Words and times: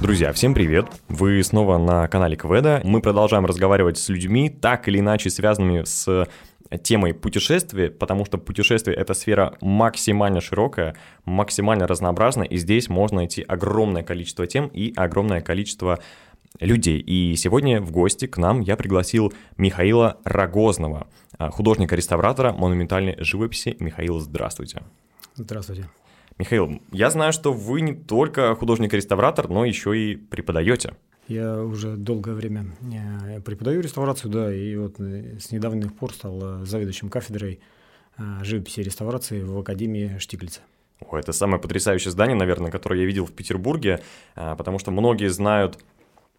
Друзья, 0.00 0.32
всем 0.32 0.54
привет! 0.54 0.86
Вы 1.08 1.44
снова 1.44 1.76
на 1.76 2.08
канале 2.08 2.34
Кведа. 2.34 2.80
Мы 2.84 3.02
продолжаем 3.02 3.44
разговаривать 3.44 3.98
с 3.98 4.08
людьми, 4.08 4.48
так 4.48 4.88
или 4.88 4.98
иначе 4.98 5.28
связанными 5.28 5.84
с 5.84 6.26
темой 6.82 7.12
путешествия, 7.12 7.90
потому 7.90 8.24
что 8.24 8.38
путешествие— 8.38 8.96
это 8.96 9.12
сфера 9.12 9.58
максимально 9.60 10.40
широкая, 10.40 10.96
максимально 11.26 11.86
разнообразная, 11.86 12.46
и 12.46 12.56
здесь 12.56 12.88
можно 12.88 13.18
найти 13.18 13.42
огромное 13.42 14.02
количество 14.02 14.46
тем 14.46 14.68
и 14.68 14.94
огромное 14.96 15.42
количество 15.42 15.98
людей. 16.60 16.98
И 16.98 17.36
сегодня 17.36 17.82
в 17.82 17.90
гости 17.90 18.26
к 18.26 18.38
нам 18.38 18.60
я 18.60 18.78
пригласил 18.78 19.34
Михаила 19.58 20.16
Рогозного, 20.24 21.08
художника-реставратора 21.38 22.54
монументальной 22.54 23.16
живописи. 23.18 23.76
Михаил, 23.80 24.18
здравствуйте. 24.18 24.82
Здравствуйте. 25.34 25.90
Михаил, 26.40 26.80
я 26.90 27.10
знаю, 27.10 27.34
что 27.34 27.52
вы 27.52 27.82
не 27.82 27.92
только 27.92 28.54
художник-реставратор, 28.54 29.50
но 29.50 29.66
еще 29.66 29.94
и 29.94 30.16
преподаете. 30.16 30.94
Я 31.28 31.62
уже 31.62 31.96
долгое 31.96 32.32
время 32.32 32.64
э, 32.80 33.42
преподаю 33.42 33.82
реставрацию, 33.82 34.30
да, 34.30 34.52
и 34.52 34.74
вот 34.74 34.98
э, 35.00 35.38
с 35.38 35.52
недавних 35.52 35.94
пор 35.94 36.14
стал 36.14 36.62
э, 36.62 36.64
заведующим 36.64 37.10
кафедрой 37.10 37.60
живописи 38.42 38.80
и 38.80 38.82
реставрации 38.82 39.42
в 39.42 39.58
Академии 39.58 40.16
Штиглица. 40.18 40.60
О, 41.00 41.18
это 41.18 41.32
самое 41.32 41.60
потрясающее 41.60 42.10
здание, 42.10 42.36
наверное, 42.36 42.70
которое 42.70 43.00
я 43.00 43.06
видел 43.06 43.24
в 43.24 43.32
Петербурге, 43.32 44.00
потому 44.34 44.78
что 44.78 44.90
многие 44.90 45.28
знают 45.28 45.78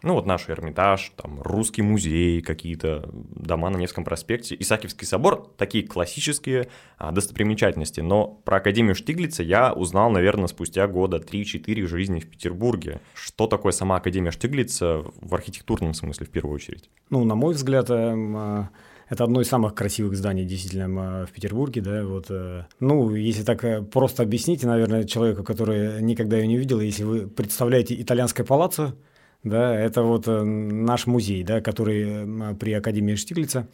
ну 0.04 0.14
вот 0.16 0.26
наш 0.26 0.50
Эрмитаж, 0.50 1.12
там 1.16 1.41
Русский 1.41 1.82
музей, 1.82 2.41
какие-то 2.41 3.10
дома 3.14 3.70
на 3.70 3.78
Невском 3.78 4.04
проспекте, 4.04 4.55
Исаакиевский 4.60 5.05
собор, 5.05 5.48
такие 5.58 5.86
классические 5.86 6.70
а, 6.98 7.12
достопримечательности. 7.12 8.02
Но 8.02 8.27
про 8.27 8.58
Академию 8.58 8.96
Штиглица 8.96 9.44
я 9.44 9.74
узнал, 9.74 10.10
наверное, 10.10 10.48
спустя 10.48 10.88
года 10.88 11.18
3-4 11.18 11.88
жизни 11.88 12.20
в 12.20 12.30
Петербурге. 12.30 13.02
Что 13.13 13.48
такое 13.48 13.71
сама 13.71 13.98
Академия 13.98 14.32
Штиглица 14.32 15.04
в 15.21 15.35
архитектурном 15.35 15.93
смысле 15.93 16.26
в 16.26 16.30
первую 16.30 16.55
очередь? 16.55 16.90
Ну, 17.10 17.24
на 17.24 17.36
мой 17.36 17.54
взгляд, 17.54 17.90
эм, 17.90 18.36
а, 18.38 18.70
это 19.12 19.26
одно 19.26 19.41
из 19.41 19.49
самых 19.49 19.76
красивых 19.76 20.15
зданий, 20.15 20.46
действительно, 20.46 21.27
в 21.27 21.32
Петербурге, 21.34 21.82
да, 21.82 22.05
вот. 22.05 22.27
Э, 22.30 22.63
ну, 22.80 23.13
если 23.13 23.43
так 23.43 23.62
э, 23.65 23.82
просто 23.82 24.24
объяснить, 24.24 24.63
наверное, 24.63 25.04
человеку, 25.04 25.43
который 25.43 26.02
никогда 26.02 26.38
ее 26.38 26.48
не 26.48 26.55
видел, 26.55 26.80
если 26.80 27.04
вы 27.04 27.27
представляете 27.27 28.02
итальянское 28.02 28.46
палаццо, 28.46 28.96
да, 29.43 29.75
это 29.75 30.03
вот 30.03 30.27
э, 30.27 30.43
наш 30.43 31.07
музей, 31.07 31.43
да, 31.43 31.61
который 31.61 32.55
при 32.55 32.73
Академии 32.73 33.15
Штиглица. 33.15 33.67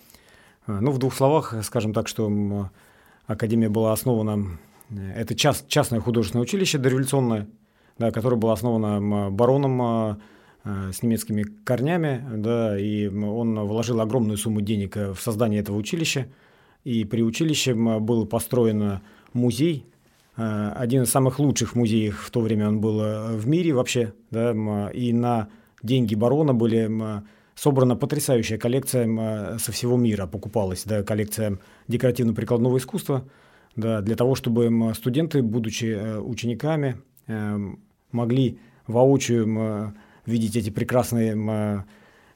А, 0.66 0.80
ну, 0.80 0.92
в 0.92 0.98
двух 0.98 1.14
словах, 1.14 1.54
скажем 1.64 1.94
так, 1.94 2.08
что 2.08 2.70
Академия 3.26 3.70
была 3.70 3.94
основана, 3.94 4.60
э, 4.90 5.14
это 5.16 5.36
част, 5.36 5.68
частное 5.68 6.00
художественное 6.00 6.44
училище 6.44 6.78
дореволюционное, 6.78 7.48
да, 7.98 8.12
которое 8.12 8.38
было 8.38 8.54
основано 8.54 9.30
бароном 9.30 10.20
с 10.64 11.02
немецкими 11.02 11.44
корнями, 11.44 12.24
да, 12.36 12.78
и 12.78 13.08
он 13.08 13.60
вложил 13.60 14.02
огромную 14.02 14.38
сумму 14.38 14.62
денег 14.62 14.98
э, 14.98 15.14
в 15.14 15.20
создание 15.20 15.62
этого 15.62 15.78
училища, 15.78 16.28
и 16.84 17.06
при 17.06 17.22
училище 17.22 17.74
был 17.74 18.26
построен 18.26 19.02
музей, 19.34 19.86
один 20.38 21.04
из 21.04 21.10
самых 21.10 21.40
лучших 21.40 21.76
музеев 21.76 22.20
в 22.20 22.32
то 22.32 22.40
время 22.42 22.70
он 22.70 22.80
был 22.80 23.00
в 23.36 23.48
мире 23.48 23.74
вообще, 23.74 24.14
да, 24.32 24.52
и 24.94 25.12
на 25.12 25.50
деньги 25.82 26.16
барона 26.16 26.54
были 26.54 26.90
собрана 27.56 27.96
потрясающая 27.96 28.60
коллекция 28.60 29.58
со 29.58 29.72
всего 29.72 29.98
мира, 29.98 30.28
покупалась, 30.28 30.84
да, 30.86 31.02
коллекция 31.02 31.58
декоративно-прикладного 31.88 32.78
искусства, 32.78 33.28
да, 33.76 34.02
для 34.02 34.16
того, 34.16 34.36
чтобы 34.36 34.94
студенты, 34.94 35.42
будучи 35.42 35.86
э, 35.86 36.20
учениками, 36.20 36.98
могли 38.12 38.60
воочию 38.86 39.94
видеть 40.26 40.56
эти 40.56 40.70
прекрасные 40.70 41.86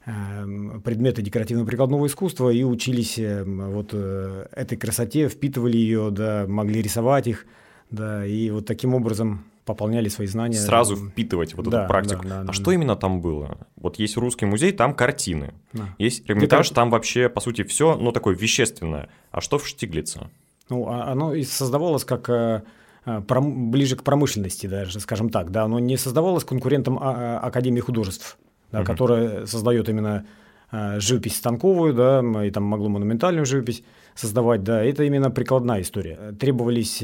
предметы 0.04 1.22
декоративно-прикладного 1.22 2.06
искусства 2.06 2.50
и 2.50 2.64
учились 2.64 3.18
вот 3.18 3.90
э, 3.92 4.46
этой 4.50 4.76
красоте, 4.76 5.28
впитывали 5.28 5.76
ее, 5.76 6.10
да, 6.10 6.44
могли 6.48 6.82
рисовать 6.82 7.28
их, 7.28 7.46
да, 7.92 8.26
и 8.26 8.50
вот 8.50 8.66
таким 8.66 8.94
образом 8.94 9.44
пополняли 9.64 10.08
свои 10.08 10.26
знания. 10.26 10.56
Сразу 10.56 10.96
впитывать 10.96 11.54
вот 11.54 11.68
да, 11.68 11.80
эту 11.80 11.88
практику. 11.88 12.22
Да, 12.24 12.28
да, 12.28 12.40
а 12.40 12.44
да, 12.44 12.52
что 12.52 12.66
да. 12.66 12.74
именно 12.74 12.96
там 12.96 13.20
было? 13.20 13.58
Вот 13.76 13.98
есть 13.98 14.16
русский 14.16 14.44
музей, 14.44 14.72
там 14.72 14.94
картины. 14.94 15.54
Да. 15.72 15.94
Есть 15.98 16.28
Эрмитаж, 16.28 16.68
там 16.70 16.90
вообще, 16.90 17.28
по 17.28 17.40
сути, 17.40 17.62
все, 17.62 17.96
ну, 17.96 18.10
такое 18.12 18.34
вещественное. 18.34 19.08
А 19.30 19.40
что 19.40 19.58
в 19.58 19.68
Штиглице? 19.68 20.28
Ну, 20.68 20.88
а 20.88 21.12
оно 21.12 21.34
и 21.34 21.44
создавалось 21.44 22.04
как 22.04 22.28
э, 22.28 22.62
э, 23.04 23.20
ближе 23.20 23.96
к 23.96 24.02
промышленности 24.02 24.66
даже, 24.66 24.98
скажем 25.00 25.28
так, 25.28 25.50
да, 25.50 25.64
оно 25.64 25.78
не 25.78 25.96
создавалось 25.96 26.44
конкурентом 26.44 26.98
а, 26.98 27.38
а, 27.40 27.46
Академии 27.46 27.80
художеств, 27.80 28.38
да, 28.72 28.80
угу. 28.80 28.86
которая 28.86 29.46
создает 29.46 29.88
именно 29.88 30.24
живопись 30.72 31.36
станковую, 31.36 31.94
да, 31.94 32.22
и 32.44 32.50
там 32.50 32.64
могло 32.64 32.88
монументальную 32.88 33.46
живопись 33.46 33.82
создавать, 34.14 34.62
да, 34.62 34.82
это 34.82 35.04
именно 35.04 35.30
прикладная 35.30 35.82
история. 35.82 36.32
Требовались 36.32 37.02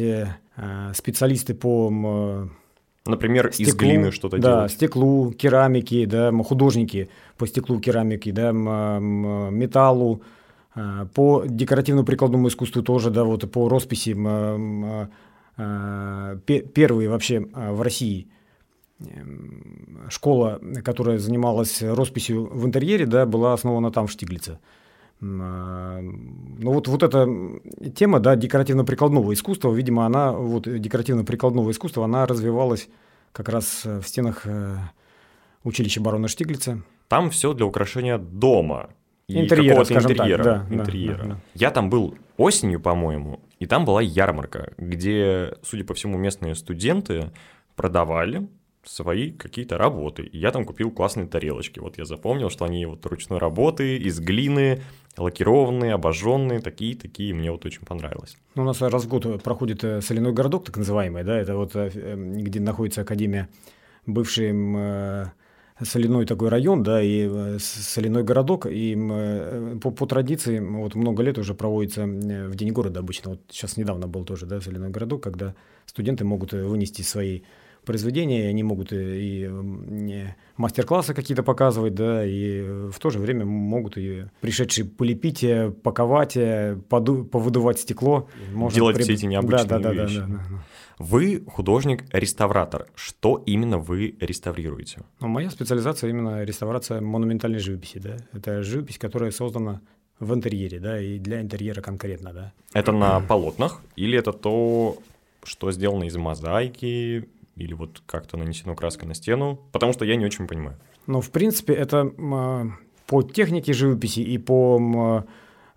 Э, 0.61 0.93
специалисты 0.93 1.55
по 1.55 2.49
Например, 3.07 3.53
стеклу, 3.53 3.71
из 3.71 3.77
глины 3.77 4.11
что-то 4.11 4.39
да, 4.39 4.43
делать. 4.43 4.63
Да, 4.65 4.69
стеклу, 4.69 5.31
керамике, 5.31 6.05
да, 6.05 6.33
художники 6.43 7.09
по 7.37 7.47
стеклу, 7.47 7.79
керамике, 7.79 8.33
да, 8.33 8.51
металлу, 8.51 10.23
э, 10.75 11.07
по 11.15 11.45
декоративно-прикладному 11.47 12.49
искусству 12.49 12.83
тоже, 12.83 13.11
да, 13.11 13.23
вот 13.23 13.51
по 13.53 13.69
росписи 13.69 14.17
э, 15.57 16.39
первые 16.75 17.09
вообще 17.09 17.41
в 17.41 17.81
России 17.81 18.27
школа, 20.09 20.61
которая 20.85 21.19
занималась 21.19 21.83
росписью 21.83 22.47
в 22.47 22.67
интерьере, 22.67 23.07
да, 23.07 23.27
была 23.27 23.53
основана 23.53 23.91
там 23.91 24.07
в 24.07 24.11
Штиглице. 24.11 24.59
А, 25.21 26.01
ну 26.01 26.73
вот, 26.73 26.89
вот 26.89 27.03
эта 27.03 27.29
тема, 27.95 28.21
да, 28.21 28.37
декоративно-прикладного 28.37 29.33
искусства, 29.33 29.73
видимо, 29.73 30.07
она, 30.07 30.33
вот 30.33 30.65
декоративно-прикладного 30.65 31.71
искусства, 31.71 32.05
она 32.05 32.27
развивалась 32.27 32.89
как 33.33 33.49
раз 33.49 33.85
в 33.85 34.03
стенах 34.03 34.47
э, 34.47 34.77
училища 35.65 36.01
барона 36.01 36.29
Штиглица. 36.29 36.83
Там 37.09 37.31
все 37.31 37.53
для 37.53 37.67
украшения 37.67 38.19
дома. 38.19 38.91
И 39.29 39.39
интерьера, 39.39 39.85
скажем 39.85 40.13
интерьера. 40.13 40.43
Так, 40.43 40.69
да, 40.69 40.75
интерьера. 40.75 41.23
Да, 41.23 41.29
да. 41.29 41.41
Я 41.55 41.71
там 41.71 41.91
был 41.91 42.15
осенью, 42.37 42.81
по-моему, 42.81 43.41
и 43.59 43.67
там 43.67 43.85
была 43.85 44.01
ярмарка, 44.01 44.73
где, 44.79 45.55
судя 45.63 45.85
по 45.85 45.95
всему, 45.95 46.17
местные 46.17 46.55
студенты 46.55 47.31
продавали 47.77 48.49
свои 48.89 49.31
какие-то 49.33 49.79
работы. 49.79 50.29
Я 50.33 50.51
там 50.51 50.65
купил 50.65 50.91
классные 50.91 51.27
тарелочки. 51.27 51.79
Вот 51.79 51.99
я 51.99 52.05
запомнил, 52.05 52.51
что 52.51 52.65
они 52.65 52.87
вот 52.87 53.05
ручной 53.07 53.39
работы, 53.39 53.97
из 53.97 54.19
глины, 54.19 54.81
лакированные, 55.17 55.95
обожженные, 55.95 56.61
такие-такие. 56.61 57.35
Мне 57.35 57.53
вот 57.53 57.67
очень 57.67 57.85
понравилось. 57.85 58.37
Ну, 58.55 58.63
у 58.63 58.65
нас 58.65 58.81
раз 58.81 59.05
в 59.05 59.09
год 59.09 59.43
проходит 59.43 59.85
э, 59.85 60.01
соляной 60.01 60.33
городок, 60.33 60.65
так 60.65 60.77
называемый, 60.79 61.25
да, 61.25 61.39
это 61.39 61.57
вот 61.57 61.77
э, 61.77 61.91
эм, 61.95 62.33
где 62.39 62.61
находится 62.61 63.03
Академия, 63.03 63.49
бывший 64.07 64.53
э, 64.53 65.27
соляной 65.83 66.25
такой 66.25 66.49
район, 66.49 66.83
да, 66.83 67.03
и 67.03 67.59
соляной 67.59 68.25
городок, 68.25 68.67
и 68.67 68.97
по, 69.81 69.91
по 69.91 70.07
традиции 70.07 70.59
вот 70.59 70.95
много 70.95 71.23
лет 71.23 71.39
уже 71.39 71.55
проводится 71.55 72.05
в 72.05 72.57
День 72.57 72.73
города 72.73 73.01
обычно. 73.01 73.33
Вот 73.33 73.41
сейчас 73.51 73.77
недавно 73.77 74.09
был 74.09 74.25
тоже, 74.25 74.47
да, 74.47 74.61
соляной 74.61 74.91
городок, 74.91 75.23
когда 75.23 75.55
студенты 75.87 76.25
могут 76.25 76.53
вынести 76.53 77.03
свои 77.03 77.43
произведения, 77.85 78.49
они 78.49 78.63
могут 78.63 78.93
и, 78.93 79.45
и 79.47 80.27
мастер-классы 80.57 81.15
какие-то 81.15 81.43
показывать, 81.43 81.95
да, 81.95 82.25
и 82.25 82.63
в 82.91 82.99
то 82.99 83.11
же 83.11 83.19
время 83.19 83.45
могут 83.45 83.97
и 83.97 84.25
пришедшие 84.41 84.85
полепить, 84.85 85.43
э, 85.45 85.71
паковать, 85.71 86.37
э, 86.37 86.79
поду, 86.89 87.25
повыдувать 87.25 87.79
стекло. 87.81 88.29
Можно 88.53 88.75
Делать 88.75 88.97
при... 88.97 89.03
все 89.03 89.15
эти 89.15 89.27
необычные 89.27 89.67
да, 89.67 89.79
да, 89.79 89.93
вещи. 89.93 90.19
Да, 90.19 90.27
да, 90.27 90.33
да, 90.33 90.43
да. 90.51 90.65
Вы 90.99 91.45
художник-реставратор. 91.47 92.89
Что 92.97 93.41
именно 93.47 93.79
вы 93.79 94.17
реставрируете? 94.21 95.03
Ну, 95.21 95.29
моя 95.29 95.49
специализация 95.51 96.11
именно 96.11 96.43
реставрация 96.43 97.01
монументальной 97.01 97.61
живописи. 97.61 97.99
Да? 97.99 98.17
Это 98.33 98.63
живопись, 98.63 98.99
которая 98.99 99.31
создана 99.31 99.81
в 100.19 100.35
интерьере, 100.35 100.81
да, 100.81 101.01
и 101.01 101.19
для 101.19 101.41
интерьера 101.41 101.81
конкретно, 101.81 102.33
да. 102.33 102.53
Это 102.73 102.93
на 102.93 103.21
полотнах 103.21 103.81
или 103.95 104.19
это 104.19 104.33
то, 104.33 104.99
что 105.45 105.71
сделано 105.71 106.05
из 106.05 106.17
мозаики, 106.17 107.29
или 107.59 107.75
вот 107.75 108.03
как-то 108.07 108.37
нанесено 108.37 108.75
краской 108.75 109.09
на 109.09 109.15
стену, 109.15 109.59
потому 109.73 109.93
что 109.93 110.05
я 110.05 110.17
не 110.17 110.25
очень 110.25 110.47
понимаю. 110.47 110.77
Ну, 111.07 111.21
в 111.21 111.31
принципе, 111.31 111.73
это 111.75 112.13
по 113.07 113.23
технике 113.23 113.73
живописи 113.73 114.21
и 114.21 114.39
по 114.39 115.25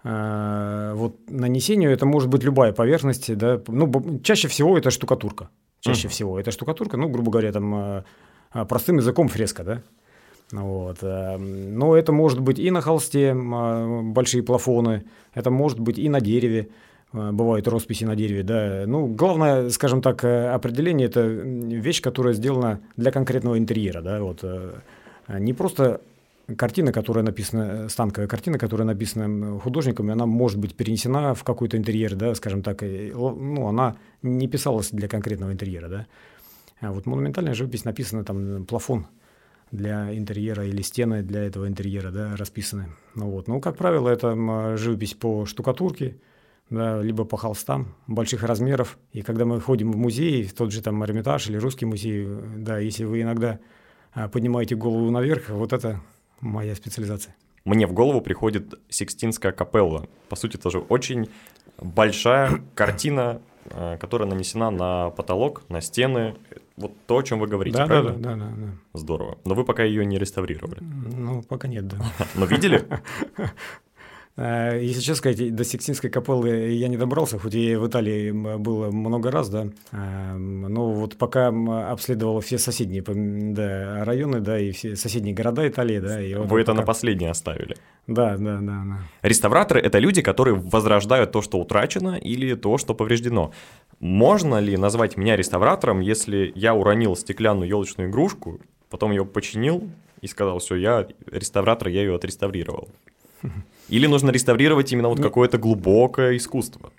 э, 0.03 0.93
вот 0.95 1.15
нанесению 1.29 1.91
это 1.91 2.05
может 2.05 2.29
быть 2.29 2.43
любая 2.43 2.73
поверхность, 2.73 3.35
да, 3.37 3.61
ну, 3.67 4.19
чаще 4.23 4.47
всего 4.47 4.77
это 4.77 4.91
штукатурка, 4.91 5.49
чаще 5.79 6.07
mm. 6.07 6.11
всего 6.11 6.39
это 6.39 6.51
штукатурка, 6.51 6.97
ну, 6.97 7.09
грубо 7.09 7.31
говоря, 7.31 7.51
там 7.51 8.03
простым 8.67 8.97
языком 8.97 9.29
фреска, 9.29 9.63
да, 9.63 9.81
вот. 10.51 11.01
Но 11.01 11.95
это 11.95 12.11
может 12.11 12.41
быть 12.41 12.59
и 12.59 12.71
на 12.71 12.81
холсте 12.81 13.33
большие 13.33 14.43
плафоны, 14.43 15.05
это 15.33 15.49
может 15.49 15.79
быть 15.79 15.97
и 15.97 16.09
на 16.09 16.19
дереве, 16.19 16.67
бывают 17.13 17.67
росписи 17.67 18.05
на 18.05 18.15
дереве, 18.15 18.43
да. 18.43 18.83
Ну, 18.87 19.07
главное, 19.07 19.69
скажем 19.69 20.01
так, 20.01 20.23
определение– 20.23 21.07
это 21.09 21.21
вещь, 21.21 22.01
которая 22.01 22.33
сделана 22.33 22.79
для 22.97 23.11
конкретного 23.11 23.57
интерьера, 23.57 24.01
да, 24.01 24.21
вот. 24.21 24.43
Не 25.27 25.53
просто 25.53 26.01
картина, 26.57 26.91
которая 26.91 27.23
написана, 27.23 27.87
станковая 27.87 28.27
картина, 28.27 28.57
которая 28.57 28.85
написана 28.85 29.59
художниками, 29.59 30.11
она 30.11 30.25
может 30.25 30.59
быть 30.59 30.75
перенесена 30.75 31.33
в 31.33 31.43
какой-то 31.43 31.77
интерьер, 31.77 32.15
да, 32.15 32.35
скажем 32.35 32.61
так, 32.61 32.81
ну, 32.81 33.67
она 33.67 33.95
не 34.21 34.47
писалась 34.47 34.91
для 34.91 35.07
конкретного 35.07 35.51
интерьера, 35.53 35.87
да. 35.87 36.07
А 36.81 36.91
вот 36.91 37.05
монументальная 37.05 37.53
живопись 37.53 37.85
написана 37.85 38.23
там 38.23 38.65
плафон 38.65 39.05
для 39.71 40.13
интерьера 40.17 40.65
или 40.65 40.81
стены 40.81 41.21
для 41.21 41.43
этого 41.43 41.67
интерьера, 41.67 42.11
да, 42.11 42.35
расписаны. 42.35 42.87
Ну 43.15 43.29
вот, 43.29 43.47
ну, 43.47 43.61
как 43.61 43.77
правило, 43.77 44.09
это 44.09 44.75
живопись 44.77 45.13
по 45.13 45.45
штукатурке, 45.45 46.17
да, 46.71 47.01
либо 47.01 47.25
по 47.25 47.37
холстам 47.37 47.93
больших 48.07 48.43
размеров. 48.43 48.97
И 49.11 49.21
когда 49.21 49.45
мы 49.45 49.59
ходим 49.59 49.91
в 49.91 49.97
музей, 49.97 50.45
в 50.45 50.53
тот 50.53 50.71
же 50.71 50.81
там 50.81 51.03
Эрмитаж 51.03 51.47
или 51.49 51.57
Русский 51.57 51.85
музей, 51.85 52.27
да, 52.55 52.79
если 52.79 53.03
вы 53.03 53.21
иногда 53.21 53.59
а, 54.13 54.29
поднимаете 54.29 54.75
голову 54.75 55.11
наверх, 55.11 55.49
вот 55.49 55.73
это 55.73 55.99
моя 56.39 56.73
специализация. 56.73 57.35
Мне 57.65 57.85
в 57.85 57.93
голову 57.93 58.21
приходит 58.21 58.73
Сикстинская 58.89 59.51
капелла. 59.51 60.07
По 60.29 60.35
сути, 60.37 60.55
тоже 60.55 60.79
очень 60.79 61.29
большая 61.77 62.61
картина, 62.73 63.41
э, 63.65 63.97
которая 63.99 64.29
нанесена 64.29 64.71
на 64.71 65.09
потолок, 65.09 65.63
на 65.67 65.81
стены. 65.81 66.35
Вот 66.77 66.93
то, 67.05 67.17
о 67.17 67.23
чем 67.23 67.39
вы 67.39 67.47
говорите, 67.47 67.77
да, 67.77 67.85
правильно? 67.85 68.13
Да, 68.13 68.35
да, 68.35 68.45
да, 68.45 68.51
да. 68.55 68.97
Здорово. 68.97 69.37
Но 69.43 69.55
вы 69.55 69.65
пока 69.65 69.83
ее 69.83 70.05
не 70.05 70.17
реставрировали. 70.17 70.79
Ну, 70.81 71.43
пока 71.43 71.67
нет, 71.67 71.85
да. 71.87 71.97
Но 72.35 72.45
видели? 72.45 72.87
Э, 74.37 74.79
если 74.81 75.01
честно 75.01 75.15
сказать, 75.15 75.55
до 75.55 75.63
Сикстинской 75.63 76.09
капеллы 76.09 76.69
я 76.69 76.87
не 76.87 76.97
добрался, 76.97 77.37
хоть 77.37 77.53
и 77.53 77.75
в 77.75 77.87
Италии 77.87 78.31
было 78.31 78.89
много 78.89 79.29
раз, 79.29 79.49
да, 79.49 79.67
э, 79.91 80.33
но 80.35 80.91
вот 80.91 81.17
пока 81.17 81.47
обследовал 81.91 82.39
все 82.39 82.57
соседние 82.57 83.03
да, 83.03 84.05
районы, 84.05 84.39
да, 84.39 84.57
и 84.57 84.71
все 84.71 84.95
соседние 84.95 85.33
города 85.33 85.67
Италии, 85.67 85.99
да. 85.99 86.21
И 86.21 86.33
вот 86.35 86.47
Вы 86.47 86.61
это 86.61 86.71
пока... 86.71 86.81
на 86.81 86.85
последнее 86.85 87.31
оставили? 87.31 87.75
Да, 88.07 88.37
да, 88.37 88.59
да, 88.61 88.83
да. 88.85 88.99
Реставраторы– 89.21 89.79
это 89.81 89.99
люди, 89.99 90.21
которые 90.21 90.55
возрождают 90.55 91.31
то, 91.31 91.41
что 91.41 91.59
утрачено, 91.59 92.17
или 92.17 92.55
то, 92.55 92.77
что 92.77 92.93
повреждено. 92.93 93.51
Можно 93.99 94.59
ли 94.59 94.77
назвать 94.77 95.17
меня 95.17 95.35
реставратором, 95.35 95.99
если 95.99 96.51
я 96.55 96.73
уронил 96.73 97.15
стеклянную 97.15 97.67
елочную 97.67 98.09
игрушку, 98.09 98.59
потом 98.89 99.11
ее 99.11 99.25
починил 99.25 99.89
и 100.21 100.27
сказал, 100.27 100.59
все, 100.59 100.75
я 100.75 101.07
реставратор, 101.29 101.89
я 101.89 102.01
ее 102.01 102.15
отреставрировал? 102.15 102.89
Или 103.89 104.07
нужно 104.07 104.31
реставрировать 104.31 104.91
именно 104.91 105.09
вот 105.09 105.21
какое-то 105.21 105.57
глубокое 105.57 106.37
искусство? 106.37 106.91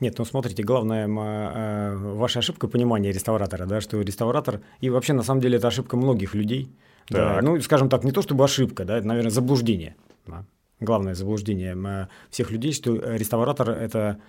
Нет, 0.00 0.18
ну 0.18 0.24
смотрите, 0.24 0.62
главное 0.62 1.06
э, 1.06 1.96
ваша 1.96 2.38
ошибка 2.38 2.68
понимания 2.68 3.12
реставратора, 3.12 3.66
да, 3.66 3.80
что 3.82 4.00
реставратор, 4.00 4.60
и 4.80 4.88
вообще 4.88 5.12
на 5.12 5.22
самом 5.22 5.42
деле 5.42 5.58
это 5.58 5.68
ошибка 5.68 5.96
многих 5.96 6.34
людей. 6.34 6.70
Да, 7.10 7.40
ну, 7.42 7.60
скажем 7.60 7.88
так, 7.88 8.04
не 8.04 8.12
то 8.12 8.22
чтобы 8.22 8.44
ошибка, 8.44 8.84
да, 8.84 8.96
это, 8.96 9.06
наверное, 9.06 9.30
заблуждение. 9.30 9.96
Да. 10.26 10.44
Главное 10.78 11.14
заблуждение 11.14 11.76
э, 11.76 12.06
всех 12.30 12.50
людей, 12.50 12.72
что 12.72 12.94
реставратор 12.94 13.70
это 13.70 14.20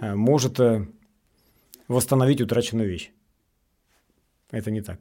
э, 0.00 0.14
может 0.16 0.58
восстановить 1.86 2.40
утраченную 2.40 2.88
вещь. 2.88 3.12
Это 4.50 4.70
не 4.72 4.80
так 4.80 4.98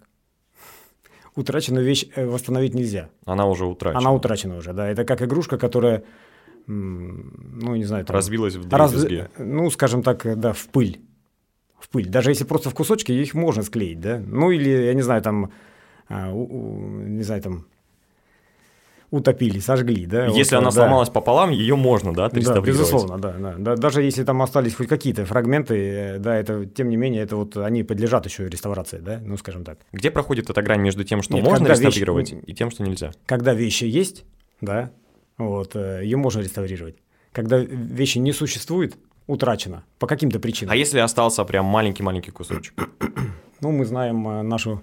утраченную 1.39 1.85
вещь 1.85 2.05
э, 2.15 2.25
восстановить 2.25 2.73
нельзя. 2.73 3.09
Она 3.25 3.47
уже 3.47 3.65
утрачена. 3.65 3.99
Она 3.99 4.11
утрачена 4.11 4.57
уже, 4.57 4.73
да. 4.73 4.87
Это 4.87 5.03
как 5.05 5.21
игрушка, 5.21 5.57
которая, 5.57 6.03
ну, 6.67 7.75
не 7.75 7.85
знаю... 7.85 8.05
Там, 8.05 8.15
Разбилась 8.15 8.55
в 8.55 8.67
дребезги. 8.67 9.15
Раз, 9.15 9.29
ну, 9.37 9.71
скажем 9.71 10.03
так, 10.03 10.25
э, 10.25 10.35
да, 10.35 10.53
в 10.53 10.67
пыль. 10.67 10.99
В 11.79 11.89
пыль. 11.89 12.07
Даже 12.07 12.31
если 12.31 12.43
просто 12.43 12.69
в 12.69 12.73
кусочки, 12.73 13.11
их 13.11 13.33
можно 13.33 13.63
склеить, 13.63 13.99
да. 13.99 14.21
Ну, 14.25 14.51
или, 14.51 14.69
я 14.69 14.93
не 14.93 15.01
знаю, 15.01 15.21
там, 15.21 15.51
а, 16.09 16.31
не 16.31 17.23
знаю, 17.23 17.41
там, 17.41 17.65
утопили, 19.11 19.59
сожгли, 19.59 20.05
да. 20.05 20.27
Если 20.27 20.55
вот, 20.55 20.61
она 20.61 20.69
да. 20.69 20.71
сломалась 20.71 21.09
пополам, 21.09 21.51
ее 21.51 21.75
можно, 21.75 22.13
да, 22.13 22.25
отреставрировать. 22.25 22.65
Да, 22.65 22.71
безусловно, 22.71 23.17
да, 23.17 23.33
да, 23.33 23.55
да. 23.57 23.75
Даже 23.75 24.03
если 24.03 24.23
там 24.23 24.41
остались 24.41 24.75
хоть 24.75 24.87
какие-то 24.87 25.25
фрагменты, 25.25 25.75
э, 25.75 26.17
да, 26.19 26.35
это, 26.35 26.65
тем 26.65 26.89
не 26.89 26.97
менее, 26.97 27.23
это 27.23 27.35
вот 27.35 27.57
они 27.57 27.83
подлежат 27.83 28.25
еще 28.25 28.47
реставрации, 28.47 28.99
да, 28.99 29.19
ну, 29.23 29.37
скажем 29.37 29.63
так. 29.63 29.79
Где 29.91 30.11
проходит 30.11 30.49
эта 30.49 30.61
грань 30.61 30.81
между 30.81 31.03
тем, 31.03 31.21
что 31.21 31.33
Нет, 31.33 31.43
можно 31.43 31.67
реставрировать, 31.67 32.31
вещь, 32.31 32.41
и 32.45 32.53
тем, 32.53 32.71
что 32.71 32.83
нельзя? 32.83 33.11
Когда 33.25 33.53
вещи 33.53 33.85
есть, 33.85 34.25
да, 34.61 34.91
вот, 35.37 35.75
э, 35.75 36.01
ее 36.03 36.17
можно 36.17 36.41
реставрировать. 36.41 36.97
Когда 37.31 37.57
вещи 37.57 38.17
не 38.17 38.33
существует, 38.33 38.95
утрачено 39.27 39.83
по 39.99 40.07
каким-то 40.07 40.39
причинам. 40.39 40.73
А 40.73 40.75
если 40.75 40.99
остался 40.99 41.43
прям 41.43 41.65
маленький-маленький 41.65 42.31
кусочек? 42.31 42.73
ну, 43.61 43.71
мы 43.71 43.85
знаем 43.85 44.27
э, 44.27 44.41
нашу 44.41 44.81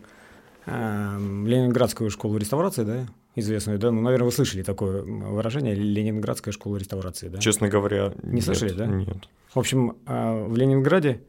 э, 0.66 1.18
Ленинградскую 1.44 2.10
школу 2.10 2.38
реставрации, 2.38 2.84
да, 2.84 3.06
известную, 3.36 3.78
да? 3.78 3.92
Ну, 3.92 4.00
наверное, 4.00 4.24
вы 4.24 4.32
слышали 4.32 4.62
такое 4.62 5.02
выражение 5.02 5.74
«Ленинградская 5.74 6.52
школа 6.52 6.76
реставрации», 6.76 7.28
да? 7.28 7.38
Честно 7.38 7.68
говоря, 7.68 8.12
Не 8.22 8.36
нет, 8.36 8.44
слышали, 8.44 8.72
да? 8.72 8.86
Нет. 8.86 9.28
В 9.54 9.58
общем, 9.58 9.96
а, 10.06 10.44
в 10.46 10.56
Ленинграде 10.56 11.22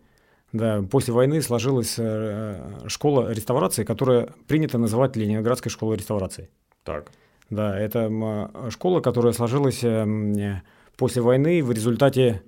да, 0.53 0.81
после 0.89 1.13
войны 1.13 1.41
сложилась 1.41 1.95
э, 1.97 2.87
школа 2.87 3.31
реставрации, 3.31 3.83
которая 3.83 4.29
принято 4.47 4.77
называть 4.77 5.17
Ленинградской 5.17 5.69
школой 5.69 5.97
реставрации. 5.97 6.49
Так. 6.83 7.11
Да, 7.49 7.77
это 7.77 8.09
школа, 8.69 9.01
которая 9.01 9.33
сложилась 9.33 9.83
э, 9.83 10.61
после 10.95 11.21
войны 11.21 11.61
в 11.63 11.71
результате 11.71 12.43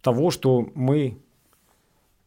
того, 0.00 0.30
что 0.30 0.66
мы 0.74 1.18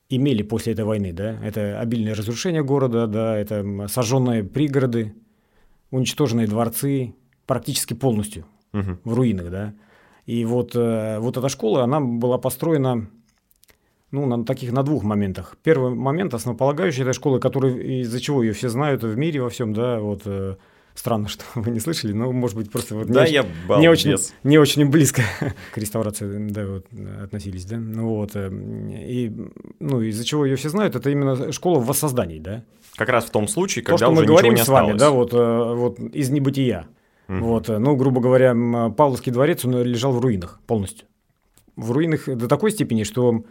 имели 0.09 0.43
после 0.43 0.73
этой 0.73 0.85
войны, 0.85 1.11
да, 1.11 1.39
это 1.43 1.79
обильное 1.79 2.13
разрушение 2.13 2.63
города, 2.63 3.07
да, 3.07 3.35
это 3.35 3.87
сожженные 3.87 4.43
пригороды, 4.43 5.15
уничтоженные 5.95 6.47
дворцы 6.47 7.15
практически 7.45 7.93
полностью 7.93 8.45
угу. 8.73 8.97
в 9.03 9.13
руинах, 9.13 9.49
да. 9.49 9.73
И 10.25 10.43
вот, 10.45 10.75
э, 10.75 11.19
вот 11.19 11.37
эта 11.37 11.49
школа, 11.49 11.83
она 11.83 11.99
была 11.99 12.37
построена 12.37 13.07
ну, 14.11 14.25
на 14.25 14.43
таких 14.45 14.71
на 14.71 14.83
двух 14.83 15.03
моментах. 15.03 15.57
Первый 15.63 15.93
момент 15.93 16.33
основополагающий 16.33 17.01
этой 17.01 17.13
школы, 17.13 17.39
который 17.39 18.01
из-за 18.01 18.19
чего 18.19 18.43
ее 18.43 18.53
все 18.53 18.69
знают 18.69 19.03
в 19.03 19.17
мире 19.17 19.41
во 19.41 19.49
всем, 19.49 19.73
да, 19.73 19.99
вот 19.99 20.21
э, 20.25 20.55
странно, 20.95 21.27
что 21.29 21.43
вы 21.55 21.71
не 21.71 21.79
слышали, 21.79 22.13
но 22.13 22.31
может 22.31 22.57
быть 22.57 22.71
просто 22.71 22.95
вот 22.95 23.07
да, 23.07 23.25
не, 23.25 23.33
я 23.33 23.45
не 23.77 23.87
очень 23.87 24.15
не 24.43 24.57
очень 24.57 24.89
близко 24.89 25.21
к 25.73 25.77
реставрации, 25.77 26.49
да, 26.49 26.65
вот 26.65 26.85
относились, 27.21 27.65
да, 27.65 27.77
ну 27.77 28.15
вот 28.15 28.31
э, 28.35 28.49
и 28.51 29.31
ну 29.79 30.01
из-за 30.01 30.23
чего 30.25 30.45
ее 30.45 30.55
все 30.55 30.69
знают, 30.69 30.95
это 30.95 31.09
именно 31.09 31.51
школа 31.51 31.79
в 31.79 31.85
воссоздании, 31.85 32.39
да. 32.39 32.63
Как 32.97 33.09
раз 33.09 33.25
в 33.25 33.29
том 33.29 33.47
случае, 33.47 33.83
когда 33.83 33.97
То, 33.97 34.05
что 34.05 34.11
уже 34.11 34.21
мы 34.21 34.27
говорим 34.27 34.53
не 34.53 34.63
с 34.63 34.67
вами, 34.67 34.97
да, 34.97 35.11
вот, 35.11 35.33
э, 35.33 35.73
вот 35.75 35.99
из 35.99 36.29
небытия. 36.29 36.87
Угу. 37.27 37.37
Вот, 37.39 37.69
э, 37.69 37.77
ну, 37.77 37.95
грубо 37.95 38.21
говоря, 38.21 38.53
Павловский 38.95 39.31
дворец, 39.31 39.65
он 39.65 39.81
лежал 39.83 40.13
в 40.13 40.19
руинах 40.19 40.59
полностью. 40.65 41.07
В 41.75 41.91
руинах 41.91 42.27
до 42.27 42.47
такой 42.47 42.71
степени, 42.71 43.03
что 43.03 43.43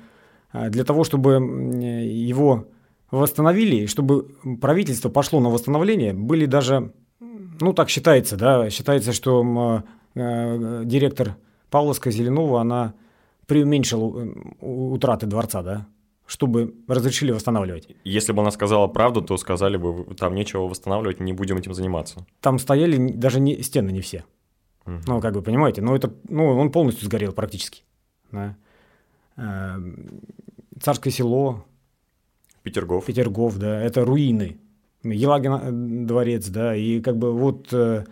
э, 0.52 0.70
для 0.70 0.84
того, 0.84 1.04
чтобы 1.04 1.32
его 1.32 2.66
восстановили, 3.10 3.86
чтобы 3.86 4.24
правительство 4.60 5.08
пошло 5.08 5.40
на 5.40 5.50
восстановление, 5.50 6.14
были 6.14 6.46
даже, 6.46 6.92
ну, 7.20 7.72
так 7.74 7.90
считается, 7.90 8.36
да, 8.36 8.70
считается, 8.70 9.12
что 9.12 9.84
директор 10.14 11.36
Павловска 11.70 12.10
Зеленова, 12.10 12.60
она 12.60 12.94
преуменьшила 13.46 14.28
утраты 14.60 15.26
дворца, 15.26 15.62
да, 15.62 15.86
чтобы 16.34 16.74
разрешили 16.88 17.30
восстанавливать. 17.30 17.86
Если 18.02 18.32
бы 18.32 18.42
она 18.42 18.50
сказала 18.50 18.88
правду, 18.88 19.22
то 19.22 19.36
сказали 19.36 19.76
бы, 19.76 20.04
там 20.16 20.34
нечего 20.34 20.62
восстанавливать, 20.62 21.20
не 21.20 21.32
будем 21.32 21.58
этим 21.58 21.74
заниматься. 21.74 22.26
Там 22.40 22.58
стояли 22.58 23.12
даже 23.12 23.38
не, 23.38 23.62
стены 23.62 23.92
не 23.92 24.00
все. 24.00 24.24
Угу. 24.84 24.96
Ну, 25.06 25.20
как 25.20 25.36
вы 25.36 25.42
понимаете, 25.42 25.80
но 25.80 25.94
это, 25.94 26.12
ну, 26.28 26.46
он 26.58 26.72
полностью 26.72 27.06
сгорел 27.06 27.32
практически. 27.32 27.84
Да. 28.32 28.56
Эм, 29.36 30.22
Царское 30.80 31.10
село. 31.10 31.64
Петергоф. 32.64 33.04
Петергоф, 33.04 33.56
да, 33.56 33.80
это 33.80 34.04
руины. 34.04 34.58
Елагин 35.04 35.52
э, 35.52 36.04
дворец, 36.06 36.48
да, 36.48 36.74
и 36.74 37.00
как 37.00 37.16
бы 37.16 37.32
вот 37.32 37.68
э, 37.72 38.06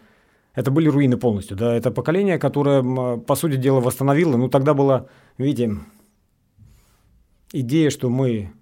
это 0.54 0.70
были 0.70 0.88
руины 0.88 1.16
полностью, 1.16 1.56
да, 1.56 1.74
это 1.74 1.90
поколение, 1.90 2.38
которое, 2.38 2.84
по 3.18 3.34
сути 3.34 3.56
дела, 3.56 3.80
восстановило, 3.80 4.36
ну, 4.36 4.48
тогда 4.48 4.74
было, 4.74 5.08
видите, 5.38 5.76
идея, 7.52 7.90
что 7.90 8.08
мы 8.08 8.52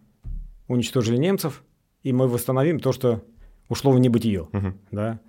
уничтожили 0.68 1.16
немцев, 1.16 1.62
и 2.02 2.12
мы 2.12 2.28
восстановим 2.28 2.80
то, 2.80 2.92
что 2.92 3.22
ушло 3.68 3.92
в 3.92 4.00
небытие. 4.00 4.42
Угу. 4.42 4.72
Да? 4.90 5.20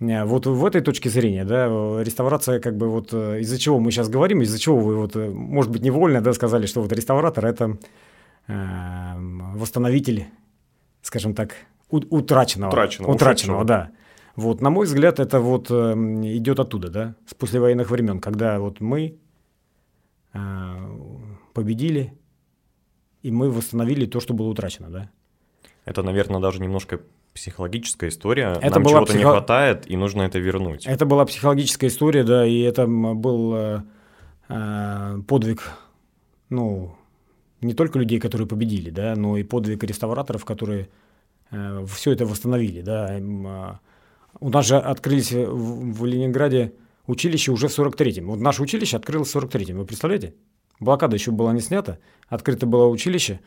Э, 0.00 0.24
вот 0.24 0.46
в 0.46 0.64
этой 0.64 0.80
точке 0.80 1.10
зрения, 1.10 1.44
да, 1.44 1.66
реставрация, 2.02 2.60
как 2.60 2.76
бы 2.76 2.88
вот 2.88 3.12
э, 3.12 3.40
из-за 3.40 3.58
чего 3.58 3.78
мы 3.78 3.90
сейчас 3.90 4.08
говорим, 4.08 4.42
из-за 4.42 4.58
чего 4.58 4.78
вы 4.78 4.96
вот, 4.96 5.16
э, 5.16 5.30
может 5.30 5.70
быть, 5.70 5.82
невольно, 5.82 6.20
да, 6.20 6.32
сказали, 6.32 6.66
что 6.66 6.82
вот 6.82 6.92
реставратор 6.92 7.46
это 7.46 7.78
э, 8.48 9.14
восстановитель, 9.54 10.26
скажем 11.02 11.34
так, 11.34 11.54
утраченного. 11.90 12.70
Утраченного. 12.70 13.12
Утраченного, 13.12 13.64
да. 13.64 13.90
Вот, 14.34 14.62
на 14.62 14.70
мой 14.70 14.86
взгляд, 14.86 15.20
это 15.20 15.40
вот 15.40 15.70
э, 15.70 15.92
идет 16.36 16.58
оттуда, 16.58 16.88
да, 16.88 17.14
с 17.26 17.34
послевоенных 17.34 17.90
времен, 17.90 18.20
когда 18.20 18.58
вот 18.58 18.80
мы 18.80 19.18
победили, 21.52 22.14
и 23.22 23.30
мы 23.30 23.50
восстановили 23.50 24.06
то, 24.06 24.20
что 24.20 24.34
было 24.34 24.48
утрачено, 24.48 24.90
да. 24.90 25.10
Это, 25.84 26.02
наверное, 26.02 26.40
даже 26.40 26.60
немножко 26.60 27.00
психологическая 27.34 28.10
история. 28.10 28.56
Это 28.60 28.78
Нам 28.78 28.84
чего-то 28.84 29.06
психо... 29.06 29.18
не 29.18 29.24
хватает, 29.24 29.90
и 29.90 29.96
нужно 29.96 30.22
это 30.22 30.38
вернуть. 30.38 30.86
Это 30.86 31.06
была 31.06 31.24
психологическая 31.24 31.88
история, 31.88 32.24
да, 32.24 32.46
и 32.46 32.60
это 32.60 32.86
был 32.86 33.54
э, 33.54 33.82
э, 34.48 35.18
подвиг, 35.26 35.72
ну, 36.50 36.94
не 37.60 37.74
только 37.74 37.98
людей, 37.98 38.20
которые 38.20 38.46
победили, 38.46 38.90
да, 38.90 39.14
но 39.16 39.36
и 39.36 39.44
подвиг 39.44 39.82
реставраторов, 39.84 40.44
которые 40.44 40.88
э, 41.50 41.86
все 41.88 42.12
это 42.12 42.26
восстановили, 42.26 42.82
да. 42.82 43.18
Э, 43.18 43.78
у 44.40 44.48
нас 44.50 44.66
же 44.66 44.76
открылись 44.76 45.32
в, 45.32 45.92
в 45.92 46.04
Ленинграде 46.04 46.72
училище 47.06 47.52
уже 47.52 47.68
в 47.68 47.78
43-м. 47.78 48.26
Вот 48.26 48.40
наше 48.40 48.62
училище 48.62 48.96
открылось 48.96 49.34
в 49.34 49.36
43-м, 49.36 49.78
вы 49.78 49.84
представляете? 49.84 50.34
Блокада 50.82 51.16
еще 51.16 51.30
была 51.30 51.52
не 51.52 51.60
снята, 51.60 51.98
открыто 52.28 52.66
было 52.66 52.86
училище, 52.86 53.40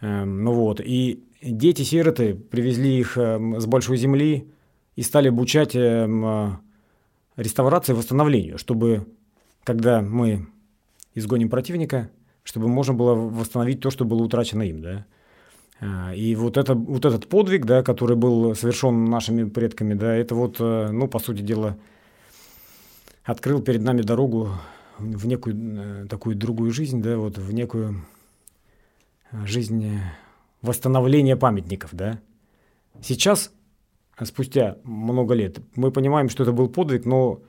э, 0.00 0.24
ну 0.24 0.52
вот, 0.52 0.80
и 0.80 1.24
дети-сироты 1.42 2.34
привезли 2.34 2.98
их 2.98 3.16
э, 3.16 3.38
с 3.58 3.66
большой 3.66 3.96
земли 3.96 4.48
и 4.96 5.02
стали 5.02 5.28
обучать 5.28 5.74
э, 5.74 6.06
э, 6.08 6.48
реставрации 7.36 7.92
и 7.92 7.96
восстановлению, 7.96 8.58
чтобы, 8.58 9.06
когда 9.64 10.02
мы 10.02 10.46
изгоним 11.14 11.48
противника, 11.48 12.10
чтобы 12.42 12.68
можно 12.68 12.94
было 12.94 13.14
восстановить 13.14 13.80
то, 13.80 13.90
что 13.90 14.04
было 14.04 14.22
утрачено 14.22 14.62
им, 14.62 14.80
да. 14.80 15.06
И 16.14 16.34
вот, 16.34 16.58
это, 16.58 16.74
вот 16.74 17.06
этот 17.06 17.26
подвиг, 17.26 17.64
да, 17.64 17.82
который 17.82 18.14
был 18.14 18.54
совершен 18.54 19.06
нашими 19.06 19.44
предками, 19.44 19.94
да, 19.94 20.14
это 20.14 20.34
вот, 20.34 20.58
ну, 20.58 21.08
по 21.08 21.18
сути 21.18 21.40
дела, 21.40 21.78
открыл 23.24 23.62
перед 23.62 23.80
нами 23.80 24.02
дорогу 24.02 24.50
в 25.00 25.26
некую 25.26 26.08
такую 26.08 26.36
другую 26.36 26.70
жизнь, 26.72 27.02
да, 27.02 27.16
вот 27.16 27.38
в 27.38 27.52
некую 27.52 28.04
жизнь 29.44 30.00
восстановления 30.62 31.36
памятников, 31.36 31.90
да. 31.92 32.20
Сейчас, 33.02 33.52
спустя 34.22 34.76
много 34.84 35.34
лет, 35.34 35.60
мы 35.74 35.90
понимаем, 35.90 36.28
что 36.28 36.42
это 36.42 36.52
был 36.52 36.68
подвиг, 36.68 37.06
но 37.06 37.42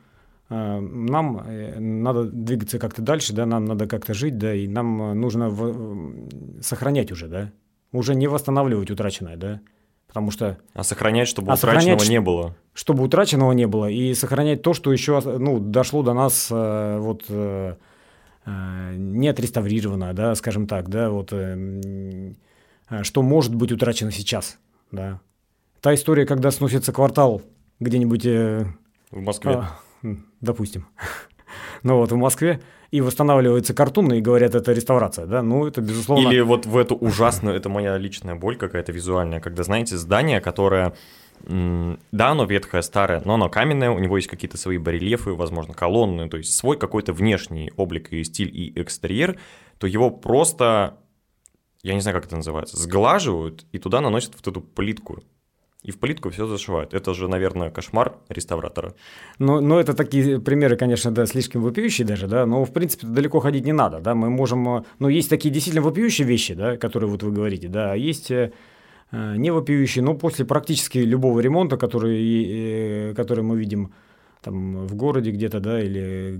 э, 0.49 0.79
нам 0.79 1.39
э, 1.39 1.79
надо 1.79 2.25
двигаться 2.25 2.79
как-то 2.79 3.01
дальше, 3.01 3.33
да, 3.33 3.45
нам 3.45 3.65
надо 3.65 3.87
как-то 3.87 4.13
жить, 4.13 4.37
да, 4.37 4.53
и 4.53 4.67
нам 4.67 5.01
э, 5.01 5.13
нужно 5.13 5.49
в, 5.49 6.61
сохранять 6.61 7.11
уже, 7.11 7.27
да, 7.27 7.51
уже 7.91 8.15
не 8.15 8.27
восстанавливать 8.27 8.91
утраченное, 8.91 9.35
да, 9.35 9.61
потому 10.11 10.31
что... 10.31 10.57
А 10.73 10.83
сохранять, 10.83 11.27
чтобы 11.27 11.51
а 11.51 11.55
утраченного 11.55 11.99
сохранять, 11.99 12.09
не 12.09 12.21
было. 12.21 12.55
Чтобы 12.73 13.03
утраченного 13.03 13.51
не 13.53 13.67
было, 13.67 13.89
и 13.89 14.13
сохранять 14.13 14.61
то, 14.61 14.73
что 14.73 14.93
еще, 14.93 15.19
ну, 15.21 15.59
дошло 15.59 16.03
до 16.03 16.13
нас, 16.13 16.49
вот, 16.49 17.25
не 18.45 19.27
отреставрировано, 19.27 20.13
да, 20.13 20.35
скажем 20.35 20.67
так, 20.67 20.89
да, 20.89 21.09
вот 21.09 21.33
Э, 22.91 23.03
что 23.03 23.23
может 23.23 23.55
быть 23.55 23.71
утрачено 23.71 24.11
сейчас. 24.11 24.59
Да. 24.91 25.21
Та 25.79 25.95
история, 25.95 26.25
когда 26.25 26.51
сносится 26.51 26.91
квартал 26.91 27.41
где-нибудь... 27.79 28.25
Э, 28.25 28.65
в 29.09 29.21
Москве. 29.21 29.51
А, 29.53 29.79
допустим. 30.41 30.87
ну 31.83 31.97
вот, 31.97 32.11
в 32.11 32.15
Москве, 32.15 32.61
и 32.91 33.01
восстанавливается 33.01 33.73
картон, 33.73 34.13
и 34.13 34.21
говорят, 34.21 34.53
это 34.53 34.73
реставрация, 34.73 35.25
да, 35.25 35.41
ну 35.41 35.65
это 35.65 35.81
безусловно... 35.81 36.27
Или 36.27 36.41
вот 36.41 36.65
в 36.65 36.77
эту 36.77 36.95
ужасную, 36.95 37.55
это 37.55 37.69
моя 37.69 37.97
личная 37.97 38.35
боль 38.35 38.57
какая-то 38.57 38.91
визуальная, 38.91 39.39
когда, 39.39 39.63
знаете, 39.63 39.97
здание, 39.97 40.41
которое, 40.41 40.93
да, 41.41 42.29
оно 42.29 42.43
ветхое, 42.45 42.81
старое, 42.81 43.21
но 43.23 43.35
оно 43.35 43.49
каменное, 43.49 43.91
у 43.91 43.99
него 43.99 44.17
есть 44.17 44.27
какие-то 44.27 44.57
свои 44.57 44.77
барельефы, 44.77 45.31
возможно, 45.31 45.73
колонны, 45.73 46.29
то 46.29 46.37
есть 46.37 46.53
свой 46.53 46.77
какой-то 46.77 47.13
внешний 47.13 47.71
облик 47.77 48.11
и 48.11 48.23
стиль 48.23 48.49
и 48.53 48.73
экстерьер, 48.81 49.39
то 49.77 49.87
его 49.87 50.11
просто 50.11 50.97
я 51.83 51.93
не 51.93 52.01
знаю, 52.01 52.15
как 52.15 52.25
это 52.25 52.35
называется, 52.35 52.77
сглаживают 52.77 53.65
и 53.71 53.79
туда 53.79 54.01
наносят 54.01 54.35
вот 54.35 54.47
эту 54.47 54.61
плитку. 54.61 55.23
И 55.83 55.89
в 55.89 55.97
плитку 55.97 56.29
все 56.29 56.45
зашивают. 56.45 56.93
Это 56.93 57.15
же, 57.15 57.27
наверное, 57.27 57.71
кошмар 57.71 58.13
реставратора. 58.29 58.93
Ну, 59.39 59.61
ну, 59.61 59.79
это 59.79 59.95
такие 59.95 60.39
примеры, 60.39 60.75
конечно, 60.75 61.09
да, 61.09 61.25
слишком 61.25 61.63
вопиющие 61.63 62.05
даже, 62.05 62.27
да, 62.27 62.45
но, 62.45 62.63
в 62.65 62.71
принципе, 62.71 63.07
далеко 63.07 63.39
ходить 63.39 63.65
не 63.65 63.73
надо, 63.73 63.99
да, 63.99 64.13
мы 64.13 64.29
можем... 64.29 64.85
Ну, 64.99 65.07
есть 65.07 65.29
такие 65.29 65.51
действительно 65.51 65.83
вопиющие 65.83 66.27
вещи, 66.27 66.53
да, 66.53 66.77
которые 66.77 67.09
вот 67.09 67.23
вы 67.23 67.31
говорите, 67.31 67.67
да, 67.67 67.93
а 67.93 67.95
есть 67.95 68.29
э, 68.29 68.51
не 69.11 69.51
вопиющие, 69.51 70.03
но 70.03 70.13
после 70.13 70.45
практически 70.45 70.99
любого 70.99 71.39
ремонта, 71.39 71.77
который, 71.77 73.09
э, 73.09 73.13
который 73.15 73.43
мы 73.43 73.57
видим 73.57 73.91
там 74.41 74.85
в 74.85 74.95
городе 74.95 75.31
где-то, 75.31 75.59
да, 75.59 75.81
или, 75.81 76.39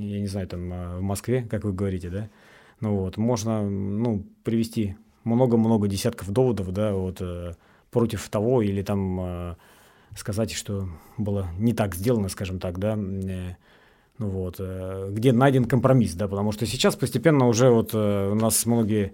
я 0.00 0.20
не 0.20 0.26
знаю, 0.26 0.48
там 0.48 0.72
э, 0.72 0.98
в 0.98 1.02
Москве, 1.02 1.46
как 1.48 1.62
вы 1.62 1.72
говорите, 1.72 2.10
да, 2.10 2.30
ну 2.80 2.96
вот, 2.96 3.16
можно 3.16 3.62
ну, 3.62 4.24
привести 4.42 4.96
много-много 5.22 5.86
десятков 5.86 6.30
доводов, 6.30 6.72
да, 6.72 6.94
вот, 6.94 7.18
э, 7.20 7.52
против 7.92 8.28
того 8.30 8.62
или 8.62 8.82
там 8.82 9.20
э, 9.20 9.54
сказать, 10.16 10.50
что 10.50 10.88
было 11.18 11.48
не 11.58 11.74
так 11.74 11.94
сделано, 11.94 12.28
скажем 12.28 12.58
так, 12.58 12.78
да, 12.78 12.94
э, 12.96 13.54
ну 14.18 14.28
вот, 14.28 14.56
э, 14.58 15.10
где 15.12 15.32
найден 15.32 15.66
компромисс, 15.66 16.14
да, 16.14 16.26
потому 16.26 16.52
что 16.52 16.66
сейчас 16.66 16.96
постепенно 16.96 17.46
уже 17.46 17.70
вот 17.70 17.94
у 17.94 18.34
нас 18.34 18.66
многие, 18.66 19.12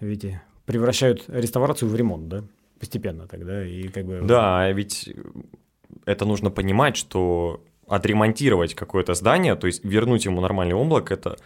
видите, 0.00 0.42
превращают 0.64 1.24
реставрацию 1.28 1.90
в 1.90 1.94
ремонт, 1.94 2.28
да, 2.28 2.44
постепенно 2.80 3.28
тогда, 3.28 3.64
и 3.64 3.88
как 3.88 4.06
бы... 4.06 4.22
Да, 4.22 4.70
ведь 4.72 5.14
это 6.06 6.24
нужно 6.24 6.50
понимать, 6.50 6.96
что 6.96 7.62
отремонтировать 7.86 8.74
какое-то 8.74 9.14
здание, 9.14 9.54
то 9.54 9.66
есть 9.66 9.84
вернуть 9.84 10.24
ему 10.24 10.40
нормальный 10.40 10.74
облак, 10.74 11.12
это 11.12 11.36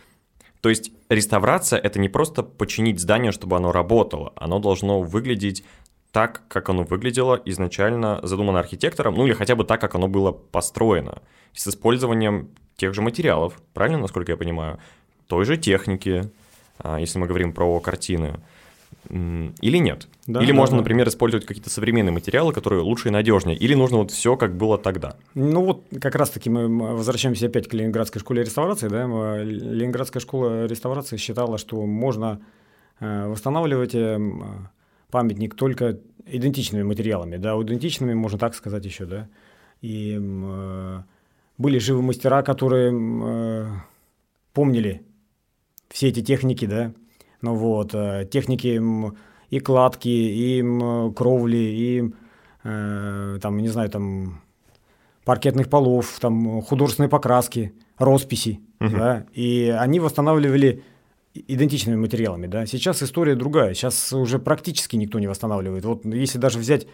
то 0.60 0.68
есть 0.68 0.92
реставрация— 1.08 1.78
это 1.82 1.98
не 1.98 2.08
просто 2.08 2.42
починить 2.42 3.00
здание, 3.00 3.32
чтобы 3.32 3.56
оно 3.56 3.72
работало. 3.72 4.32
Оно 4.36 4.58
должно 4.58 5.00
выглядеть 5.00 5.64
так, 6.12 6.42
как 6.48 6.68
оно 6.68 6.82
выглядело 6.82 7.40
изначально 7.44 8.20
задумано 8.22 8.58
архитектором, 8.58 9.14
ну 9.14 9.26
или 9.26 9.32
хотя 9.32 9.54
бы 9.54 9.64
так, 9.64 9.80
как 9.80 9.94
оно 9.94 10.08
было 10.08 10.32
построено, 10.32 11.22
с 11.54 11.66
использованием 11.68 12.50
тех 12.76 12.94
же 12.94 13.02
материалов, 13.02 13.60
правильно, 13.74 13.98
насколько 13.98 14.32
я 14.32 14.36
понимаю, 14.36 14.78
той 15.26 15.44
же 15.44 15.56
техники, 15.56 16.30
а, 16.78 16.98
если 16.98 17.18
мы 17.18 17.26
говорим 17.26 17.52
про 17.52 17.78
картины. 17.80 18.40
Или 19.08 19.78
нет? 19.78 20.06
Да, 20.26 20.40
или 20.40 20.52
да, 20.52 20.56
можно, 20.56 20.76
да. 20.76 20.82
например, 20.82 21.08
использовать 21.08 21.44
какие-то 21.44 21.70
современные 21.70 22.12
материалы, 22.12 22.52
которые 22.52 22.82
лучше 22.82 23.08
и 23.08 23.10
надежнее, 23.10 23.56
или 23.56 23.74
нужно 23.74 23.98
вот 23.98 24.12
все, 24.12 24.36
как 24.36 24.56
было 24.56 24.78
тогда? 24.78 25.16
Ну 25.34 25.64
вот 25.64 25.84
как 26.00 26.14
раз-таки 26.14 26.48
мы 26.48 26.68
возвращаемся 26.94 27.46
опять 27.46 27.66
к 27.66 27.74
Ленинградской 27.74 28.20
школе 28.20 28.42
реставрации. 28.42 28.88
Да? 28.88 29.06
Ленинградская 29.42 30.20
школа 30.20 30.66
реставрации 30.66 31.16
считала, 31.16 31.58
что 31.58 31.84
можно 31.86 32.40
э, 33.00 33.26
восстанавливать 33.26 33.94
э, 33.94 34.18
памятник 35.10 35.56
только 35.56 35.98
идентичными 36.26 36.84
материалами. 36.84 37.36
Да? 37.36 37.60
Идентичными, 37.60 38.14
можно 38.14 38.38
так 38.38 38.54
сказать 38.54 38.84
еще. 38.84 39.06
Да? 39.06 39.28
И 39.80 40.16
э, 40.20 41.02
были 41.58 41.78
живые 41.78 42.04
мастера, 42.04 42.42
которые 42.42 43.82
помнили 44.52 45.02
все 45.88 46.08
эти 46.08 46.22
техники, 46.22 46.66
да, 46.66 46.92
ну 47.42 47.54
вот, 47.54 47.94
э, 47.94 48.28
техники 48.30 48.80
и 49.50 49.60
кладки, 49.60 50.08
и 50.08 50.62
кровли, 51.14 51.56
и 51.56 52.12
э, 52.64 53.38
там, 53.40 53.58
не 53.58 53.68
знаю, 53.68 53.90
там 53.90 54.40
паркетных 55.24 55.68
полов, 55.68 56.18
там 56.20 56.62
художественной 56.62 57.08
покраски, 57.08 57.72
росписи, 57.98 58.60
угу. 58.80 58.90
да, 58.90 59.26
и 59.32 59.74
они 59.78 60.00
восстанавливали 60.00 60.82
идентичными 61.34 61.96
материалами, 61.96 62.46
да. 62.46 62.66
Сейчас 62.66 63.02
история 63.02 63.34
другая, 63.34 63.74
сейчас 63.74 64.12
уже 64.12 64.38
практически 64.38 64.96
никто 64.96 65.18
не 65.18 65.28
восстанавливает. 65.28 65.84
Вот 65.84 66.04
если 66.04 66.38
даже 66.38 66.58
взять 66.58 66.86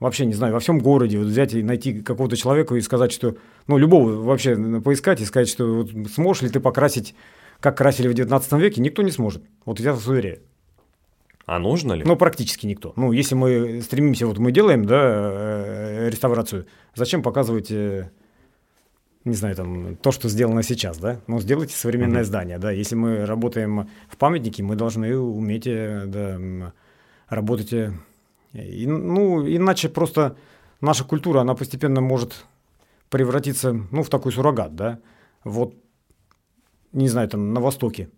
вообще, 0.00 0.24
не 0.26 0.34
знаю, 0.34 0.52
во 0.52 0.60
всем 0.60 0.78
городе 0.80 1.18
вот 1.18 1.28
взять 1.28 1.54
и 1.54 1.62
найти 1.62 2.00
какого-то 2.00 2.36
человека 2.36 2.74
и 2.74 2.80
сказать, 2.80 3.12
что, 3.12 3.36
ну, 3.66 3.78
любого 3.78 4.12
вообще 4.12 4.56
поискать 4.80 5.20
и 5.20 5.24
сказать, 5.24 5.48
что 5.48 5.66
вот, 5.66 5.90
сможешь 6.12 6.42
ли 6.42 6.48
ты 6.48 6.60
покрасить 6.60 7.14
как 7.62 7.78
красили 7.78 8.08
в 8.08 8.14
19 8.14 8.52
веке, 8.54 8.80
никто 8.80 9.02
не 9.02 9.12
сможет. 9.12 9.42
Вот 9.64 9.78
я 9.78 9.92
вас 9.92 10.06
уверяю. 10.06 10.40
А 11.46 11.58
нужно 11.58 11.92
ли? 11.92 12.02
Ну, 12.04 12.16
практически 12.16 12.66
никто. 12.66 12.92
Ну, 12.96 13.12
если 13.12 13.36
мы 13.36 13.80
стремимся, 13.82 14.26
вот 14.26 14.38
мы 14.38 14.50
делаем, 14.52 14.84
да, 14.84 15.00
э, 15.00 16.08
реставрацию, 16.10 16.66
зачем 16.94 17.22
показывать, 17.22 17.70
э, 17.70 18.10
не 19.24 19.34
знаю, 19.34 19.54
там, 19.54 19.96
то, 19.96 20.10
что 20.10 20.28
сделано 20.28 20.62
сейчас, 20.64 20.98
да? 20.98 21.20
Ну, 21.28 21.40
сделайте 21.40 21.76
современное 21.76 22.22
mm-hmm. 22.22 22.24
здание, 22.24 22.58
да. 22.58 22.72
Если 22.72 22.96
мы 22.96 23.26
работаем 23.26 23.88
в 24.08 24.16
памятнике, 24.16 24.64
мы 24.64 24.74
должны 24.74 25.16
уметь, 25.16 25.66
э, 25.66 26.04
да, 26.06 26.72
работать. 27.28 27.72
И, 28.52 28.86
ну, 28.86 29.46
иначе 29.46 29.88
просто 29.88 30.36
наша 30.80 31.04
культура, 31.04 31.40
она 31.40 31.54
постепенно 31.54 32.00
может 32.00 32.44
превратиться, 33.08 33.72
ну, 33.72 34.02
в 34.02 34.08
такой 34.08 34.32
суррогат, 34.32 34.74
да. 34.74 34.98
Вот 35.44 35.74
не 36.92 37.08
знаю, 37.08 37.28
там 37.28 37.52
на 37.52 37.60
Востоке, 37.60 38.10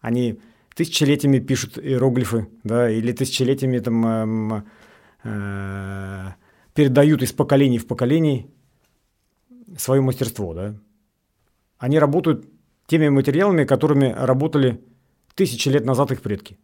они 0.00 0.40
тысячелетиями 0.74 1.38
пишут 1.38 1.78
иероглифы, 1.78 2.48
да, 2.64 2.90
или 2.90 3.12
тысячелетиями 3.12 3.78
там 3.78 4.06
эм, 4.06 4.64
э, 5.24 6.28
передают 6.74 7.22
из 7.22 7.32
поколений 7.32 7.78
в 7.78 7.86
поколение 7.86 8.46
свое 9.76 10.00
мастерство, 10.00 10.54
да. 10.54 10.74
Они 11.78 11.98
работают 11.98 12.46
теми 12.86 13.08
материалами, 13.08 13.64
которыми 13.64 14.14
работали 14.16 14.80
тысячи 15.34 15.68
лет 15.68 15.84
назад 15.84 16.12
их 16.12 16.22
предки. 16.22 16.58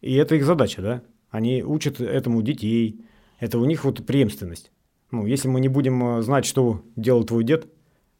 И 0.00 0.14
это 0.14 0.34
их 0.34 0.44
задача, 0.44 0.82
да? 0.82 1.02
Они 1.30 1.62
учат 1.62 2.00
этому 2.00 2.42
детей, 2.42 3.04
это 3.38 3.58
у 3.58 3.64
них 3.64 3.84
вот 3.84 4.04
преемственность. 4.06 4.72
Ну, 5.10 5.26
если 5.26 5.48
мы 5.48 5.60
не 5.60 5.68
будем 5.68 6.18
э, 6.18 6.22
знать, 6.22 6.44
что 6.44 6.82
делал 6.96 7.24
твой 7.24 7.44
дед, 7.44 7.66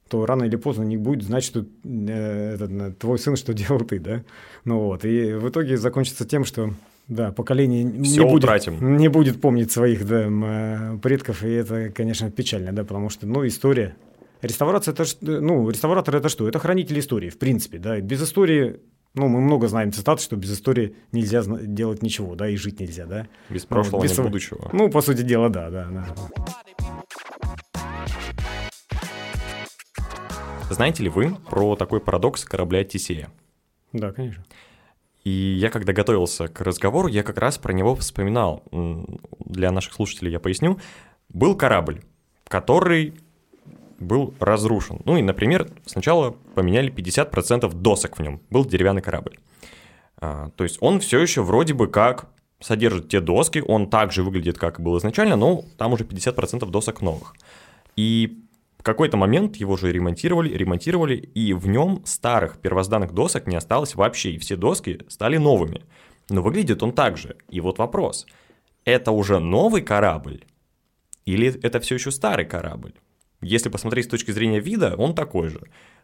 то 0.09 0.27
рано 0.27 0.45
или 0.45 0.57
поздно 0.57 0.83
не 0.83 0.97
будет 0.97 1.23
знать, 1.23 1.45
что 1.45 1.65
э, 1.85 2.55
этот, 2.55 2.99
твой 2.99 3.19
сын, 3.19 3.37
что 3.37 3.55
делал 3.55 3.81
ты, 3.81 3.99
да? 3.99 4.23
Ну 4.65 4.81
вот, 4.81 5.05
и 5.05 5.33
в 5.33 5.49
итоге 5.49 5.77
закончится 5.77 6.27
тем, 6.27 6.45
что 6.45 6.71
да, 7.09 7.33
поколение 7.33 7.85
не 7.85 8.21
будет, 8.21 8.81
не 8.81 9.09
будет 9.09 9.41
помнить 9.41 9.73
своих 9.73 10.07
да, 10.07 10.27
э, 10.29 10.99
предков, 10.99 11.43
и 11.43 11.49
это, 11.49 11.91
конечно, 11.91 12.31
печально, 12.31 12.73
да, 12.73 12.85
потому 12.85 13.09
что, 13.09 13.27
ну, 13.27 13.47
история. 13.47 13.97
Реставрация 14.43 14.93
это 14.93 15.05
ну, 15.23 15.69
реставратор 15.69 16.15
это 16.15 16.29
что? 16.29 16.47
Это 16.47 16.59
хранитель 16.59 16.99
истории, 17.01 17.29
в 17.29 17.39
принципе, 17.39 17.79
да. 17.79 18.01
Без 18.01 18.23
истории, 18.23 18.81
ну, 19.15 19.27
мы 19.27 19.41
много 19.41 19.69
знаем 19.69 19.91
цитат, 19.91 20.21
что 20.21 20.37
без 20.37 20.53
истории 20.53 20.95
нельзя 21.11 21.43
делать 21.45 22.03
ничего, 22.03 22.35
да, 22.35 22.49
и 22.49 22.57
жить 22.57 22.79
нельзя, 22.79 23.07
да. 23.07 23.27
Без 23.49 23.65
прошлого 23.65 24.03
без... 24.03 24.11
нет 24.11 24.27
будущего. 24.27 24.69
Ну, 24.73 24.91
по 24.91 25.01
сути 25.01 25.23
дела, 25.23 25.49
да, 25.49 25.71
да. 25.71 25.89
да. 25.91 26.15
Знаете 30.71 31.03
ли 31.03 31.09
вы 31.09 31.37
про 31.49 31.77
такой 31.77 32.01
парадокс 32.01 32.45
корабля 32.45 32.85
Тисея? 32.85 33.31
Да, 33.93 34.13
конечно. 34.13 34.45
И 35.25 35.31
я, 35.31 35.71
когда 35.71 35.93
готовился 35.93 36.49
к 36.49 36.61
разговору, 36.61 37.09
я 37.09 37.23
как 37.23 37.39
раз 37.39 37.59
про 37.59 37.73
него 37.73 37.95
вспоминал. 37.97 38.63
Для 39.41 39.71
наших 39.73 39.95
слушателей 39.95 40.33
я 40.33 40.41
поясню. 40.41 40.79
Был 41.29 41.57
корабль, 41.57 42.03
который 42.47 43.15
был 43.99 44.35
разрушен. 44.39 45.01
Ну 45.05 45.17
и, 45.17 45.23
например, 45.23 45.71
сначала 45.87 46.31
поменяли 46.55 46.93
50% 46.93 47.75
досок 47.75 48.19
в 48.19 48.23
нем. 48.23 48.41
Был 48.51 48.65
деревянный 48.65 49.03
корабль. 49.03 49.39
А, 50.21 50.51
то 50.57 50.65
есть 50.65 50.79
он 50.81 51.01
все 51.01 51.19
еще 51.21 51.43
вроде 51.43 51.75
бы 51.75 51.89
как 51.89 52.29
содержит 52.61 53.09
те 53.09 53.21
доски, 53.21 53.63
он 53.67 53.89
также 53.89 54.23
выглядит, 54.23 54.59
как 54.59 54.79
и 54.79 54.83
был 54.83 54.99
изначально, 54.99 55.37
но 55.37 55.65
там 55.77 55.93
уже 55.93 56.05
50% 56.05 56.69
досок 56.71 57.03
новых. 57.03 57.35
И 57.97 58.45
в 58.79 58.83
какой-то 58.83 59.17
момент 59.17 59.57
его 59.57 59.77
же 59.77 59.93
ремонтировали, 59.93 60.57
ремонтировали, 60.57 61.17
и 61.17 61.53
в 61.53 61.67
нем 61.67 62.03
старых 62.05 62.59
первозданных 62.59 63.13
досок 63.13 63.47
не 63.47 63.57
осталось 63.57 63.95
вообще, 63.95 64.33
и 64.33 64.39
все 64.39 64.57
доски 64.57 65.01
стали 65.09 65.37
новыми. 65.37 65.85
Но 66.31 66.43
выглядит 66.43 66.83
он 66.83 66.93
так 66.93 67.17
же. 67.17 67.37
И 67.49 67.61
вот 67.61 67.79
вопрос, 67.79 68.27
это 68.85 69.11
уже 69.11 69.39
новый 69.41 69.83
корабль 69.83 70.45
или 71.29 71.61
это 71.61 71.79
все 71.81 71.97
еще 71.97 72.11
старый 72.11 72.47
корабль? 72.47 72.95
Если 73.43 73.69
посмотреть 73.69 74.07
с 74.07 74.09
точки 74.09 74.31
зрения 74.31 74.61
вида, 74.61 74.95
он 74.97 75.15
такой 75.15 75.49
же. 75.49 75.61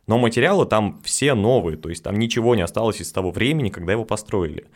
Но 0.06 0.18
материалы 0.18 0.66
там 0.66 1.00
все 1.02 1.32
новые, 1.32 1.78
то 1.78 1.88
есть 1.88 2.04
там 2.04 2.18
ничего 2.18 2.54
не 2.54 2.60
осталось 2.60 3.00
из 3.00 3.10
того 3.10 3.30
времени, 3.30 3.70
когда 3.70 3.92
его 3.92 4.04
построили. 4.04 4.66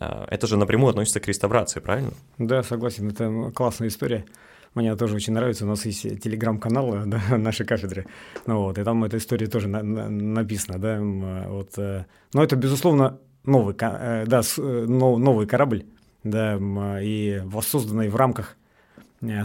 А, 0.00 0.26
это 0.28 0.48
же 0.48 0.56
напрямую 0.56 0.90
относится 0.90 1.20
к 1.20 1.28
реставрации, 1.28 1.78
правильно? 1.78 2.10
Да, 2.38 2.64
согласен, 2.64 3.08
это 3.08 3.52
классная 3.54 3.86
история. 3.86 4.26
Мне 4.74 4.96
тоже 4.96 5.14
очень 5.14 5.32
нравится. 5.32 5.64
У 5.64 5.68
нас 5.68 5.86
есть 5.86 6.02
телеграм-канал 6.20 7.02
да, 7.06 7.20
нашей 7.36 7.66
кафедры. 7.66 8.06
Ну, 8.46 8.62
вот, 8.62 8.78
и 8.78 8.84
там 8.84 9.04
эта 9.04 9.16
история 9.16 9.46
тоже 9.46 9.68
на, 9.68 9.82
на, 9.82 10.08
написана. 10.08 10.78
Да, 10.78 11.00
вот, 11.48 11.78
э, 11.78 12.04
но 12.32 12.42
это, 12.42 12.56
безусловно, 12.56 13.18
новый, 13.44 13.74
э, 13.78 14.24
да, 14.26 14.40
э, 14.58 14.84
новый 14.86 15.46
корабль, 15.46 15.84
да, 16.24 16.58
и 17.00 17.40
воссозданный 17.44 18.08
в 18.08 18.16
рамках 18.16 18.56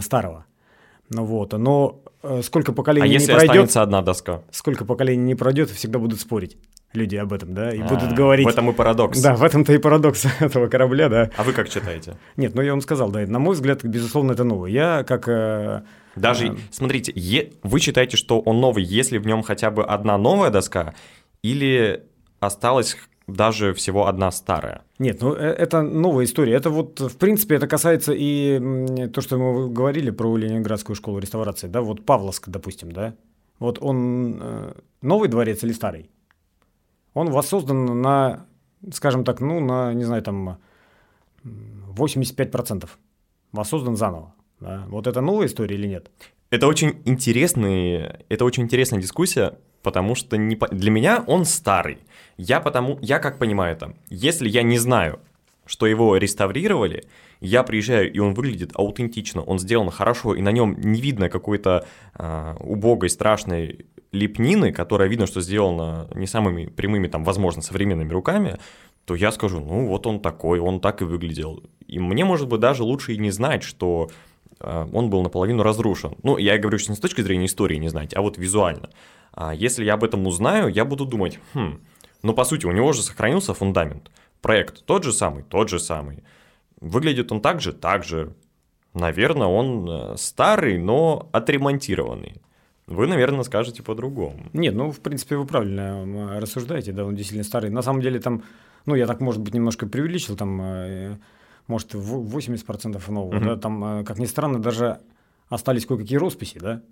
старого. 0.00 0.44
Ну 1.12 1.24
вот, 1.24 1.52
но 1.52 2.02
сколько 2.42 2.72
поколений 2.72 3.04
а 3.04 3.08
не 3.08 3.16
пройдет... 3.16 3.30
если 3.30 3.46
останется 3.46 3.82
одна 3.82 4.02
доска? 4.02 4.42
Сколько 4.52 4.84
поколений 4.84 5.24
не 5.24 5.34
пройдет, 5.34 5.70
всегда 5.70 5.98
будут 5.98 6.20
спорить 6.20 6.56
люди 6.92 7.16
об 7.16 7.32
этом, 7.32 7.54
да, 7.54 7.72
и 7.72 7.80
а, 7.80 7.86
будут 7.86 8.12
говорить... 8.12 8.46
В 8.46 8.48
этом 8.48 8.70
и 8.70 8.72
парадокс. 8.72 9.20
Да, 9.20 9.34
в 9.34 9.42
этом-то 9.42 9.72
и 9.72 9.78
парадокс 9.78 10.26
этого 10.40 10.68
корабля, 10.68 11.08
да. 11.08 11.30
А 11.36 11.42
вы 11.44 11.52
как 11.52 11.68
читаете? 11.68 12.16
Нет, 12.36 12.54
ну 12.54 12.62
я 12.62 12.72
вам 12.72 12.80
сказал, 12.80 13.10
да, 13.10 13.20
на 13.26 13.38
мой 13.38 13.54
взгляд, 13.54 13.84
безусловно, 13.84 14.32
это 14.32 14.44
новый. 14.44 14.72
Я 14.72 15.04
как... 15.04 15.28
Э, 15.28 15.82
Даже, 16.16 16.48
э, 16.48 16.56
смотрите, 16.70 17.12
е... 17.14 17.52
вы 17.62 17.80
считаете, 17.80 18.16
что 18.16 18.40
он 18.40 18.60
новый, 18.60 18.82
если 18.82 19.18
в 19.18 19.26
нем 19.26 19.42
хотя 19.42 19.70
бы 19.70 19.84
одна 19.84 20.18
новая 20.18 20.50
доска, 20.50 20.94
или 21.42 22.02
осталась 22.40 22.96
даже 23.28 23.72
всего 23.74 24.08
одна 24.08 24.32
старая. 24.32 24.82
Нет, 24.98 25.22
ну 25.22 25.34
э, 25.34 25.38
это 25.38 25.82
новая 25.82 26.24
история. 26.24 26.54
Это 26.54 26.70
вот, 26.70 26.98
в 26.98 27.16
принципе, 27.18 27.54
это 27.54 27.68
касается 27.68 28.12
и 28.12 29.08
то, 29.14 29.20
что 29.20 29.38
мы 29.38 29.70
говорили 29.70 30.10
про 30.10 30.36
Ленинградскую 30.36 30.96
школу 30.96 31.20
реставрации, 31.20 31.68
да, 31.68 31.82
вот 31.82 32.04
Павловск, 32.04 32.48
допустим, 32.48 32.90
да. 32.90 33.14
Вот 33.60 33.78
он 33.80 34.72
новый 35.02 35.28
дворец 35.28 35.62
или 35.62 35.72
старый? 35.72 36.10
Он 37.14 37.30
воссоздан 37.30 38.00
на, 38.00 38.46
скажем 38.92 39.24
так, 39.24 39.40
ну, 39.40 39.60
на, 39.60 39.92
не 39.94 40.04
знаю, 40.04 40.22
там 40.22 40.58
85% 41.44 42.88
воссоздан 43.52 43.96
заново. 43.96 44.34
Да? 44.60 44.84
Вот 44.88 45.06
это 45.06 45.20
новая 45.20 45.46
история 45.46 45.76
или 45.76 45.86
нет? 45.86 46.10
Это 46.50 46.66
очень 46.66 47.00
интересный, 47.04 48.24
это 48.28 48.44
очень 48.44 48.64
интересная 48.64 49.00
дискуссия, 49.00 49.58
потому 49.82 50.14
что 50.14 50.36
не, 50.36 50.58
для 50.70 50.90
меня 50.90 51.22
он 51.26 51.44
старый. 51.44 51.98
Я 52.36 52.60
потому, 52.60 52.98
я 53.02 53.18
как 53.18 53.38
понимаю 53.38 53.76
это, 53.76 53.94
если 54.08 54.48
я 54.48 54.62
не 54.62 54.78
знаю, 54.78 55.20
что 55.66 55.86
его 55.86 56.16
реставрировали, 56.16 57.04
я 57.40 57.62
приезжаю, 57.62 58.12
и 58.12 58.18
он 58.18 58.34
выглядит 58.34 58.72
аутентично, 58.74 59.42
он 59.42 59.58
сделан 59.58 59.90
хорошо, 59.90 60.34
и 60.34 60.42
на 60.42 60.52
нем 60.52 60.76
не 60.78 61.00
видно 61.00 61.28
какой-то 61.28 61.86
э, 62.14 62.54
убогой, 62.60 63.08
страшной 63.08 63.86
лепнины, 64.12 64.72
которая 64.72 65.08
видно, 65.08 65.26
что 65.26 65.40
сделана 65.40 66.08
не 66.14 66.26
самыми 66.26 66.66
прямыми, 66.66 67.08
там, 67.08 67.24
возможно, 67.24 67.62
современными 67.62 68.12
руками, 68.12 68.58
то 69.04 69.14
я 69.14 69.32
скажу, 69.32 69.60
ну 69.60 69.86
вот 69.86 70.06
он 70.06 70.20
такой, 70.20 70.58
он 70.60 70.80
так 70.80 71.02
и 71.02 71.04
выглядел. 71.04 71.62
И 71.86 71.98
мне, 71.98 72.24
может 72.24 72.48
быть, 72.48 72.60
даже 72.60 72.82
лучше 72.82 73.14
и 73.14 73.18
не 73.18 73.30
знать, 73.30 73.62
что 73.62 74.10
э, 74.60 74.86
он 74.92 75.10
был 75.10 75.22
наполовину 75.22 75.62
разрушен. 75.62 76.16
Ну, 76.22 76.36
я 76.36 76.58
говорю, 76.58 76.78
что 76.78 76.92
не 76.92 76.96
с 76.96 77.00
точки 77.00 77.22
зрения 77.22 77.46
истории 77.46 77.76
не 77.76 77.88
знать, 77.88 78.14
а 78.14 78.20
вот 78.20 78.38
визуально. 78.38 78.90
А 79.32 79.54
если 79.54 79.84
я 79.84 79.94
об 79.94 80.04
этом 80.04 80.26
узнаю, 80.26 80.68
я 80.68 80.84
буду 80.84 81.06
думать, 81.06 81.38
хм, 81.54 81.80
ну, 82.22 82.34
по 82.34 82.44
сути, 82.44 82.66
у 82.66 82.72
него 82.72 82.92
же 82.92 83.02
сохранился 83.02 83.54
фундамент. 83.54 84.10
Проект 84.42 84.84
тот 84.84 85.04
же 85.04 85.12
самый, 85.12 85.42
тот 85.44 85.68
же 85.68 85.78
самый. 85.78 86.22
Выглядит 86.80 87.32
он 87.32 87.40
так 87.40 87.60
же, 87.60 87.72
так 87.72 88.04
же. 88.04 88.34
Наверное, 88.94 89.46
он 89.46 89.88
э, 89.88 90.16
старый, 90.16 90.78
но 90.78 91.28
отремонтированный. 91.32 92.40
Вы, 92.86 93.06
наверное, 93.06 93.44
скажете 93.44 93.82
по-другому. 93.82 94.46
Нет, 94.52 94.74
ну, 94.74 94.90
в 94.90 94.98
принципе, 94.98 95.36
вы 95.36 95.46
правильно 95.46 96.40
рассуждаете, 96.40 96.92
да, 96.92 97.04
он 97.04 97.14
действительно 97.14 97.44
старый. 97.44 97.70
На 97.70 97.82
самом 97.82 98.00
деле 98.00 98.18
там, 98.18 98.42
ну, 98.84 98.96
я 98.96 99.06
так, 99.06 99.20
может 99.20 99.40
быть, 99.40 99.54
немножко 99.54 99.86
преувеличил, 99.86 100.36
там, 100.36 100.60
э, 100.60 101.16
может, 101.68 101.94
80% 101.94 103.10
нового, 103.10 103.36
угу. 103.36 103.44
да, 103.44 103.56
там, 103.56 103.84
э, 104.00 104.04
как 104.04 104.18
ни 104.18 104.26
странно, 104.26 104.58
даже 104.58 104.98
остались 105.48 105.86
кое-какие 105.86 106.18
росписи, 106.18 106.58
да, 106.58 106.82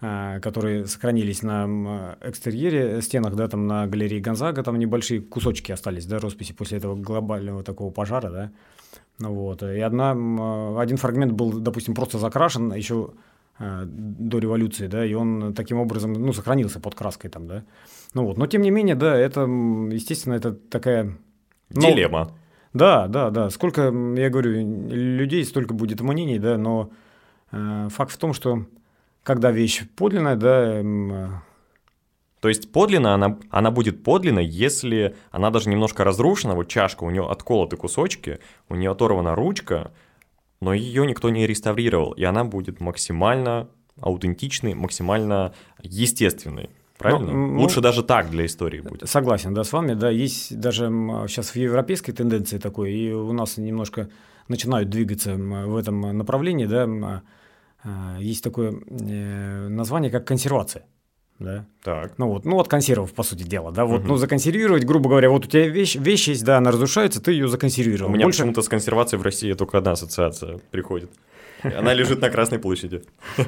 которые 0.00 0.86
сохранились 0.86 1.42
на 1.42 2.16
экстерьере, 2.20 3.02
стенах, 3.02 3.34
да, 3.34 3.48
там 3.48 3.66
на 3.66 3.86
галерее 3.86 4.20
Гонзага, 4.20 4.62
там 4.62 4.78
небольшие 4.78 5.20
кусочки 5.20 5.72
остались, 5.72 6.06
да, 6.06 6.20
росписи 6.20 6.52
после 6.52 6.78
этого 6.78 6.94
глобального 6.94 7.64
такого 7.64 7.90
пожара, 7.90 8.30
да, 8.30 8.50
ну 9.18 9.34
вот, 9.34 9.62
и 9.62 9.80
одна, 9.80 10.12
один 10.80 10.98
фрагмент 10.98 11.32
был, 11.32 11.52
допустим, 11.52 11.94
просто 11.94 12.18
закрашен, 12.18 12.72
еще 12.72 13.10
Э, 13.60 13.82
до 13.86 14.38
революции, 14.38 14.86
да, 14.86 15.04
и 15.04 15.14
он 15.14 15.52
таким 15.52 15.78
образом, 15.78 16.12
ну, 16.12 16.32
сохранился 16.32 16.78
под 16.78 16.94
краской 16.94 17.28
там, 17.28 17.48
да. 17.48 17.64
Ну 18.14 18.24
вот, 18.24 18.36
но 18.38 18.46
тем 18.46 18.62
не 18.62 18.70
менее, 18.70 18.94
да, 18.94 19.16
это, 19.16 19.40
естественно, 19.40 20.34
это 20.34 20.52
такая... 20.52 21.16
Дилемма. 21.70 22.30
да, 22.72 23.08
да, 23.08 23.30
да. 23.30 23.50
Сколько, 23.50 23.92
я 24.16 24.30
говорю, 24.30 24.52
людей, 24.88 25.44
столько 25.44 25.74
будет 25.74 26.00
мнений, 26.00 26.38
да, 26.38 26.56
но 26.56 26.90
э, 27.50 27.88
факт 27.90 28.12
в 28.12 28.18
том, 28.18 28.32
что 28.32 28.64
когда 29.28 29.50
вещь 29.50 29.82
подлинная, 29.94 30.36
да... 30.36 30.80
Э, 30.80 31.28
то 32.40 32.48
есть 32.48 32.72
подлинно 32.72 33.12
она, 33.12 33.38
она 33.50 33.70
будет 33.70 34.02
подлинной, 34.02 34.46
если 34.46 35.16
она 35.30 35.50
даже 35.50 35.68
немножко 35.68 36.02
разрушена, 36.02 36.54
вот 36.54 36.68
чашка, 36.68 37.04
у 37.04 37.10
нее 37.10 37.30
отколоты 37.30 37.76
кусочки, 37.76 38.38
у 38.70 38.74
нее 38.74 38.90
оторвана 38.90 39.34
ручка, 39.34 39.92
но 40.62 40.72
ее 40.72 41.06
никто 41.06 41.28
не 41.28 41.46
реставрировал, 41.46 42.12
и 42.12 42.24
она 42.24 42.44
будет 42.44 42.80
максимально 42.80 43.68
аутентичной, 44.00 44.72
максимально 44.72 45.52
естественной. 45.82 46.70
Правильно? 46.96 47.30
Ну, 47.30 47.48
ну, 47.48 47.60
Лучше 47.60 47.82
даже 47.82 48.02
так 48.02 48.30
для 48.30 48.46
истории 48.46 48.80
будет. 48.80 49.10
Согласен, 49.10 49.52
да, 49.52 49.62
с 49.62 49.74
вами, 49.74 49.92
да, 49.92 50.08
есть 50.08 50.58
даже 50.58 50.86
сейчас 51.28 51.50
в 51.50 51.56
европейской 51.56 52.12
тенденции 52.12 52.56
такой, 52.56 52.94
и 52.94 53.12
у 53.12 53.32
нас 53.32 53.58
немножко 53.58 54.08
начинают 54.48 54.88
двигаться 54.88 55.34
в 55.34 55.76
этом 55.76 56.16
направлении, 56.16 56.64
да, 56.64 57.22
есть 58.18 58.42
такое 58.42 58.72
э, 58.72 59.68
название, 59.68 60.10
как 60.10 60.26
консервация 60.26 60.84
да. 61.38 61.66
Так. 61.82 62.14
Ну 62.18 62.28
вот, 62.28 62.44
ну 62.44 62.58
от 62.58 62.68
консервов, 62.68 63.12
по 63.12 63.22
сути 63.22 63.44
дела, 63.44 63.70
да, 63.70 63.84
вот, 63.84 64.00
угу. 64.00 64.08
ну 64.08 64.16
законсервировать, 64.16 64.84
грубо 64.84 65.08
говоря, 65.08 65.30
вот 65.30 65.46
у 65.46 65.48
тебя 65.48 65.68
вещь, 65.68 65.94
вещь 65.94 66.28
есть, 66.28 66.44
да, 66.44 66.58
она 66.58 66.72
разрушается, 66.72 67.22
ты 67.22 67.32
ее 67.32 67.48
законсервировал. 67.48 68.10
У 68.10 68.14
меня 68.14 68.26
Больше... 68.26 68.40
почему-то 68.40 68.62
с 68.62 68.68
консервацией 68.68 69.20
в 69.20 69.22
России 69.22 69.52
только 69.52 69.78
одна 69.78 69.92
ассоциация 69.92 70.58
приходит. 70.70 71.10
Она 71.62 71.94
лежит 71.94 72.20
на 72.20 72.30
Красной 72.30 72.58
площади. 72.58 73.02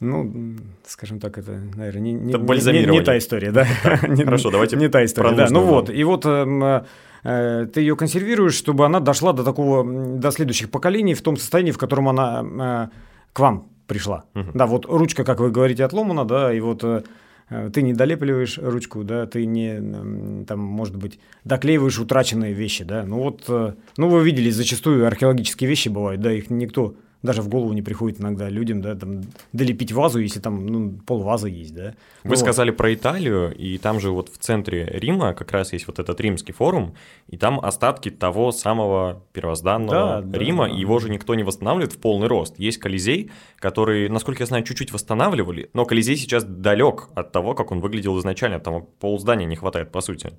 Ну, 0.00 0.54
скажем 0.86 1.18
так, 1.18 1.38
это, 1.38 1.50
наверное, 1.74 2.00
не, 2.00 2.12
не, 2.12 2.32
не, 2.32 2.86
не, 2.86 3.00
та 3.00 3.18
история, 3.18 3.50
да. 3.50 3.66
Не- 4.06 4.22
Хорошо, 4.22 4.52
давайте 4.52 4.76
Не 4.76 4.88
та 4.88 5.04
история, 5.04 5.34
да. 5.34 5.48
Ну 5.50 5.62
вот, 5.62 5.90
и 5.90 6.04
вот 6.04 6.24
эм, 6.24 6.62
э, 6.62 6.84
ты 7.22 7.80
ее 7.80 7.96
консервируешь, 7.96 8.54
чтобы 8.54 8.86
она 8.86 9.00
дошла 9.00 9.32
до 9.32 9.44
такого, 9.44 9.84
до 10.18 10.30
следующих 10.30 10.70
поколений 10.70 11.14
в 11.14 11.22
том 11.22 11.36
состоянии, 11.36 11.72
в 11.72 11.78
котором 11.78 12.08
она 12.08 12.90
э, 12.90 12.96
к 13.32 13.40
вам 13.40 13.68
пришла. 13.86 14.24
Мгм. 14.34 14.52
Да, 14.54 14.66
вот 14.66 14.86
ручка, 14.86 15.24
как 15.24 15.40
вы 15.40 15.50
говорите, 15.50 15.84
отломана, 15.84 16.24
да, 16.24 16.52
и 16.52 16.60
вот 16.60 16.84
э, 16.84 17.02
э, 17.48 17.70
ты 17.72 17.82
не 17.82 17.94
долепливаешь 17.94 18.58
ручку, 18.58 19.02
да, 19.02 19.26
ты 19.26 19.46
не, 19.46 20.44
там, 20.44 20.60
может 20.60 20.96
быть, 20.96 21.18
доклеиваешь 21.44 21.98
утраченные 21.98 22.52
вещи, 22.52 22.84
да. 22.84 23.04
Ну 23.04 23.18
вот, 23.22 23.44
э, 23.48 23.74
ну 23.96 24.08
вы 24.08 24.22
видели, 24.22 24.50
зачастую 24.50 25.06
археологические 25.06 25.68
вещи 25.68 25.88
бывают, 25.88 26.20
да, 26.20 26.32
их 26.32 26.50
никто 26.50 26.94
даже 27.22 27.42
в 27.42 27.48
голову 27.48 27.72
не 27.72 27.82
приходит 27.82 28.20
иногда 28.20 28.48
людям, 28.48 28.80
да, 28.80 28.94
там, 28.94 29.22
долепить 29.52 29.92
вазу, 29.92 30.20
если 30.20 30.40
там, 30.40 30.66
ну, 30.66 30.92
пол 31.04 31.22
вазы 31.22 31.48
есть, 31.48 31.74
да. 31.74 31.94
Вы 32.22 32.30
Вот. 32.30 32.38
сказали 32.38 32.70
про 32.70 32.94
Италию, 32.94 33.54
и 33.54 33.76
там 33.78 33.98
же 33.98 34.10
вот 34.10 34.28
в 34.28 34.38
центре 34.38 34.84
Рима 34.84 35.34
как 35.34 35.50
раз 35.52 35.72
есть 35.72 35.86
вот 35.86 35.98
этот 35.98 36.20
римский 36.20 36.52
форум, 36.52 36.94
и 37.26 37.36
там 37.36 37.58
остатки 37.60 38.10
того 38.10 38.52
самого 38.52 39.24
первозданного 39.32 40.22
Да, 40.22 40.38
Рима, 40.38 40.68
да. 40.68 40.74
его 40.74 40.98
же 41.00 41.10
никто 41.10 41.34
не 41.34 41.42
восстанавливает 41.42 41.92
в 41.92 41.98
полный 41.98 42.28
рост. 42.28 42.58
Есть 42.58 42.78
Колизей, 42.78 43.30
который, 43.58 44.08
насколько 44.08 44.42
я 44.42 44.46
знаю, 44.46 44.62
чуть-чуть 44.64 44.92
восстанавливали, 44.92 45.70
но 45.74 45.84
Колизей 45.84 46.16
сейчас 46.16 46.44
далек 46.44 47.08
от 47.14 47.32
того, 47.32 47.54
как 47.54 47.72
он 47.72 47.80
выглядел 47.80 48.18
изначально, 48.20 48.60
там 48.60 48.86
полздания 49.00 49.46
не 49.46 49.56
хватает, 49.56 49.90
по 49.90 50.00
сути. 50.00 50.32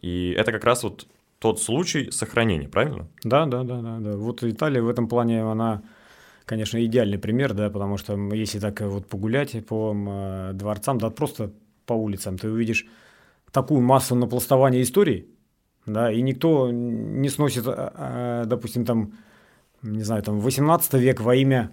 И 0.00 0.34
это 0.38 0.50
как 0.52 0.64
раз 0.64 0.82
вот 0.82 1.06
тот 1.38 1.60
случай 1.60 2.10
сохранения, 2.10 2.68
правильно? 2.68 3.08
Да, 3.24 3.46
да, 3.46 3.64
да, 3.64 3.80
да, 3.80 3.98
да. 3.98 4.16
Вот 4.16 4.42
Италия 4.44 4.80
в 4.80 4.88
этом 4.88 5.08
плане, 5.08 5.42
она, 5.42 5.82
конечно, 6.52 6.84
идеальный 6.84 7.18
пример, 7.18 7.54
да, 7.54 7.70
потому 7.70 7.96
что 7.96 8.14
если 8.34 8.58
так 8.58 8.82
э, 8.82 8.86
вот 8.86 9.06
погулять 9.06 9.64
по 9.64 9.96
э, 9.96 10.50
дворцам, 10.52 10.98
да 10.98 11.08
просто 11.08 11.50
по 11.86 11.94
улицам, 11.94 12.36
ты 12.36 12.50
увидишь 12.50 12.84
такую 13.52 13.80
массу 13.80 14.14
напластования 14.14 14.82
истории, 14.82 15.28
да, 15.86 16.12
и 16.12 16.20
никто 16.20 16.70
не 16.70 17.30
сносит, 17.30 17.66
а, 17.66 17.92
а, 17.94 18.44
допустим, 18.44 18.84
там, 18.84 19.14
не 19.80 20.02
знаю, 20.02 20.22
там, 20.22 20.40
18 20.40 20.92
век 20.92 21.22
во 21.22 21.34
имя 21.34 21.70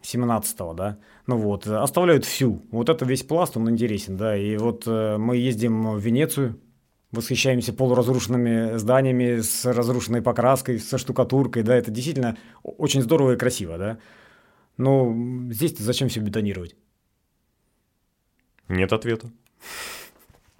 17 0.00 0.56
да, 0.74 0.96
ну 1.26 1.36
вот, 1.36 1.66
оставляют 1.66 2.24
всю. 2.24 2.62
Вот 2.70 2.88
это 2.88 3.04
весь 3.04 3.24
пласт, 3.24 3.58
он 3.58 3.68
интересен, 3.68 4.16
да, 4.16 4.34
и 4.34 4.56
вот 4.56 4.84
э, 4.86 5.18
мы 5.18 5.36
ездим 5.36 5.92
в 5.92 5.98
Венецию, 5.98 6.58
восхищаемся 7.10 7.74
полуразрушенными 7.74 8.78
зданиями 8.78 9.42
с 9.42 9.66
разрушенной 9.66 10.22
покраской, 10.22 10.78
со 10.78 10.96
штукатуркой, 10.96 11.64
да, 11.64 11.76
это 11.76 11.90
действительно 11.90 12.38
очень 12.62 13.02
здорово 13.02 13.32
и 13.32 13.36
красиво, 13.36 13.76
да. 13.76 13.98
Но 14.76 15.06
м, 15.10 15.52
здесь-то 15.52 15.82
зачем 15.82 16.08
все 16.08 16.20
бетонировать? 16.20 16.76
Нет 18.68 18.92
ответа. 18.92 19.30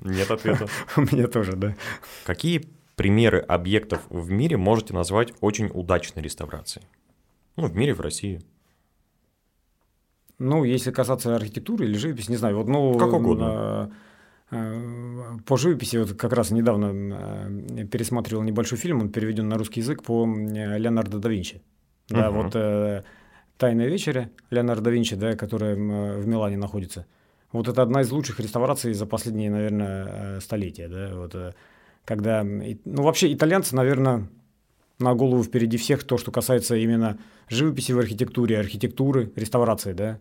Нет 0.01 0.31
ответа. 0.31 0.66
У 0.96 1.01
меня 1.03 1.27
тоже, 1.29 1.53
да. 1.57 1.75
Какие 2.25 2.68
примеры 2.96 3.38
объектов 3.40 4.03
в 4.11 4.31
мире 4.31 4.57
можете 4.57 4.94
назвать 4.94 5.33
очень 5.40 5.70
удачной 5.72 6.22
реставрацией? 6.22 6.87
Ну, 7.57 7.66
в 7.66 7.77
мире, 7.77 7.94
в 7.94 8.01
России. 8.01 8.40
Ну, 10.38 10.64
если 10.64 10.90
касаться 10.90 11.37
архитектуры 11.37 11.85
или 11.87 11.96
живописи, 11.96 12.31
не 12.31 12.37
знаю, 12.37 12.57
вот, 12.57 12.66
ну... 12.68 12.98
Как 12.98 13.12
угодно. 13.12 13.92
э, 14.51 14.57
э, 14.57 15.38
По 15.46 15.57
живописи, 15.57 15.96
вот 15.98 16.14
как 16.14 16.33
раз 16.33 16.51
недавно 16.51 16.87
э, 17.79 17.85
пересматривал 17.85 18.42
небольшой 18.42 18.79
фильм, 18.79 19.01
он 19.03 19.11
переведен 19.12 19.48
на 19.48 19.57
русский 19.57 19.81
язык 19.81 20.03
по 20.03 20.27
Леонардо 20.27 21.18
да 21.18 21.29
Винчи. 21.29 21.62
Да, 22.09 22.31
Мгм. 22.31 22.42
вот 22.42 22.57
э, 22.57 23.05
«Тайная 23.62 23.87
вечеря» 23.87 24.29
Леонардо 24.51 24.87
да 24.87 24.90
Винчи, 24.90 25.14
да, 25.14 25.37
которая 25.37 25.77
в 25.77 26.27
Милане 26.27 26.57
находится. 26.57 27.07
Вот 27.53 27.68
это 27.68 27.81
одна 27.81 28.01
из 28.01 28.11
лучших 28.11 28.40
реставраций 28.40 28.92
за 28.92 29.07
последние, 29.07 29.53
наверное, 29.53 30.09
э, 30.09 30.40
столетия, 30.40 30.88
да, 30.88 31.11
вот 31.14 31.33
э, 31.37 31.53
когда, 32.05 32.42
ну, 32.42 33.03
вообще 33.05 33.33
итальянцы, 33.33 33.77
наверное, 33.77 34.27
на 34.98 35.14
голову 35.14 35.44
впереди 35.44 35.77
всех 35.77 36.03
то, 36.03 36.18
что 36.18 36.33
касается 36.33 36.75
именно 36.75 37.18
живописи 37.48 37.92
в 37.92 38.01
архитектуре, 38.01 38.59
архитектуры, 38.59 39.31
реставрации, 39.37 39.92
да. 39.92 40.18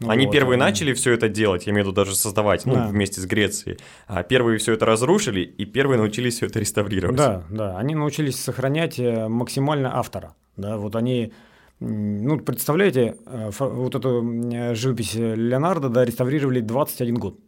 Ну 0.00 0.10
Они 0.10 0.26
вот, 0.26 0.32
первые 0.32 0.58
э, 0.58 0.60
начали 0.60 0.92
все 0.92 1.12
это 1.12 1.30
делать, 1.30 1.64
я 1.66 1.72
имею 1.72 1.86
в 1.86 1.88
виду 1.88 1.96
даже 1.96 2.14
создавать, 2.14 2.66
ну, 2.66 2.74
Да. 2.74 2.88
вместе 2.88 3.18
с 3.22 3.24
Грецией. 3.24 3.78
А 4.08 4.24
первые 4.24 4.58
все 4.58 4.74
это 4.74 4.84
разрушили, 4.84 5.40
и 5.40 5.64
первые 5.64 5.96
научились 5.96 6.34
все 6.34 6.46
это 6.48 6.58
реставрировать. 6.60 7.16
Да, 7.16 7.44
да, 7.48 7.78
они 7.78 7.94
научились 7.94 8.38
сохранять 8.38 8.98
максимально 8.98 9.96
автора, 9.98 10.34
да, 10.58 10.76
вот 10.76 10.96
они, 10.96 11.32
ну, 11.80 12.38
представляете, 12.38 13.16
э, 13.26 13.50
вот 13.58 13.94
эту 13.94 14.74
живопись 14.74 15.14
Леонардо, 15.14 15.88
да, 15.88 16.04
реставрировали 16.04 16.60
21 16.60 17.14
год. 17.16 17.38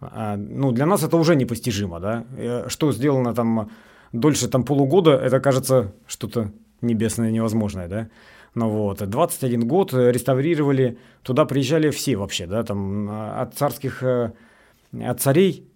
А, 0.00 0.36
ну, 0.36 0.72
для 0.72 0.86
нас 0.86 1.02
это 1.02 1.16
уже 1.16 1.36
непостижимо, 1.36 2.00
да, 2.00 2.24
Э, 2.36 2.68
что 2.68 2.92
сделано 2.92 3.34
там 3.34 3.70
дольше 4.12 4.48
там 4.48 4.64
полугода, 4.64 5.12
это 5.12 5.40
кажется 5.40 5.92
что-то 6.06 6.52
небесное, 6.80 7.30
невозможное, 7.30 7.88
да. 7.88 8.08
Ну 8.54 8.68
вот, 8.68 9.08
21 9.08 9.66
год 9.66 9.92
э, 9.92 10.12
реставрировали, 10.12 10.98
туда 11.22 11.44
приезжали 11.44 11.90
все 11.90 12.16
вообще, 12.16 12.46
да, 12.46 12.62
там 12.62 13.08
а, 13.10 13.42
от 13.42 13.54
царских, 13.54 14.02
от 14.02 15.20
царей, 15.20 15.68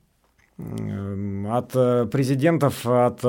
от 0.58 1.72
президентов, 2.10 2.84
от 2.84 3.22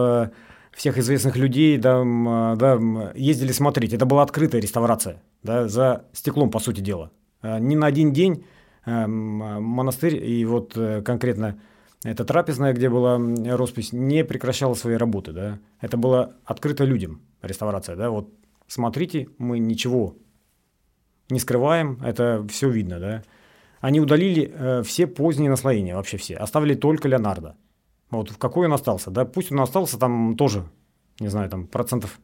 всех 0.79 0.97
известных 0.97 1.35
людей, 1.35 1.77
да, 1.77 2.01
э, 2.01 2.55
да, 2.55 2.79
ездили 3.13 3.51
смотреть. 3.51 3.93
Это 3.93 4.05
была 4.05 4.23
открытая 4.23 4.61
реставрация, 4.61 5.21
да, 5.43 5.67
за 5.67 6.05
стеклом, 6.13 6.49
по 6.49 6.59
сути 6.59 6.79
дела. 6.79 7.11
Э, 7.41 7.59
Ни 7.59 7.75
на 7.75 7.87
один 7.87 8.13
день 8.13 8.45
э, 8.85 9.07
монастырь 9.07 10.15
и 10.15 10.45
вот 10.45 10.77
э, 10.77 11.01
конкретно 11.01 11.59
эта 12.05 12.23
трапезная, 12.23 12.71
где 12.71 12.89
была 12.89 13.19
роспись, 13.57 13.91
не 13.91 14.23
прекращала 14.23 14.73
своей 14.73 14.95
работы, 14.95 15.33
да. 15.33 15.59
Это 15.81 15.97
было 15.97 16.37
открыто 16.45 16.85
людям 16.85 17.21
реставрация, 17.41 17.97
да. 17.97 18.09
Вот 18.09 18.29
смотрите, 18.67 19.27
мы 19.37 19.59
ничего 19.59 20.15
не 21.29 21.39
скрываем, 21.39 21.99
это 22.01 22.47
все 22.49 22.69
видно, 22.69 22.99
да. 22.99 23.23
Они 23.81 23.99
удалили 23.99 24.49
э, 24.53 24.83
все 24.83 25.07
поздние 25.07 25.49
наслоения, 25.49 25.95
вообще 25.95 26.15
все, 26.15 26.37
оставили 26.37 26.73
только 26.73 27.09
Леонардо. 27.09 27.57
Вот 28.11 28.29
в 28.31 28.37
какой 28.37 28.67
он 28.67 28.73
остался, 28.73 29.11
да, 29.11 29.25
пусть 29.25 29.51
он 29.51 29.59
остался 29.59 29.99
там 29.99 30.35
тоже, 30.35 30.63
не 31.19 31.27
знаю, 31.27 31.49
там 31.49 31.67
процентов, 31.67 32.19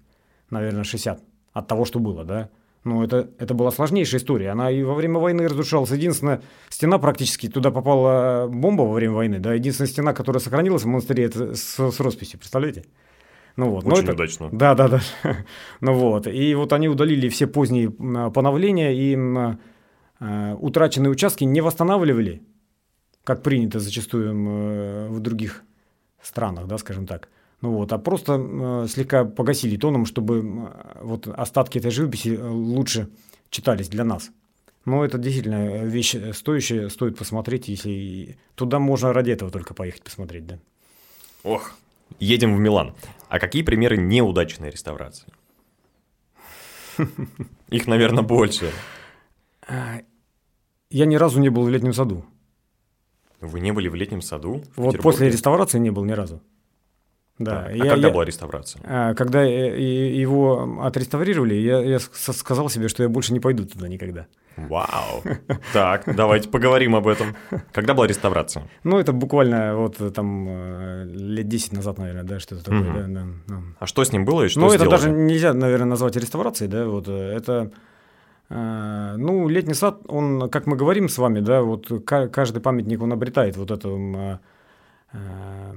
наверное, 0.49 0.83
60 0.83 1.21
от 1.53 1.67
того, 1.67 1.85
что 1.85 1.99
было, 1.99 2.23
да. 2.23 2.49
Но 2.83 3.03
это, 3.03 3.31
это 3.39 3.55
была 3.55 3.71
сложнейшая 3.71 4.19
история. 4.19 4.49
Она 4.51 4.69
и 4.69 4.83
во 4.83 4.93
время 4.93 5.17
войны 5.19 5.47
разрушалась. 5.47 5.89
Единственная 5.89 6.41
стена 6.69 6.99
практически, 6.99 7.47
туда 7.49 7.71
попала 7.71 8.47
бомба 8.47 8.83
во 8.83 8.93
время 8.93 9.13
войны, 9.15 9.39
да. 9.39 9.53
Единственная 9.55 9.89
стена, 9.89 10.13
которая 10.13 10.39
сохранилась 10.39 10.83
в 10.83 10.87
монастыре, 10.87 11.23
это 11.23 11.55
с, 11.55 11.79
с 11.91 11.99
росписью, 11.99 12.37
представляете? 12.39 12.85
Ну 13.55 13.69
вот. 13.71 13.85
Но 13.85 13.93
Очень 13.95 14.03
это- 14.03 14.13
удачно. 14.13 14.49
да, 14.51 14.75
да, 14.75 14.87
да. 14.87 15.01
ну 15.81 15.93
вот. 15.93 16.27
И 16.27 16.53
вот 16.53 16.73
они 16.73 16.87
удалили 16.87 17.27
все 17.29 17.47
поздние 17.47 17.89
поновления 17.89 18.91
и 18.91 19.15
э, 20.19 20.55
утраченные 20.59 21.09
участки 21.09 21.43
не 21.43 21.61
восстанавливали, 21.61 22.43
как 23.23 23.41
принято 23.41 23.79
зачастую 23.79 24.31
э, 24.31 25.07
в 25.09 25.19
других 25.21 25.63
странах, 26.25 26.67
да, 26.67 26.77
скажем 26.77 27.07
так. 27.07 27.29
Ну 27.61 27.71
вот, 27.71 27.93
а 27.93 27.97
просто 27.97 28.37
э, 28.37 28.87
слегка 28.89 29.25
погасили 29.25 29.77
тоном, 29.77 30.05
чтобы 30.05 30.39
э, 30.39 31.01
вот 31.01 31.27
остатки 31.27 31.77
этой 31.77 31.91
живописи 31.91 32.35
э, 32.35 32.47
лучше 32.47 33.09
читались 33.49 33.87
для 33.87 34.03
нас. 34.03 34.29
Но 34.85 35.03
это 35.03 35.17
действительно 35.17 35.83
вещь 35.83 36.15
э, 36.15 36.33
стоящая, 36.33 36.89
стоит 36.89 37.17
посмотреть, 37.17 37.67
если 37.67 38.37
туда 38.55 38.79
можно 38.79 39.13
ради 39.13 39.31
этого 39.31 39.51
только 39.51 39.73
поехать 39.73 40.03
посмотреть, 40.03 40.45
да. 40.45 40.59
Ох, 41.43 41.71
едем 42.19 42.55
в 42.55 42.59
Милан. 42.59 42.93
А 43.29 43.39
какие 43.39 43.63
примеры 43.63 43.97
неудачной 43.97 44.69
реставрации? 44.69 45.27
Их, 47.69 47.87
наверное, 47.87 48.23
больше. 48.23 48.71
Я 49.67 51.05
ни 51.05 51.15
разу 51.15 51.39
не 51.39 51.49
был 51.49 51.63
в 51.63 51.69
летнем 51.69 51.93
саду. 51.93 52.25
Вы 53.47 53.59
не 53.61 53.71
были 53.71 53.87
в 53.89 53.95
летнем 53.95 54.21
саду? 54.21 54.63
в 54.75 54.81
Вот 54.81 54.97
после 54.99 55.27
реставрации 55.29 55.79
не 55.79 55.91
был 55.91 56.05
ни 56.05 56.11
разу. 56.13 56.41
Да. 57.37 57.63
Так, 57.63 57.67
А 57.67 57.71
я- 57.73 57.89
когда 57.91 58.07
я- 58.07 58.13
была 58.13 58.23
реставрация? 58.25 58.81
а, 58.85 59.13
Когда 59.13 59.43
э, 59.43 59.81
его 60.21 60.79
отреставрировали, 60.83 61.55
я, 61.55 61.79
я 61.81 61.99
сказал 61.99 62.69
себе, 62.69 62.87
что 62.87 63.03
я 63.03 63.09
больше 63.09 63.33
не 63.33 63.41
пойду 63.41 63.65
туда 63.65 63.87
никогда. 63.89 64.27
Вау. 64.55 65.21
Так, 65.73 66.03
давайте 66.15 66.47
поговорим 66.47 66.95
об 66.95 67.07
этом. 67.07 67.35
Когда 67.73 67.93
была 67.93 68.07
реставрация? 68.07 68.69
Ну, 68.85 68.97
это 68.99 69.11
буквально 69.11 69.75
вот 69.75 69.99
э, 69.99 70.11
там 70.11 70.45
э, 70.47 71.03
лет 71.13 71.49
10 71.49 71.73
назад, 71.73 71.97
наверное, 71.97 72.23
да, 72.23 72.39
что-то 72.39 72.63
такое. 72.63 72.83
Да, 72.93 73.03
да, 73.07 73.25
да. 73.47 73.61
А 73.79 73.85
что 73.85 74.01
с 74.05 74.13
ним 74.13 74.23
было 74.23 74.43
и 74.43 74.47
что 74.47 74.61
Ну, 74.61 74.71
это 74.71 74.89
даже 74.89 75.09
нельзя, 75.09 75.53
наверное, 75.53 75.87
назвать 75.87 76.15
реставрацией, 76.15 76.69
да, 76.71 76.85
вот 76.85 77.09
это, 77.09 77.69
ну, 78.49 79.47
летний 79.47 79.73
сад, 79.73 80.01
он, 80.07 80.49
как 80.49 80.67
мы 80.67 80.77
говорим 80.77 81.09
с 81.09 81.17
вами, 81.17 81.39
да, 81.39 81.61
вот 81.61 81.87
ка- 82.05 82.27
каждый 82.27 82.61
памятник, 82.61 83.01
он 83.01 83.11
обретает 83.11 83.57
вот 83.57 83.71
эту, 83.71 83.97
э, 85.13 85.73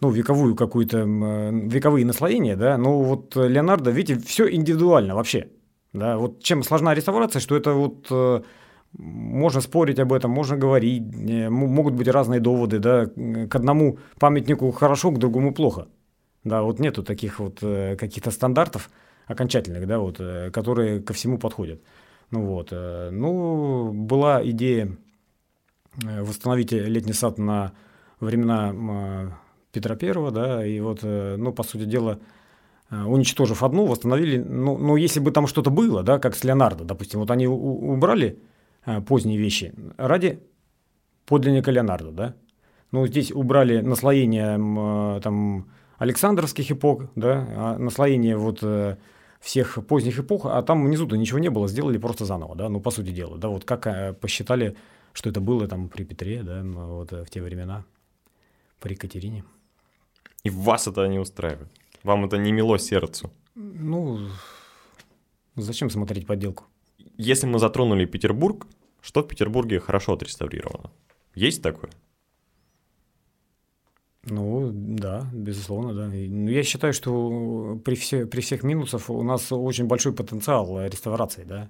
ну, 0.00 0.10
вековую 0.10 0.54
какую-то, 0.56 0.98
э, 0.98 1.50
вековые 1.68 2.06
наслоения, 2.06 2.56
да, 2.56 2.78
но 2.78 3.02
вот 3.02 3.36
Леонардо, 3.36 3.90
видите, 3.90 4.20
все 4.20 4.50
индивидуально 4.50 5.14
вообще. 5.14 5.48
Да, 5.92 6.16
вот 6.16 6.42
чем 6.42 6.62
сложна 6.62 6.94
реставрация, 6.94 7.40
что 7.40 7.56
это 7.56 7.72
вот 7.72 8.06
э, 8.10 8.42
можно 8.98 9.60
спорить 9.60 10.00
об 10.00 10.12
этом, 10.12 10.30
можно 10.30 10.56
говорить, 10.56 11.02
э, 11.28 11.48
могут 11.48 11.94
быть 11.94 12.08
разные 12.08 12.40
доводы, 12.40 12.78
да, 12.78 13.06
к 13.06 13.54
одному 13.54 13.98
памятнику 14.18 14.72
хорошо, 14.72 15.10
к 15.10 15.18
другому 15.18 15.54
плохо. 15.54 15.86
Да, 16.42 16.62
вот 16.62 16.80
нету 16.80 17.02
таких 17.02 17.38
вот 17.38 17.58
э, 17.62 17.96
каких-то 17.96 18.30
стандартов 18.30 18.90
окончательных, 19.26 19.86
да, 19.86 19.98
вот, 19.98 20.16
э, 20.18 20.50
которые 20.50 21.00
ко 21.00 21.12
всему 21.12 21.38
подходят. 21.38 21.80
Ну 22.30 22.46
вот, 22.46 22.68
э, 22.72 23.10
ну, 23.10 23.92
была 23.92 24.44
идея 24.50 24.96
э, 26.02 26.22
восстановить 26.22 26.72
летний 26.72 27.12
сад 27.12 27.38
на 27.38 27.72
времена 28.20 29.36
Петра 29.72 29.96
Первого, 29.96 30.30
да, 30.30 30.64
и 30.64 30.80
вот, 30.80 31.02
ну, 31.02 31.52
по 31.52 31.62
сути 31.62 31.84
дела, 31.84 32.20
уничтожив 32.90 33.62
одну, 33.62 33.86
восстановили, 33.86 34.38
ну, 34.38 34.78
ну, 34.78 34.96
если 34.96 35.18
бы 35.18 35.32
там 35.32 35.46
что-то 35.46 35.70
было, 35.70 36.02
да, 36.02 36.18
как 36.18 36.36
с 36.36 36.44
Леонардо, 36.44 36.84
допустим, 36.84 37.20
вот 37.20 37.30
они 37.30 37.48
убрали 37.48 38.38
поздние 39.06 39.36
вещи 39.36 39.74
ради 39.96 40.40
подлинника 41.26 41.72
Леонардо, 41.72 42.12
да, 42.12 42.34
ну, 42.92 43.06
здесь 43.06 43.32
убрали 43.32 43.80
наслоение 43.80 45.20
там 45.20 45.66
Александровских 45.98 46.70
эпох, 46.70 47.06
да, 47.16 47.46
а 47.56 47.76
наслоение 47.76 48.36
вот 48.36 48.62
всех 49.44 49.86
поздних 49.86 50.18
эпох, 50.18 50.46
а 50.46 50.62
там 50.62 50.86
внизу-то 50.86 51.16
ничего 51.16 51.38
не 51.38 51.50
было, 51.50 51.68
сделали 51.68 51.98
просто 51.98 52.24
заново, 52.24 52.56
да, 52.56 52.68
ну, 52.68 52.80
по 52.80 52.90
сути 52.90 53.10
дела, 53.10 53.36
да, 53.36 53.48
вот 53.48 53.64
как 53.64 53.86
э, 53.86 54.12
посчитали, 54.14 54.74
что 55.12 55.30
это 55.30 55.40
было 55.40 55.68
там 55.68 55.88
при 55.88 56.04
Петре, 56.04 56.42
да, 56.42 56.62
вот 56.62 57.12
э, 57.12 57.24
в 57.24 57.30
те 57.30 57.42
времена, 57.42 57.84
при 58.80 58.94
Екатерине. 58.94 59.44
И 60.44 60.50
вас 60.50 60.88
это 60.88 61.06
не 61.08 61.18
устраивает? 61.18 61.68
Вам 62.02 62.24
это 62.24 62.38
не 62.38 62.52
мило 62.52 62.78
сердцу? 62.78 63.30
Ну, 63.54 64.28
зачем 65.56 65.90
смотреть 65.90 66.26
подделку? 66.26 66.64
Если 67.18 67.46
мы 67.46 67.58
затронули 67.58 68.06
Петербург, 68.06 68.66
что 69.02 69.20
в 69.20 69.28
Петербурге 69.28 69.78
хорошо 69.78 70.12
отреставрировано? 70.12 70.90
Есть 71.34 71.62
такое? 71.62 71.90
Ну, 74.26 74.70
да, 74.72 75.26
безусловно, 75.32 75.92
да. 75.94 76.06
Ну, 76.06 76.48
я 76.50 76.62
считаю, 76.62 76.92
что 76.92 77.78
при, 77.84 77.94
все, 77.94 78.26
при 78.26 78.40
всех 78.40 78.62
минусах 78.62 79.10
у 79.10 79.22
нас 79.22 79.52
очень 79.52 79.86
большой 79.86 80.14
потенциал 80.14 80.84
реставрации, 80.86 81.44
да. 81.44 81.68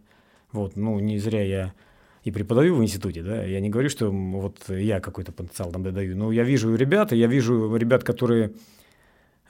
Вот, 0.53 0.77
ну, 0.77 1.01
не 1.01 1.19
зря 1.19 1.43
я 1.43 1.75
и 2.23 2.31
преподаю 2.31 2.77
в 2.77 2.83
институте, 2.83 3.23
да, 3.23 3.45
я 3.45 3.61
не 3.61 3.69
говорю, 3.69 3.91
что 3.91 4.11
вот 4.11 4.69
я 4.69 5.01
какой-то 5.01 5.33
потенциал 5.33 5.73
там 5.73 5.83
додаю, 5.83 6.17
но 6.17 6.33
я 6.33 6.43
вижу 6.43 6.75
ребят, 6.75 7.13
я 7.13 7.27
вижу 7.27 7.77
ребят, 7.77 8.03
которые, 8.03 8.53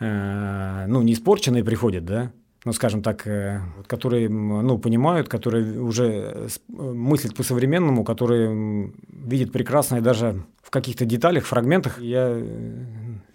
э, 0.00 0.86
ну, 0.88 1.02
не 1.02 1.12
испорченные 1.12 1.62
приходят, 1.62 2.04
да, 2.04 2.32
ну, 2.64 2.72
скажем 2.72 3.02
так, 3.02 3.26
э, 3.26 3.60
которые, 3.86 4.28
ну, 4.28 4.78
понимают, 4.78 5.28
которые 5.28 5.80
уже 5.80 6.48
мыслят 6.68 7.34
по-современному, 7.34 8.04
которые 8.04 8.92
видят 9.08 9.52
прекрасное 9.52 10.00
даже 10.00 10.44
каких-то 10.74 11.04
деталях, 11.04 11.44
фрагментах. 11.44 12.00
Я 12.00 12.32
э, 12.34 12.44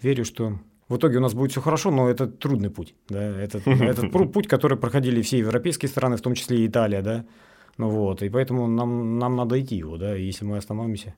верю, 0.02 0.24
что 0.26 0.58
в 0.88 0.96
итоге 0.96 1.16
у 1.16 1.20
нас 1.20 1.32
будет 1.32 1.52
все 1.52 1.62
хорошо, 1.62 1.90
но 1.90 2.10
это 2.10 2.26
трудный 2.26 2.68
путь. 2.68 2.94
Да? 3.08 3.22
Это, 3.22 3.58
этот 3.66 4.12
путь, 4.32 4.46
который 4.46 4.76
проходили 4.76 5.22
все 5.22 5.38
европейские 5.38 5.88
страны, 5.88 6.16
в 6.16 6.20
том 6.20 6.34
числе 6.34 6.58
и 6.58 6.66
Италия. 6.66 7.00
Да? 7.00 7.24
Ну 7.78 7.88
вот, 7.88 8.22
и 8.22 8.28
поэтому 8.28 8.66
нам, 8.66 9.18
нам 9.18 9.36
надо 9.36 9.58
идти 9.58 9.76
его, 9.76 9.96
да, 9.96 10.14
и 10.14 10.22
если 10.22 10.44
мы 10.44 10.58
остановимся, 10.58 11.14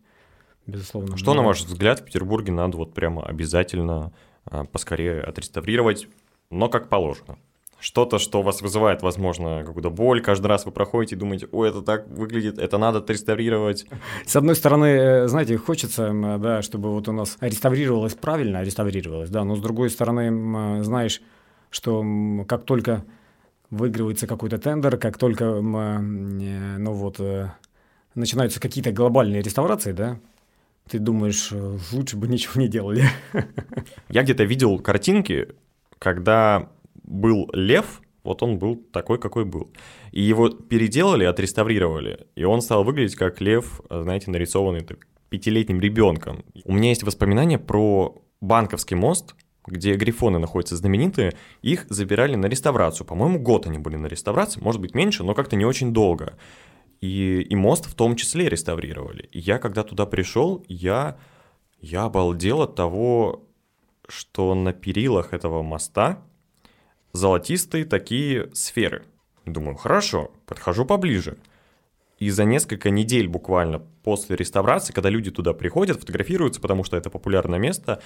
безусловно. 0.66 1.16
Что, 1.16 1.34
на 1.34 1.42
ваш 1.42 1.64
взгляд, 1.64 1.98
в 1.98 2.04
Петербурге 2.04 2.52
надо 2.52 2.76
вот 2.76 2.94
прямо 2.94 3.24
обязательно 3.24 4.12
а, 4.44 4.64
поскорее 4.64 5.22
отреставрировать, 5.22 6.06
но 6.50 6.68
как 6.68 6.88
положено? 6.88 7.36
Что-то, 7.82 8.20
что 8.20 8.42
вас 8.42 8.62
вызывает, 8.62 9.02
возможно, 9.02 9.64
какую-то 9.66 9.90
боль. 9.90 10.22
Каждый 10.22 10.46
раз 10.46 10.64
вы 10.64 10.70
проходите 10.70 11.16
и 11.16 11.18
думаете, 11.18 11.48
ой, 11.50 11.68
это 11.68 11.82
так 11.82 12.06
выглядит, 12.08 12.58
это 12.58 12.78
надо 12.78 12.98
отреставрировать. 12.98 13.86
С 14.24 14.36
одной 14.36 14.54
стороны, 14.54 14.86
э, 14.86 15.28
знаете, 15.28 15.56
хочется, 15.56 16.12
да, 16.38 16.62
чтобы 16.62 16.92
вот 16.92 17.08
у 17.08 17.12
нас 17.12 17.36
реставрировалось 17.40 18.14
правильно, 18.14 18.62
реставрировалось, 18.62 19.30
да, 19.30 19.42
но 19.42 19.56
с 19.56 19.60
другой 19.60 19.90
стороны, 19.90 20.84
знаешь, 20.84 21.20
что 21.70 22.04
как 22.46 22.64
только 22.64 23.04
выигрывается 23.70 24.28
какой-то 24.28 24.58
тендер, 24.58 24.96
как 24.96 25.18
только, 25.18 25.44
э, 25.44 25.98
ну 25.98 26.92
вот, 26.92 27.18
э, 27.18 27.50
начинаются 28.14 28.60
какие-то 28.60 28.92
глобальные 28.92 29.42
реставрации, 29.42 29.90
да, 29.90 30.20
ты 30.88 31.00
думаешь, 31.00 31.50
лучше 31.90 32.16
бы 32.16 32.28
ничего 32.28 32.62
не 32.62 32.68
делали. 32.68 33.06
Я 34.08 34.22
где-то 34.22 34.44
видел 34.44 34.78
картинки, 34.78 35.48
когда 35.98 36.68
был 37.12 37.48
лев, 37.52 38.00
вот 38.24 38.42
он 38.42 38.58
был 38.58 38.76
такой, 38.76 39.18
какой 39.18 39.44
был. 39.44 39.72
И 40.10 40.22
его 40.22 40.48
переделали, 40.48 41.24
отреставрировали, 41.24 42.26
и 42.34 42.44
он 42.44 42.62
стал 42.62 42.84
выглядеть 42.84 43.16
как 43.16 43.40
лев, 43.40 43.80
знаете, 43.90 44.30
нарисованный 44.30 44.80
так, 44.80 45.06
пятилетним 45.28 45.80
ребенком. 45.80 46.44
У 46.64 46.72
меня 46.72 46.88
есть 46.90 47.02
воспоминания 47.02 47.58
про 47.58 48.22
Банковский 48.40 48.94
мост, 48.94 49.34
где 49.66 49.94
грифоны 49.94 50.38
находятся 50.38 50.76
знаменитые, 50.76 51.34
их 51.62 51.86
забирали 51.88 52.34
на 52.34 52.46
реставрацию. 52.46 53.06
По-моему, 53.06 53.38
год 53.38 53.66
они 53.66 53.78
были 53.78 53.96
на 53.96 54.06
реставрации, 54.06 54.60
может 54.60 54.80
быть 54.80 54.94
меньше, 54.94 55.22
но 55.22 55.34
как-то 55.34 55.56
не 55.56 55.64
очень 55.64 55.92
долго. 55.92 56.36
И, 57.00 57.40
и 57.40 57.54
мост 57.54 57.86
в 57.86 57.94
том 57.94 58.16
числе 58.16 58.48
реставрировали. 58.48 59.28
И 59.32 59.38
я, 59.38 59.58
когда 59.58 59.82
туда 59.82 60.06
пришел, 60.06 60.64
я, 60.68 61.18
я 61.80 62.04
обалдел 62.04 62.62
от 62.62 62.74
того, 62.74 63.48
что 64.08 64.54
на 64.54 64.72
перилах 64.72 65.32
этого 65.32 65.62
моста 65.62 66.22
золотистые 67.12 67.84
такие 67.84 68.50
сферы. 68.54 69.02
Думаю, 69.44 69.76
хорошо, 69.76 70.30
подхожу 70.46 70.84
поближе. 70.84 71.36
И 72.18 72.30
за 72.30 72.44
несколько 72.44 72.90
недель 72.90 73.26
буквально 73.26 73.80
после 74.04 74.36
реставрации, 74.36 74.92
когда 74.92 75.10
люди 75.10 75.30
туда 75.30 75.52
приходят, 75.52 75.98
фотографируются, 75.98 76.60
потому 76.60 76.84
что 76.84 76.96
это 76.96 77.10
популярное 77.10 77.58
место, 77.58 78.00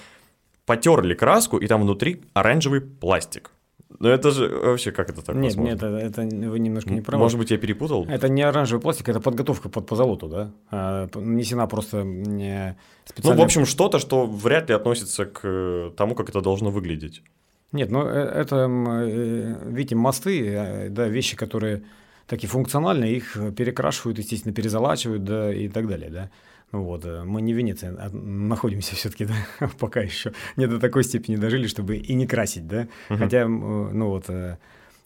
потерли 0.65 1.13
краску, 1.13 1.57
и 1.57 1.67
там 1.67 1.81
внутри 1.81 2.21
оранжевый 2.33 2.81
пластик. 2.81 3.51
Ну 3.99 4.09
это 4.09 4.31
же 4.31 4.47
вообще 4.47 4.91
как 4.91 5.09
это 5.09 5.21
так 5.23 5.35
Нет, 5.35 5.55
возможно? 5.55 5.71
нет, 5.71 5.83
это, 5.83 6.21
это 6.21 6.49
вы 6.49 6.59
немножко 6.59 6.91
не 6.91 7.01
правы. 7.01 7.23
Может 7.23 7.39
быть, 7.39 7.51
я 7.51 7.57
перепутал? 7.57 8.05
Это 8.05 8.27
не 8.27 8.41
оранжевый 8.41 8.81
пластик, 8.81 9.07
это 9.09 9.21
подготовка 9.21 9.69
под 9.69 9.87
позолоту, 9.87 10.27
да? 10.27 10.51
А, 10.69 11.07
нанесена 11.13 11.67
просто 11.67 12.03
не 12.03 12.77
специально... 13.05 13.35
Ну, 13.35 13.41
в 13.41 13.45
общем, 13.45 13.65
что-то, 13.65 13.99
что 13.99 14.25
вряд 14.25 14.69
ли 14.69 14.75
относится 14.75 15.25
к 15.25 15.93
тому, 15.95 16.15
как 16.15 16.29
это 16.29 16.41
должно 16.41 16.69
выглядеть. 16.69 17.23
Нет, 17.71 17.91
ну 17.91 18.07
э, 18.07 18.13
это, 18.13 18.67
э, 18.69 19.69
видите, 19.69 19.95
мосты, 19.95 20.47
э, 20.47 20.89
да, 20.89 21.07
вещи, 21.07 21.35
которые 21.35 21.83
такие 22.25 22.49
функциональные, 22.49 23.17
их 23.17 23.37
перекрашивают, 23.55 24.19
естественно, 24.19 24.53
перезалачивают, 24.53 25.23
да, 25.23 25.53
и 25.53 25.67
так 25.67 25.87
далее, 25.87 26.09
да. 26.09 26.29
Ну 26.71 26.83
вот, 26.83 27.05
мы 27.05 27.41
не 27.41 27.53
в 27.53 27.57
Венеции 27.57 27.87
а 27.97 28.09
находимся 28.09 28.95
все-таки, 28.95 29.25
да, 29.59 29.69
пока 29.79 30.01
еще 30.01 30.33
не 30.55 30.67
до 30.67 30.79
такой 30.79 31.03
степени 31.03 31.35
дожили, 31.35 31.67
чтобы 31.67 31.97
и 31.97 32.13
не 32.13 32.27
красить, 32.27 32.67
да. 32.67 32.87
Угу. 33.09 33.19
Хотя, 33.19 33.47
ну 33.47 34.09
вот, 34.09 34.25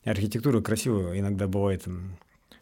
архитектура 0.03 0.61
красивая 0.61 1.19
иногда 1.19 1.47
бывает 1.47 1.83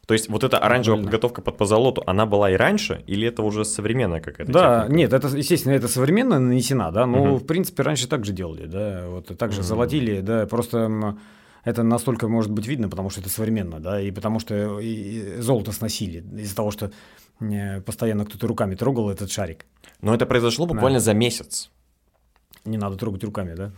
то 0.10 0.13
есть 0.13 0.28
вот 0.28 0.43
эта 0.43 0.58
оранжевая 0.58 0.98
Правильно. 0.98 1.12
подготовка 1.12 1.41
под 1.43 1.58
позолоту, 1.58 2.02
она 2.08 2.26
была 2.26 2.50
и 2.50 2.56
раньше, 2.56 3.04
или 3.06 3.28
это 3.28 3.43
уже 3.43 3.63
современная 3.63 4.22
какая-то 4.22 4.52
Да, 4.52 4.80
техника? 4.80 4.98
нет, 4.98 5.13
это, 5.13 5.28
естественно, 5.38 5.74
это 5.74 5.88
современно 5.88 6.39
нанесена, 6.39 6.91
да, 6.91 7.06
но, 7.06 7.22
угу. 7.22 7.36
в 7.36 7.45
принципе, 7.45 7.84
раньше 7.84 8.08
так 8.08 8.26
же 8.26 8.34
делали, 8.34 8.65
да, 8.65 9.04
вот 9.08 9.28
так 9.38 9.52
же 9.52 9.60
угу. 9.60 9.67
золотили, 9.67 10.22
да, 10.22 10.48
просто 10.48 11.15
это 11.63 11.84
настолько 11.84 12.28
может 12.28 12.52
быть 12.52 12.65
видно, 12.65 12.89
потому 12.89 13.12
что 13.12 13.22
это 13.22 13.30
современно, 13.30 13.80
да, 13.80 14.02
и 14.02 14.10
потому 14.10 14.39
что 14.39 14.82
золото 15.38 15.72
сносили 15.74 16.24
из-за 16.41 16.56
того, 16.56 16.72
что 16.72 16.89
э, 17.39 17.80
постоянно 17.82 18.26
кто-то 18.26 18.48
руками 18.48 18.74
трогал 18.74 19.12
этот 19.12 19.32
шарик. 19.32 19.67
Но 20.02 20.15
это 20.15 20.26
произошло 20.26 20.65
буквально 20.65 20.98
да. 20.98 21.04
за 21.06 21.13
месяц. 21.13 21.69
Не 22.65 22.78
надо 22.78 22.98
трогать 22.98 23.24
руками, 23.24 23.54
да? 23.56 23.72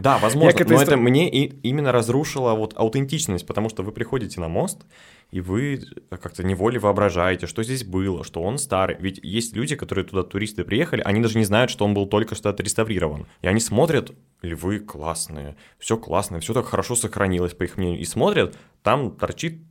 Да, 0.00 0.18
возможно, 0.22 0.64
но 0.66 0.82
это 0.82 0.96
мне 0.96 1.28
именно 1.28 1.92
разрушило 1.92 2.54
вот 2.54 2.74
аутентичность, 2.76 3.46
потому 3.46 3.68
что 3.68 3.82
вы 3.82 3.92
приходите 3.92 4.40
на 4.40 4.48
мост, 4.48 4.82
и 5.30 5.40
вы 5.40 5.82
как-то 6.10 6.42
неволей 6.42 6.78
воображаете, 6.78 7.46
что 7.46 7.62
здесь 7.62 7.84
было, 7.84 8.24
что 8.24 8.42
он 8.42 8.58
старый. 8.58 8.96
Ведь 8.98 9.20
есть 9.22 9.54
люди, 9.54 9.76
которые 9.76 10.04
туда 10.04 10.22
туристы 10.22 10.64
приехали, 10.64 11.02
они 11.04 11.20
даже 11.20 11.38
не 11.38 11.44
знают, 11.44 11.70
что 11.70 11.84
он 11.84 11.94
был 11.94 12.06
только 12.06 12.34
что 12.34 12.48
отреставрирован. 12.48 13.26
И 13.42 13.46
они 13.46 13.60
смотрят, 13.60 14.12
львы 14.42 14.80
классные, 14.80 15.56
все 15.78 15.96
классное, 15.96 16.40
все 16.40 16.54
так 16.54 16.66
хорошо 16.66 16.96
сохранилось, 16.96 17.54
по 17.54 17.64
их 17.64 17.76
мнению, 17.76 18.00
и 18.00 18.04
смотрят, 18.04 18.56
там 18.82 19.12
торчит 19.12 19.62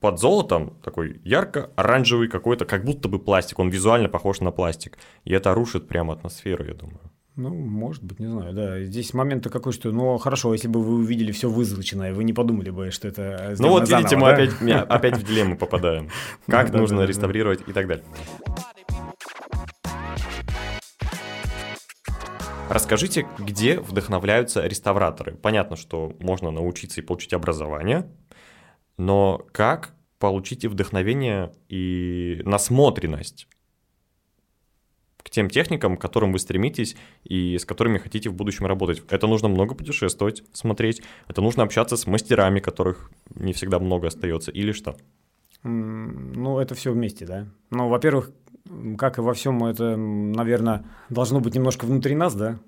под 0.00 0.18
золотом 0.18 0.76
такой 0.82 1.20
ярко-оранжевый 1.24 2.28
какой-то, 2.28 2.64
как 2.64 2.84
будто 2.84 3.08
бы 3.08 3.18
пластик, 3.18 3.60
он 3.60 3.70
визуально 3.70 4.08
похож 4.08 4.40
на 4.40 4.50
пластик. 4.50 4.98
И 5.24 5.32
это 5.32 5.54
рушит 5.54 5.88
прямо 5.88 6.14
атмосферу, 6.14 6.64
я 6.64 6.74
думаю. 6.74 7.11
Ну, 7.34 7.48
может 7.54 8.04
быть, 8.04 8.20
не 8.20 8.26
знаю, 8.26 8.52
да. 8.52 8.84
Здесь 8.84 9.14
момент 9.14 9.50
такой, 9.50 9.72
что, 9.72 9.90
ну, 9.90 10.18
хорошо, 10.18 10.52
если 10.52 10.68
бы 10.68 10.82
вы 10.82 10.96
увидели 10.96 11.32
все 11.32 11.48
вызолоченное, 11.48 12.12
вы 12.12 12.24
не 12.24 12.34
подумали 12.34 12.68
бы, 12.68 12.90
что 12.90 13.08
это 13.08 13.54
Ну 13.58 13.70
вот, 13.70 13.88
видите, 13.88 14.16
мы 14.16 14.26
да? 14.26 14.34
опять, 14.34 14.90
опять 14.90 15.16
в 15.16 15.26
дилемму 15.26 15.56
попадаем. 15.56 16.10
Как 16.46 16.74
нужно 16.74 17.02
реставрировать 17.02 17.66
и 17.66 17.72
так 17.72 17.86
далее. 17.88 18.04
Расскажите, 22.68 23.26
где 23.38 23.80
вдохновляются 23.80 24.66
реставраторы? 24.66 25.34
Понятно, 25.34 25.76
что 25.76 26.14
можно 26.20 26.50
научиться 26.50 27.00
и 27.00 27.04
получить 27.04 27.32
образование, 27.32 28.10
но 28.98 29.46
как 29.52 29.94
получить 30.18 30.64
и 30.64 30.68
вдохновение, 30.68 31.52
и 31.68 32.42
насмотренность 32.44 33.46
к 35.22 35.30
тем 35.30 35.48
техникам, 35.48 35.96
к 35.96 36.00
которым 36.00 36.32
вы 36.32 36.38
стремитесь 36.38 36.96
и 37.24 37.58
с 37.58 37.64
которыми 37.64 37.98
хотите 37.98 38.30
в 38.30 38.34
будущем 38.34 38.66
работать. 38.66 39.02
Это 39.08 39.26
нужно 39.26 39.48
много 39.48 39.74
путешествовать, 39.74 40.42
смотреть, 40.52 41.02
это 41.28 41.40
нужно 41.40 41.62
общаться 41.62 41.96
с 41.96 42.06
мастерами, 42.06 42.60
которых 42.60 43.10
не 43.34 43.52
всегда 43.52 43.78
много 43.78 44.08
остается, 44.08 44.50
или 44.50 44.72
что? 44.72 44.96
Ну, 45.62 46.58
это 46.58 46.74
все 46.74 46.92
вместе, 46.92 47.24
да. 47.24 47.46
Ну, 47.70 47.88
во-первых, 47.88 48.32
как 48.98 49.18
и 49.18 49.20
во 49.20 49.32
всем, 49.32 49.64
это, 49.64 49.96
наверное, 49.96 50.84
должно 51.08 51.40
быть 51.40 51.54
немножко 51.54 51.84
внутри 51.84 52.14
нас, 52.14 52.34
да. 52.34 52.58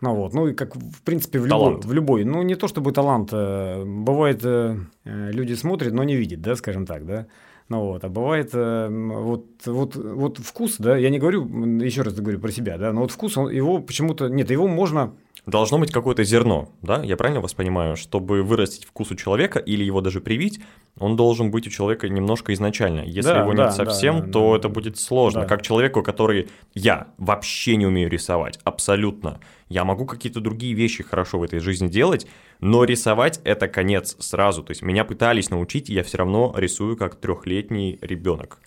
Ну 0.00 0.14
вот, 0.14 0.32
ну 0.32 0.46
и 0.48 0.54
как 0.54 0.74
в 0.76 1.02
принципе 1.02 1.38
в 1.38 1.46
любой, 1.46 1.78
в 1.78 1.92
любой, 1.92 2.24
ну 2.24 2.42
не 2.42 2.54
то 2.54 2.68
чтобы 2.68 2.92
талант, 2.92 3.30
э, 3.32 3.84
бывает 3.84 4.40
э, 4.44 4.78
э, 5.04 5.30
люди 5.32 5.52
смотрят, 5.52 5.92
но 5.92 6.04
не 6.04 6.16
видят, 6.16 6.40
да, 6.40 6.56
скажем 6.56 6.86
так, 6.86 7.04
да. 7.04 7.26
Ну 7.70 7.84
вот, 7.84 8.04
а 8.04 8.08
бывает 8.08 8.52
вот, 8.52 9.46
вот, 9.64 9.94
вот 9.94 10.38
вкус, 10.38 10.76
да, 10.78 10.96
я 10.96 11.08
не 11.08 11.18
говорю, 11.18 11.46
еще 11.78 12.02
раз 12.02 12.14
говорю 12.14 12.40
про 12.40 12.50
себя, 12.50 12.76
да, 12.76 12.92
но 12.92 13.02
вот 13.02 13.12
вкус, 13.12 13.36
он, 13.36 13.48
его 13.48 13.78
почему-то, 13.78 14.28
нет, 14.28 14.50
его 14.50 14.66
можно 14.66 15.14
Должно 15.46 15.78
быть 15.78 15.90
какое-то 15.90 16.22
зерно, 16.22 16.68
да? 16.82 17.02
Я 17.02 17.16
правильно 17.16 17.40
вас 17.40 17.54
понимаю? 17.54 17.96
Чтобы 17.96 18.42
вырастить 18.42 18.84
вкус 18.84 19.10
у 19.10 19.14
человека 19.14 19.58
или 19.58 19.82
его 19.82 20.00
даже 20.00 20.20
привить, 20.20 20.60
он 20.98 21.16
должен 21.16 21.50
быть 21.50 21.66
у 21.66 21.70
человека 21.70 22.08
немножко 22.08 22.52
изначально. 22.52 23.00
Если 23.00 23.30
да, 23.30 23.40
его 23.40 23.54
да, 23.54 23.64
нет 23.64 23.72
совсем, 23.72 24.26
да, 24.26 24.32
то 24.32 24.52
да, 24.52 24.58
это 24.58 24.68
будет 24.68 24.98
сложно. 24.98 25.42
Да. 25.42 25.46
Как 25.46 25.62
человеку, 25.62 26.02
который 26.02 26.50
я 26.74 27.08
вообще 27.16 27.76
не 27.76 27.86
умею 27.86 28.10
рисовать, 28.10 28.58
абсолютно. 28.64 29.40
Я 29.68 29.84
могу 29.84 30.04
какие-то 30.04 30.40
другие 30.40 30.74
вещи 30.74 31.02
хорошо 31.02 31.38
в 31.38 31.42
этой 31.42 31.60
жизни 31.60 31.88
делать, 31.88 32.26
но 32.60 32.84
рисовать 32.84 33.40
это 33.44 33.68
конец 33.68 34.16
сразу. 34.18 34.62
То 34.62 34.72
есть 34.72 34.82
меня 34.82 35.04
пытались 35.04 35.50
научить, 35.50 35.90
и 35.90 35.94
я 35.94 36.02
все 36.02 36.18
равно 36.18 36.52
рисую 36.56 36.96
как 36.96 37.16
трехлетний 37.16 37.98
ребенок. 38.00 38.58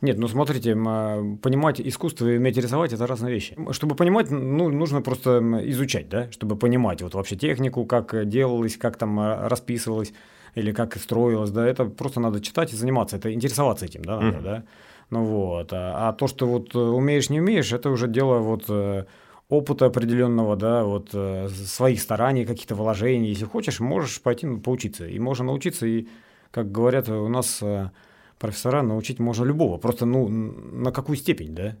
Нет, 0.00 0.16
ну 0.16 0.28
смотрите, 0.28 0.74
а, 0.74 1.36
понимать 1.42 1.80
искусство 1.80 2.26
и 2.26 2.38
уметь 2.38 2.56
рисовать– 2.56 2.92
это 2.94 3.06
разные 3.06 3.34
вещи. 3.34 3.56
Чтобы 3.72 3.94
понимать, 3.94 4.30
ну, 4.30 4.70
нужно 4.70 5.02
просто 5.02 5.40
изучать, 5.64 6.08
да, 6.08 6.30
чтобы 6.32 6.56
понимать 6.56 7.02
вот 7.02 7.14
вообще 7.14 7.36
технику, 7.36 7.84
как 7.84 8.26
делалось, 8.26 8.78
как 8.78 8.96
там 8.96 9.20
а, 9.20 9.48
расписывалось 9.48 10.14
или 10.54 10.72
как 10.72 10.96
строилось, 10.96 11.50
да, 11.50 11.66
это 11.66 11.84
просто 11.84 12.18
надо 12.18 12.40
читать 12.40 12.72
и 12.72 12.76
заниматься, 12.76 13.16
это 13.16 13.32
интересоваться 13.32 13.84
этим, 13.84 14.02
да, 14.02 14.20
надо, 14.20 14.38
mm-hmm. 14.38 14.42
да. 14.42 14.64
Ну 15.10 15.24
вот, 15.24 15.72
а, 15.72 16.08
а 16.08 16.12
то, 16.14 16.28
что 16.28 16.46
вот 16.46 16.74
умеешь, 16.74 17.28
не 17.28 17.40
умеешь, 17.40 17.72
это 17.72 17.90
уже 17.90 18.08
дело 18.08 18.38
вот 18.38 18.64
э, 18.68 19.04
опыта 19.50 19.86
определенного, 19.86 20.56
да, 20.56 20.84
вот 20.84 21.10
э, 21.12 21.48
своих 21.48 22.00
стараний, 22.00 22.46
каких-то 22.46 22.74
вложений. 22.74 23.28
Если 23.28 23.44
хочешь, 23.44 23.80
можешь 23.80 24.22
пойти 24.22 24.46
поучиться, 24.56 25.06
и 25.06 25.18
можно 25.18 25.44
научиться, 25.44 25.86
и, 25.86 26.06
как 26.50 26.72
говорят, 26.72 27.08
у 27.08 27.28
нас 27.28 27.58
э, 27.60 27.90
профессора 28.38 28.82
научить 28.82 29.18
можно 29.18 29.44
любого. 29.44 29.76
Просто, 29.76 30.06
ну, 30.06 30.28
на 30.28 30.92
какую 30.92 31.16
степень, 31.16 31.54
да? 31.54 31.76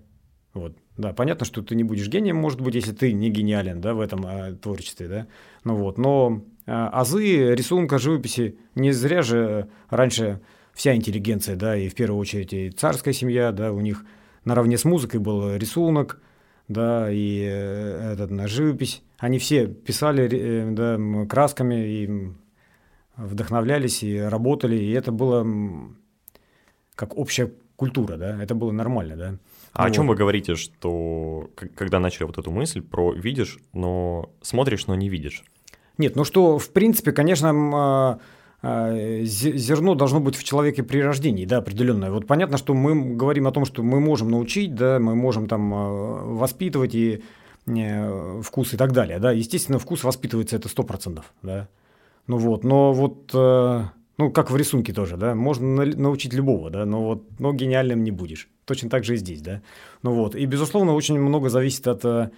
Вот, 0.52 0.76
да, 0.96 1.12
понятно, 1.12 1.46
что 1.46 1.62
ты 1.62 1.76
не 1.76 1.84
будешь 1.84 2.08
гением, 2.08 2.36
может 2.36 2.60
быть, 2.60 2.74
если 2.74 2.92
ты 2.92 3.12
не 3.12 3.30
гениален, 3.30 3.80
да, 3.80 3.94
в 3.94 4.00
этом 4.00 4.24
а, 4.26 4.52
творчестве, 4.52 5.06
да, 5.06 5.26
ну 5.62 5.76
вот, 5.76 5.96
но 5.96 6.42
а, 6.66 6.88
азы 6.88 7.54
рисунка, 7.54 7.98
живописи, 7.98 8.58
не 8.74 8.90
зря 8.90 9.22
же 9.22 9.68
раньше 9.90 10.40
вся 10.72 10.96
интеллигенция, 10.96 11.54
да, 11.54 11.76
и 11.76 11.88
в 11.88 11.94
первую 11.94 12.20
очередь 12.20 12.52
и 12.52 12.70
царская 12.70 13.14
семья, 13.14 13.52
да, 13.52 13.72
у 13.72 13.78
них 13.78 14.04
наравне 14.44 14.76
с 14.76 14.84
музыкой 14.84 15.20
был 15.20 15.54
рисунок, 15.54 16.20
да, 16.70 17.10
и 17.10 17.42
э, 17.42 18.12
этот, 18.12 18.30
на 18.30 18.46
живопись, 18.46 19.02
они 19.18 19.40
все 19.40 19.66
писали, 19.66 20.28
э, 20.30 20.70
да, 20.70 21.26
красками 21.26 21.74
и 21.74 22.32
вдохновлялись 23.16 24.04
и 24.04 24.16
работали, 24.16 24.76
и 24.76 24.92
это 24.92 25.10
было 25.10 25.44
как 26.94 27.16
общая 27.16 27.52
культура, 27.74 28.16
да, 28.16 28.40
это 28.40 28.54
было 28.54 28.70
нормально, 28.70 29.16
да. 29.16 29.38
А 29.72 29.82
вот. 29.82 29.90
о 29.90 29.94
чем 29.94 30.06
вы 30.06 30.14
говорите, 30.14 30.54
что 30.54 31.50
когда 31.74 31.98
начали 31.98 32.24
вот 32.24 32.38
эту 32.38 32.52
мысль 32.52 32.82
про 32.82 33.12
видишь, 33.12 33.58
но 33.72 34.30
смотришь, 34.40 34.86
но 34.86 34.94
не 34.94 35.08
видишь? 35.08 35.42
Нет, 35.98 36.14
ну 36.14 36.24
что, 36.24 36.58
в 36.58 36.70
принципе, 36.70 37.10
конечно, 37.10 37.50
а, 37.50 38.18
зерно 38.62 39.94
должно 39.94 40.20
быть 40.20 40.36
в 40.36 40.44
человеке 40.44 40.82
при 40.82 41.00
рождении, 41.00 41.46
да, 41.46 41.58
определенное. 41.58 42.10
Вот 42.10 42.26
понятно, 42.26 42.58
что 42.58 42.74
мы 42.74 43.14
говорим 43.14 43.46
о 43.46 43.52
том, 43.52 43.64
что 43.64 43.82
мы 43.82 44.00
можем 44.00 44.30
научить, 44.30 44.74
да, 44.74 44.98
мы 44.98 45.14
можем 45.14 45.48
там 45.48 45.72
а, 45.72 46.24
воспитывать 46.24 46.94
и 46.94 47.22
э, 47.66 48.42
вкус 48.44 48.74
и 48.74 48.76
так 48.76 48.92
далее, 48.92 49.18
да. 49.18 49.32
Естественно, 49.32 49.78
вкус 49.78 50.04
воспитывается 50.04 50.56
это 50.56 50.68
сто 50.68 50.82
процентов, 50.82 51.32
да. 51.42 51.68
Ну 52.26 52.36
вот, 52.36 52.62
но 52.62 52.92
вот 52.92 53.30
э, 53.32 53.84
ну, 54.18 54.30
как 54.30 54.50
в 54.50 54.56
рисунке 54.56 54.92
тоже, 54.92 55.16
да, 55.16 55.34
можно 55.34 55.86
научить 55.86 56.34
любого, 56.34 56.68
да, 56.68 56.84
но 56.84 57.02
вот, 57.02 57.24
но 57.38 57.54
гениальным 57.54 58.04
не 58.04 58.10
будешь. 58.10 58.48
Точно 58.66 58.90
так 58.90 59.04
же 59.04 59.14
и 59.14 59.16
здесь, 59.16 59.40
да. 59.40 59.62
Ну 60.02 60.12
вот, 60.12 60.34
и, 60.34 60.44
безусловно, 60.44 60.92
очень 60.92 61.18
много 61.18 61.48
зависит 61.48 61.88
от 61.88 62.04
э, 62.04 62.30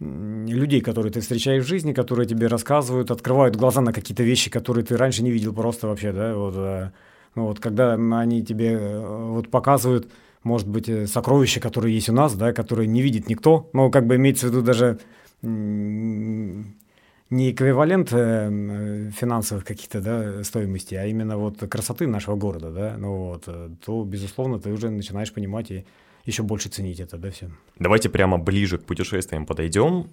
людей, 0.00 0.80
которые 0.80 1.12
ты 1.12 1.20
встречаешь 1.20 1.64
в 1.64 1.68
жизни, 1.68 1.92
которые 1.92 2.26
тебе 2.26 2.46
рассказывают, 2.46 3.10
открывают 3.10 3.56
глаза 3.56 3.82
на 3.82 3.92
какие-то 3.92 4.22
вещи, 4.22 4.50
которые 4.50 4.84
ты 4.84 4.96
раньше 4.96 5.22
не 5.22 5.30
видел 5.30 5.52
просто 5.52 5.88
вообще, 5.88 6.12
да, 6.12 6.34
вот, 6.34 6.54
э, 6.56 6.90
ну 7.34 7.46
вот, 7.46 7.60
когда 7.60 7.94
они 7.94 8.42
тебе 8.42 8.72
э, 8.72 9.26
вот 9.28 9.50
показывают, 9.50 10.10
может 10.42 10.68
быть, 10.68 10.88
э, 10.88 11.06
сокровища, 11.06 11.60
которые 11.60 11.94
есть 11.94 12.08
у 12.08 12.14
нас, 12.14 12.34
да, 12.34 12.54
которые 12.54 12.86
не 12.86 13.02
видит 13.02 13.28
никто, 13.28 13.68
но 13.74 13.90
как 13.90 14.06
бы 14.06 14.16
имеется 14.16 14.46
в 14.46 14.50
виду 14.50 14.62
даже 14.62 14.98
не 15.42 17.52
эквивалент 17.52 18.08
э, 18.12 19.10
финансовых 19.14 19.64
каких-то 19.64 20.00
да, 20.00 20.44
стоимостей, 20.44 20.96
а 20.96 21.06
именно 21.06 21.36
вот 21.36 21.58
красоты 21.58 22.06
нашего 22.06 22.36
города, 22.36 22.70
да, 22.70 22.96
ну 22.98 23.16
вот, 23.16 23.48
то, 23.84 24.04
безусловно, 24.04 24.58
ты 24.58 24.72
уже 24.72 24.90
начинаешь 24.90 25.32
понимать 25.32 25.70
и 25.70 25.84
еще 26.30 26.42
больше 26.42 26.68
ценить 26.68 27.00
это, 27.00 27.18
да, 27.18 27.30
все. 27.30 27.50
Давайте 27.78 28.08
прямо 28.08 28.38
ближе 28.38 28.78
к 28.78 28.84
путешествиям 28.84 29.46
подойдем. 29.46 30.10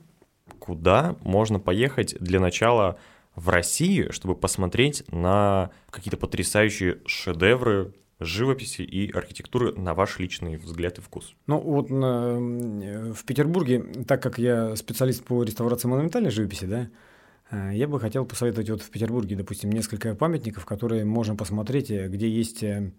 Куда 0.59 1.15
можно 1.21 1.59
поехать 1.59 2.15
для 2.19 2.39
начала 2.39 2.97
в 3.35 3.49
России, 3.49 4.09
чтобы 4.11 4.35
посмотреть 4.35 5.03
на 5.11 5.69
какие-то 5.89 6.17
потрясающие 6.17 6.99
шедевры 7.05 7.93
живописи 8.19 8.81
и 8.81 9.11
архитектуры 9.11 9.73
на 9.73 9.93
ваш 9.93 10.19
личный 10.19 10.57
взгляд 10.57 10.97
и 10.97 11.01
вкус? 11.01 11.35
Ну 11.45 11.59
вот 11.59 11.89
в 11.89 13.25
Петербурге, 13.25 13.85
так 14.07 14.21
как 14.21 14.39
я 14.39 14.75
специалист 14.75 15.23
по 15.23 15.43
реставрации 15.43 15.87
монументальной 15.87 16.31
живописи, 16.31 16.65
да, 16.65 16.89
э, 17.51 17.71
я 17.75 17.87
бы 17.87 17.99
хотел 17.99 18.25
посоветовать 18.25 18.69
вот 18.69 18.81
в 18.81 18.89
Петербурге, 18.89 19.35
допустим, 19.35 19.71
несколько 19.71 20.15
памятников, 20.15 20.65
которые 20.65 21.05
можно 21.05 21.35
посмотреть, 21.35 21.91
э, 21.91 22.07
где 22.07 22.27
есть, 22.27 22.63
э, 22.63 22.91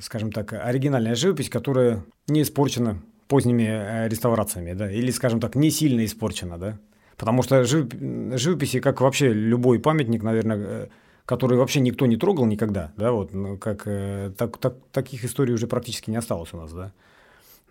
скажем 0.00 0.32
так, 0.32 0.52
оригинальная 0.52 1.14
живопись, 1.14 1.48
которая 1.48 2.04
не 2.26 2.42
испорчена 2.42 3.02
поздними 3.28 4.08
реставрациями, 4.08 4.74
да, 4.74 4.90
или, 4.90 5.10
скажем 5.10 5.40
так, 5.40 5.54
не 5.54 5.70
сильно 5.70 6.04
испорчена, 6.04 6.58
да. 6.58 6.78
Потому 7.16 7.42
что 7.42 7.64
живописи, 7.64 8.80
как 8.80 9.00
вообще 9.00 9.32
любой 9.32 9.78
памятник, 9.78 10.22
наверное, 10.22 10.90
который 11.26 11.56
вообще 11.56 11.80
никто 11.80 12.06
не 12.06 12.16
трогал 12.16 12.44
никогда, 12.44 12.92
да, 12.96 13.12
вот, 13.12 13.32
ну, 13.32 13.56
как, 13.56 13.86
э, 13.86 14.32
так, 14.36 14.58
так, 14.58 14.74
таких 14.92 15.24
историй 15.24 15.54
уже 15.54 15.66
практически 15.66 16.10
не 16.10 16.16
осталось 16.16 16.52
у 16.52 16.58
нас, 16.58 16.72
да. 16.72 16.92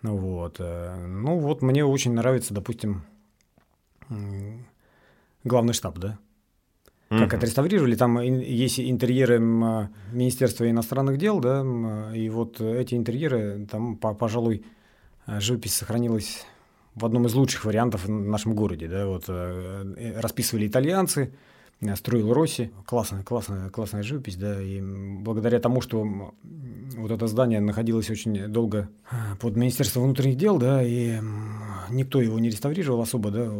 Ну 0.02 0.16
вот, 0.16 0.56
э, 0.58 0.96
ну 1.06 1.38
вот 1.38 1.62
мне 1.62 1.84
очень 1.84 2.12
нравится, 2.14 2.52
допустим, 2.52 3.04
главный 5.44 5.72
штаб, 5.72 5.98
да, 5.98 6.18
как 7.18 7.32
mm-hmm. 7.32 7.36
отреставрировали, 7.36 7.94
там 7.94 8.20
есть 8.20 8.80
интерьеры 8.80 9.38
Министерства 9.38 10.68
иностранных 10.68 11.18
дел, 11.18 11.40
да, 11.40 11.62
и 12.14 12.28
вот 12.28 12.60
эти 12.60 12.94
интерьеры, 12.94 13.66
там, 13.70 13.96
пожалуй, 13.96 14.64
живопись 15.26 15.74
сохранилась 15.74 16.44
в 16.94 17.04
одном 17.04 17.26
из 17.26 17.34
лучших 17.34 17.64
вариантов 17.64 18.04
в 18.04 18.10
нашем 18.10 18.54
городе, 18.54 18.88
да, 18.88 19.06
вот 19.06 19.24
э, 19.28 20.20
расписывали 20.20 20.68
итальянцы, 20.68 21.32
строил 21.96 22.32
Росси. 22.32 22.70
Классная, 22.86 23.22
классная, 23.22 23.68
классная 23.68 24.02
живопись, 24.02 24.36
да, 24.36 24.62
и 24.62 24.80
благодаря 24.80 25.58
тому, 25.60 25.80
что 25.80 26.32
вот 26.96 27.10
это 27.10 27.26
здание 27.26 27.60
находилось 27.60 28.10
очень 28.10 28.48
долго 28.48 28.88
под 29.40 29.56
Министерством 29.56 30.04
внутренних 30.04 30.36
дел, 30.36 30.58
да, 30.58 30.82
и 30.82 31.18
никто 31.90 32.20
его 32.20 32.38
не 32.38 32.48
реставрировал 32.48 33.00
особо, 33.00 33.30
да, 33.30 33.52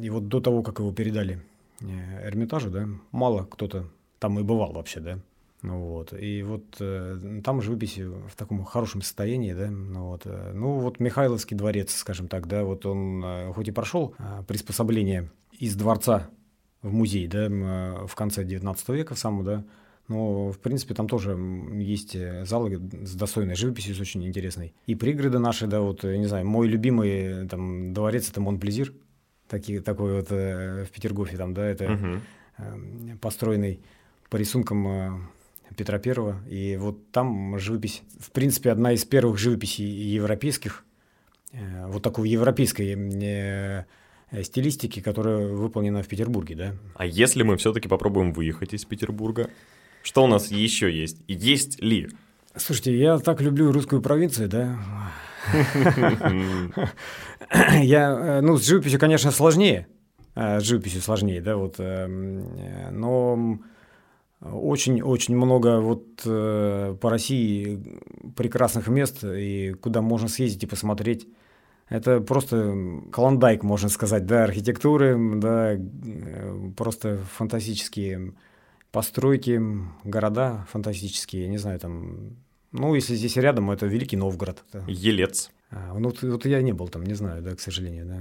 и 0.00 0.10
вот 0.10 0.28
до 0.28 0.40
того, 0.40 0.62
как 0.62 0.80
его 0.80 0.92
передали 0.92 1.40
э, 1.82 2.28
Эрмитажу, 2.28 2.70
да, 2.70 2.88
мало 3.10 3.44
кто-то 3.44 3.88
там 4.18 4.38
и 4.38 4.42
бывал 4.42 4.72
вообще, 4.72 5.00
да, 5.00 5.18
ну 5.62 5.78
вот, 5.78 6.12
и 6.12 6.42
вот 6.42 6.64
э, 6.80 7.40
там 7.44 7.62
живопись 7.62 7.96
в 7.96 8.34
таком 8.36 8.64
хорошем 8.64 9.02
состоянии, 9.02 9.52
да, 9.52 9.70
ну 9.70 10.08
вот, 10.08 10.22
э, 10.24 10.52
ну 10.54 10.78
вот 10.78 10.98
Михайловский 11.00 11.56
дворец, 11.56 11.94
скажем 11.94 12.28
так, 12.28 12.48
да, 12.48 12.64
вот 12.64 12.84
он 12.84 13.22
э, 13.24 13.52
хоть 13.52 13.68
и 13.68 13.72
прошел 13.72 14.14
э, 14.18 14.42
приспособление 14.46 15.30
из 15.52 15.76
дворца 15.76 16.28
в 16.82 16.92
музей, 16.92 17.28
да, 17.28 17.46
э, 17.46 18.06
в 18.06 18.14
конце 18.16 18.44
19 18.44 18.88
века 18.88 19.14
в 19.14 19.18
самом, 19.18 19.44
да, 19.44 19.64
но, 20.08 20.50
в 20.50 20.58
принципе, 20.58 20.94
там 20.94 21.08
тоже 21.08 21.38
есть 21.74 22.16
э, 22.16 22.44
залы 22.44 22.80
с 23.02 23.14
достойной 23.14 23.54
живописью, 23.54 23.94
с 23.94 24.00
очень 24.00 24.26
интересной. 24.26 24.74
И 24.86 24.94
пригороды 24.94 25.38
наши, 25.38 25.66
да, 25.66 25.80
вот, 25.80 26.02
я 26.04 26.18
не 26.18 26.26
знаю, 26.26 26.46
мой 26.46 26.66
любимый 26.66 27.46
там 27.48 27.94
дворец– 27.94 28.28
это 28.30 28.40
Монплезир, 28.40 28.92
такой, 29.52 29.80
такой 29.80 30.14
вот 30.14 30.26
э, 30.30 30.84
в 30.84 30.90
Петергофе 30.90 31.36
там, 31.36 31.52
да, 31.54 31.66
это 31.66 31.92
угу. 31.92 32.20
э, 32.58 33.16
построенный 33.20 33.80
по 34.30 34.36
рисункам 34.36 35.30
Петра 35.76 35.98
Первого. 35.98 36.40
И 36.48 36.76
вот 36.76 37.10
там 37.12 37.58
живопись, 37.58 38.02
в 38.18 38.30
принципе, 38.30 38.70
одна 38.70 38.92
из 38.92 39.04
первых 39.04 39.38
живописей 39.38 39.86
европейских, 39.86 40.84
вот 41.52 42.02
такой 42.02 42.30
европейской 42.30 43.84
стилистики, 44.42 45.00
которая 45.00 45.48
выполнена 45.48 46.02
в 46.02 46.08
Петербурге, 46.08 46.54
да. 46.54 46.74
А 46.94 47.04
если 47.04 47.42
мы 47.42 47.58
все-таки 47.58 47.88
попробуем 47.88 48.32
выехать 48.32 48.72
из 48.72 48.86
Петербурга, 48.86 49.50
что 50.02 50.24
у 50.24 50.26
нас 50.26 50.50
еще 50.50 50.90
есть? 50.90 51.18
Есть 51.28 51.82
ли? 51.82 52.08
Слушайте, 52.56 52.98
я 52.98 53.18
так 53.18 53.42
люблю 53.42 53.70
русскую 53.70 54.00
провинцию, 54.00 54.48
да. 54.48 54.78
Я, 57.82 58.40
ну, 58.42 58.56
с 58.56 58.66
живописью, 58.66 59.00
конечно, 59.00 59.30
сложнее. 59.30 59.86
С 60.34 60.62
живописью 60.62 61.02
сложнее, 61.02 61.40
да, 61.40 61.56
вот. 61.56 61.78
Но 61.78 63.58
очень-очень 64.42 65.36
много 65.36 65.80
вот 65.80 66.22
э, 66.24 66.96
по 67.00 67.10
России 67.10 67.80
прекрасных 68.34 68.88
мест, 68.88 69.22
и 69.22 69.74
куда 69.74 70.02
можно 70.02 70.28
съездить 70.28 70.64
и 70.64 70.66
посмотреть. 70.66 71.28
Это 71.88 72.20
просто 72.20 72.74
клондайк, 73.12 73.62
можно 73.62 73.88
сказать, 73.88 74.26
да, 74.26 74.44
архитектуры, 74.44 75.16
да, 75.36 75.74
э, 75.74 76.70
просто 76.76 77.18
фантастические 77.34 78.32
постройки, 78.90 79.60
города 80.02 80.66
фантастические, 80.70 81.44
я 81.44 81.48
не 81.48 81.58
знаю, 81.58 81.78
там, 81.78 82.36
ну, 82.72 82.94
если 82.94 83.14
здесь 83.14 83.36
рядом, 83.36 83.70
это 83.70 83.86
Великий 83.86 84.16
Новгород. 84.16 84.64
Елец. 84.86 85.50
А, 85.70 85.94
ну, 85.98 86.08
вот, 86.08 86.22
вот 86.22 86.46
я 86.46 86.62
не 86.62 86.72
был 86.72 86.88
там, 86.88 87.04
не 87.04 87.14
знаю, 87.14 87.42
да, 87.42 87.54
к 87.54 87.60
сожалению, 87.60 88.06
да. 88.06 88.18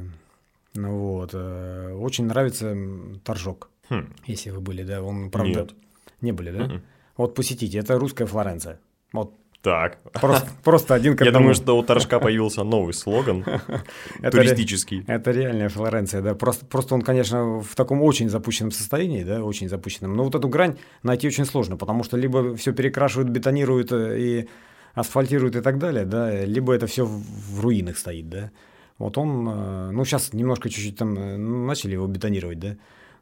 Ну 0.74 1.00
вот, 1.16 1.32
э, 1.34 1.94
очень 1.94 2.26
нравится 2.26 2.76
Торжок, 3.24 3.70
хм. 3.90 4.14
если 4.26 4.52
вы 4.52 4.62
были, 4.62 4.84
да, 4.84 5.02
он, 5.02 5.30
правда... 5.30 5.62
Нет. 5.62 5.76
Не 6.22 6.32
были, 6.32 6.52
да? 6.52 6.60
Mm-mm. 6.60 6.82
Вот 7.18 7.36
посетите, 7.36 7.80
это 7.80 7.98
русская 7.98 8.26
Флоренция. 8.26 8.80
Вот 9.12 9.34
так. 9.62 9.98
Просто, 10.14 10.50
просто 10.64 10.96
один 10.96 11.16
к 11.16 11.22
Я 11.22 11.32
думаю, 11.32 11.54
что 11.54 11.78
у 11.78 11.84
Торжка 11.84 12.20
появился 12.20 12.64
новый 12.64 12.94
слоган 12.94 13.46
туристический. 14.32 15.04
Это 15.08 15.32
реальная 15.32 15.70
Флоренция, 15.70 16.22
да. 16.22 16.34
Просто, 16.34 16.66
просто 16.66 16.96
он, 16.96 17.02
конечно, 17.02 17.62
в 17.62 17.76
таком 17.76 18.02
очень 18.02 18.30
запущенном 18.30 18.72
состоянии, 18.72 19.24
да, 19.24 19.44
очень 19.44 19.70
запущенном. 19.70 20.16
Но 20.16 20.24
вот 20.24 20.36
эту 20.36 20.48
грань 20.48 20.78
найти 21.04 21.28
очень 21.28 21.46
сложно, 21.46 21.78
потому 21.78 22.04
что 22.04 22.18
либо 22.18 22.56
все 22.56 22.74
перекрашивают, 22.74 23.30
бетонируют 23.30 23.92
э, 23.92 24.20
и 24.20 24.50
асфальтируют 24.96 25.56
и 25.56 25.62
так 25.62 25.78
далее, 25.78 26.06
да, 26.06 26.44
либо 26.44 26.74
это 26.74 26.88
все 26.88 27.06
в 27.06 27.62
руинах 27.62 27.98
стоит, 27.98 28.30
да. 28.30 28.52
Вот 28.98 29.18
он, 29.18 29.48
э, 29.48 29.92
ну, 29.92 30.06
сейчас 30.06 30.34
немножко 30.34 30.70
чуть-чуть 30.70 30.98
там 30.98 31.18
э, 31.18 31.38
начали 31.38 31.94
его 31.94 32.08
бетонировать, 32.08 32.60
да. 32.60 32.78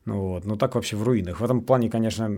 Ну, 0.06 0.30
вот. 0.30 0.46
Но 0.46 0.56
так 0.56 0.76
вообще 0.76 0.96
в 0.96 1.04
руинах. 1.04 1.40
В 1.40 1.44
этом 1.44 1.62
плане, 1.62 1.90
конечно, 1.90 2.32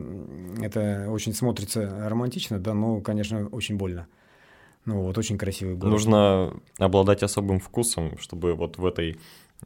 это 0.62 1.08
очень 1.10 1.34
смотрится 1.34 2.10
романтично, 2.10 2.60
да, 2.60 2.74
но, 2.74 3.02
конечно, 3.02 3.48
очень 3.48 3.78
больно. 3.78 4.08
Ну 4.86 5.02
вот, 5.02 5.18
очень 5.18 5.38
красивый 5.38 5.76
город. 5.76 5.92
Нужно 5.92 6.54
обладать 6.80 7.24
особым 7.24 7.60
вкусом, 7.60 8.18
чтобы 8.18 8.54
вот 8.56 8.78
в 8.78 8.86
этой 8.86 9.18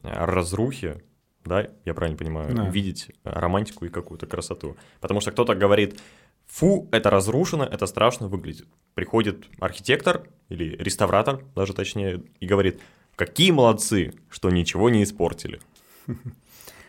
разрухе, 0.02 1.02
да, 1.44 1.68
я 1.84 1.94
правильно 1.94 2.18
понимаю, 2.18 2.54
да. 2.54 2.68
видеть 2.68 3.10
романтику 3.24 3.86
и 3.86 3.88
какую-то 3.88 4.26
красоту. 4.26 4.76
Потому 5.00 5.20
что 5.20 5.32
кто-то 5.32 5.54
говорит, 5.54 5.98
фу, 6.46 6.88
это 6.92 7.10
разрушено, 7.10 7.64
это 7.64 7.86
страшно 7.86 8.28
выглядит. 8.28 8.68
Приходит 8.94 9.46
архитектор 9.58 10.28
или 10.50 10.76
реставратор, 10.76 11.42
даже 11.54 11.72
точнее, 11.72 12.22
и 12.40 12.46
говорит, 12.46 12.80
какие 13.14 13.52
молодцы, 13.52 14.12
что 14.28 14.50
ничего 14.50 14.90
не 14.90 15.02
испортили. 15.02 15.60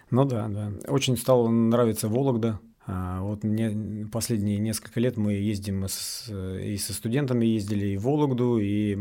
Ну 0.09 0.25
да, 0.25 0.47
да. 0.47 0.71
Очень 0.87 1.17
стало 1.17 1.49
нравиться 1.49 2.07
Вологда. 2.07 2.59
А 2.85 3.21
вот 3.21 3.43
мне 3.43 4.07
последние 4.11 4.59
несколько 4.59 4.99
лет 5.01 5.17
мы 5.17 5.33
ездим 5.33 5.83
с, 5.87 6.29
и 6.31 6.77
со 6.77 6.93
студентами 6.93 7.45
ездили 7.45 7.87
и 7.87 7.97
в 7.97 8.03
Вологду, 8.03 8.57
и 8.59 8.97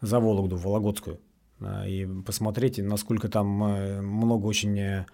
за 0.00 0.20
Вологду, 0.20 0.56
в 0.56 0.62
Вологодскую. 0.64 1.18
И 1.86 2.08
посмотреть, 2.26 2.78
насколько 2.78 3.28
там 3.28 3.62
э, 3.64 4.00
много 4.00 4.46
очень 4.46 4.78
э, 4.78 5.06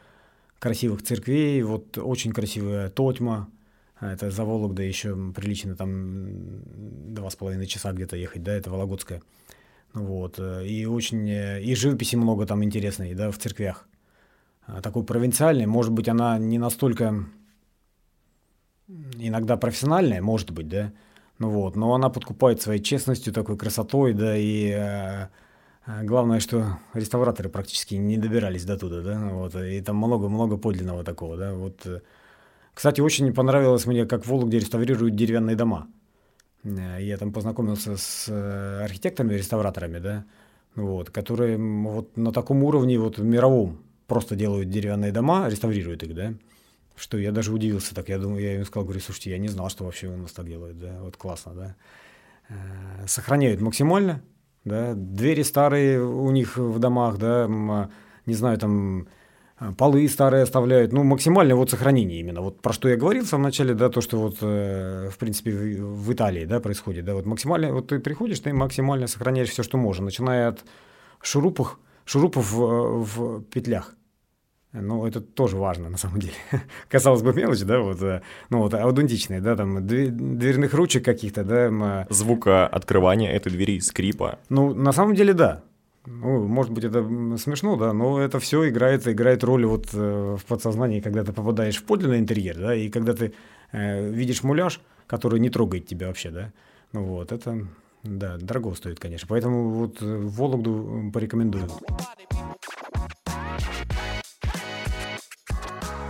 красивых 0.59 1.03
церквей, 1.03 1.63
вот 1.63 1.99
очень 1.99 2.33
красивая 2.33 2.89
Тотьма, 2.89 3.49
это 4.01 4.31
за 4.31 4.45
Вологда 4.45 4.83
еще 4.83 5.15
прилично 5.33 5.77
там 5.77 6.29
два 7.13 7.29
с 7.29 7.37
половиной 7.37 7.67
часа 7.67 7.93
где-то 7.93 8.17
ехать, 8.17 8.43
да, 8.43 8.55
это 8.55 8.71
Вологодская. 8.71 9.23
Вот, 9.93 10.37
э, 10.39 10.67
и 10.67 10.87
очень, 10.87 11.29
и 11.29 11.75
живописи 11.75 12.17
много 12.17 12.47
там 12.47 12.65
интересной, 12.65 13.15
да, 13.15 13.31
в 13.31 13.39
церквях. 13.39 13.87
А, 14.69 14.83
такой 14.83 15.03
провинциальной. 15.03 15.67
Может 15.67 15.93
быть, 15.93 16.09
она 16.09 16.39
не 16.39 16.59
настолько 16.59 17.25
иногда 19.19 19.57
профессиональная, 19.57 20.23
может 20.23 20.51
быть, 20.51 20.69
да, 20.69 20.93
ну 21.39 21.51
вот, 21.51 21.77
но 21.77 21.95
она 21.95 22.09
подкупает 22.09 22.61
своей 22.61 22.83
честностью, 22.83 23.33
такой 23.33 23.57
красотой, 23.57 24.15
да, 24.15 24.37
и 24.37 24.71
э, 24.71 25.29
главное, 26.05 26.41
что 26.41 26.79
реставраторы 26.95 27.51
практически 27.51 27.97
не 27.97 28.17
добирались 28.17 28.65
до 28.65 28.79
туда, 28.79 29.03
да, 29.03 29.19
ну 29.19 29.39
вот, 29.39 29.55
и 29.57 29.81
там 29.83 29.97
много-много 29.97 30.57
подлинного 30.57 31.05
такого, 31.05 31.37
да, 31.37 31.55
вот. 31.55 31.87
Кстати, 32.73 33.01
очень 33.01 33.35
понравилось 33.35 33.87
мне, 33.87 34.07
как 34.07 34.25
в 34.25 34.29
Вологде 34.29 34.59
реставрируют 34.59 35.17
деревянные 35.17 35.57
дома. 35.57 35.89
Э, 36.65 36.99
я 37.01 37.17
там 37.19 37.33
познакомился 37.33 37.97
с 37.97 38.27
э, 38.29 38.85
архитекторами, 38.85 39.35
реставраторами, 39.35 39.99
да, 39.99 40.25
вот, 40.77 41.11
которые 41.11 41.59
вот 41.59 42.17
на 42.17 42.33
таком 42.33 42.65
уровне, 42.65 42.99
вот 42.99 43.19
мировом, 43.19 43.81
просто 44.09 44.35
делают 44.35 44.71
деревянные 44.71 45.13
дома, 45.13 45.49
реставрируют 45.49 46.03
их, 46.03 46.15
да, 46.15 46.35
что 46.97 47.17
я 47.19 47.31
даже 47.31 47.53
удивился 47.53 47.95
так, 47.95 48.09
я 48.09 48.19
думаю, 48.19 48.43
я 48.43 48.57
им 48.57 48.65
сказал, 48.65 48.85
говорю, 48.85 49.01
слушайте, 49.01 49.31
я 49.31 49.39
не 49.39 49.49
знал, 49.49 49.69
что 49.69 49.85
вообще 49.85 50.09
у 50.09 50.17
нас 50.17 50.33
так 50.33 50.49
делают, 50.49 50.79
да, 50.79 50.99
вот 51.01 51.17
классно, 51.17 51.53
да. 51.55 51.77
Э, 52.49 53.07
сохраняют 53.07 53.61
максимально, 53.61 54.23
да, 54.65 54.95
двери 54.95 55.43
старые 55.43 56.03
у 56.03 56.31
них 56.31 56.57
в 56.57 56.79
домах, 56.81 57.19
да, 57.19 57.47
не 58.27 58.35
знаю, 58.35 58.59
там 58.59 59.07
полы 59.77 60.09
старые 60.09 60.43
оставляют, 60.43 60.93
ну, 60.93 61.05
максимально 61.05 61.57
вот 61.57 61.71
сохранение 61.71 62.21
именно. 62.21 62.41
Вот 62.41 62.61
про 62.61 62.73
что 62.73 62.89
я 62.89 62.97
говорил 62.97 63.25
в 63.25 63.29
самом 63.29 63.45
начале, 63.45 63.75
да, 63.75 63.89
то, 63.89 64.01
что 64.01 64.19
вот, 64.19 64.37
э, 64.41 65.11
в 65.13 65.19
принципе, 65.19 65.51
в, 65.51 66.13
Италии, 66.13 66.45
да, 66.45 66.61
происходит, 66.61 67.05
да, 67.05 67.15
вот 67.15 67.27
максимально, 67.27 67.73
вот 67.73 67.89
ты 67.89 67.99
приходишь, 67.99 68.41
ты 68.41 68.53
максимально 68.53 69.07
сохраняешь 69.07 69.51
все, 69.51 69.63
что 69.63 69.77
можно, 69.77 70.07
начиная 70.07 70.49
от 70.49 70.65
шурупов, 71.21 71.79
шурупов 72.09 72.51
в, 72.51 73.05
в 73.05 73.43
петлях, 73.45 73.95
ну, 74.73 75.07
это 75.07 75.21
тоже 75.21 75.57
важно, 75.57 75.89
на 75.89 75.97
самом 75.97 76.21
деле. 76.21 76.35
Казалось 76.89 77.23
бы, 77.23 77.33
мелочь, 77.33 77.63
да, 77.63 77.81
вот, 77.81 78.03
э, 78.03 78.23
ну, 78.51 78.59
вот 78.59 78.75
аутентичные, 78.75 79.41
да, 79.41 79.57
там, 79.57 79.87
дверных 79.87 80.75
ручек 80.75 81.05
каких-то, 81.05 81.45
да. 81.45 82.07
Звука 82.11 82.67
открывания 82.67 83.31
этой 83.33 83.51
двери, 83.51 83.81
скрипа. 83.81 84.39
Ну, 84.51 84.75
на 84.75 84.93
самом 84.93 85.15
деле, 85.15 85.33
да. 85.33 85.63
Ну, 86.07 86.47
может 86.47 86.73
быть, 86.73 86.85
это 86.85 87.03
смешно, 87.39 87.77
да, 87.77 87.93
но 87.93 88.21
это 88.21 88.41
все 88.41 88.69
играет, 88.69 89.07
играет 89.07 89.45
роль 89.45 89.67
вот 89.67 89.89
э, 89.93 90.37
в 90.39 90.45
подсознании, 90.47 91.01
когда 91.01 91.25
ты 91.25 91.33
попадаешь 91.33 91.77
в 91.77 91.85
подлинный 91.85 92.19
интерьер, 92.19 92.57
да, 92.57 92.75
и 92.75 92.89
когда 92.89 93.15
ты 93.15 93.35
э, 93.73 94.11
видишь 94.11 94.43
муляж, 94.43 94.81
который 95.07 95.41
не 95.41 95.51
трогает 95.51 95.87
тебя 95.87 96.07
вообще, 96.07 96.31
да, 96.31 96.53
ну 96.93 97.05
вот, 97.05 97.33
это, 97.33 97.67
да, 98.09 98.37
дорого 98.39 98.75
стоит, 98.75 98.99
конечно. 98.99 99.27
Поэтому 99.29 99.71
вот 99.71 100.01
э, 100.01 100.05
Вологду 100.07 101.11
порекомендую. 101.13 101.69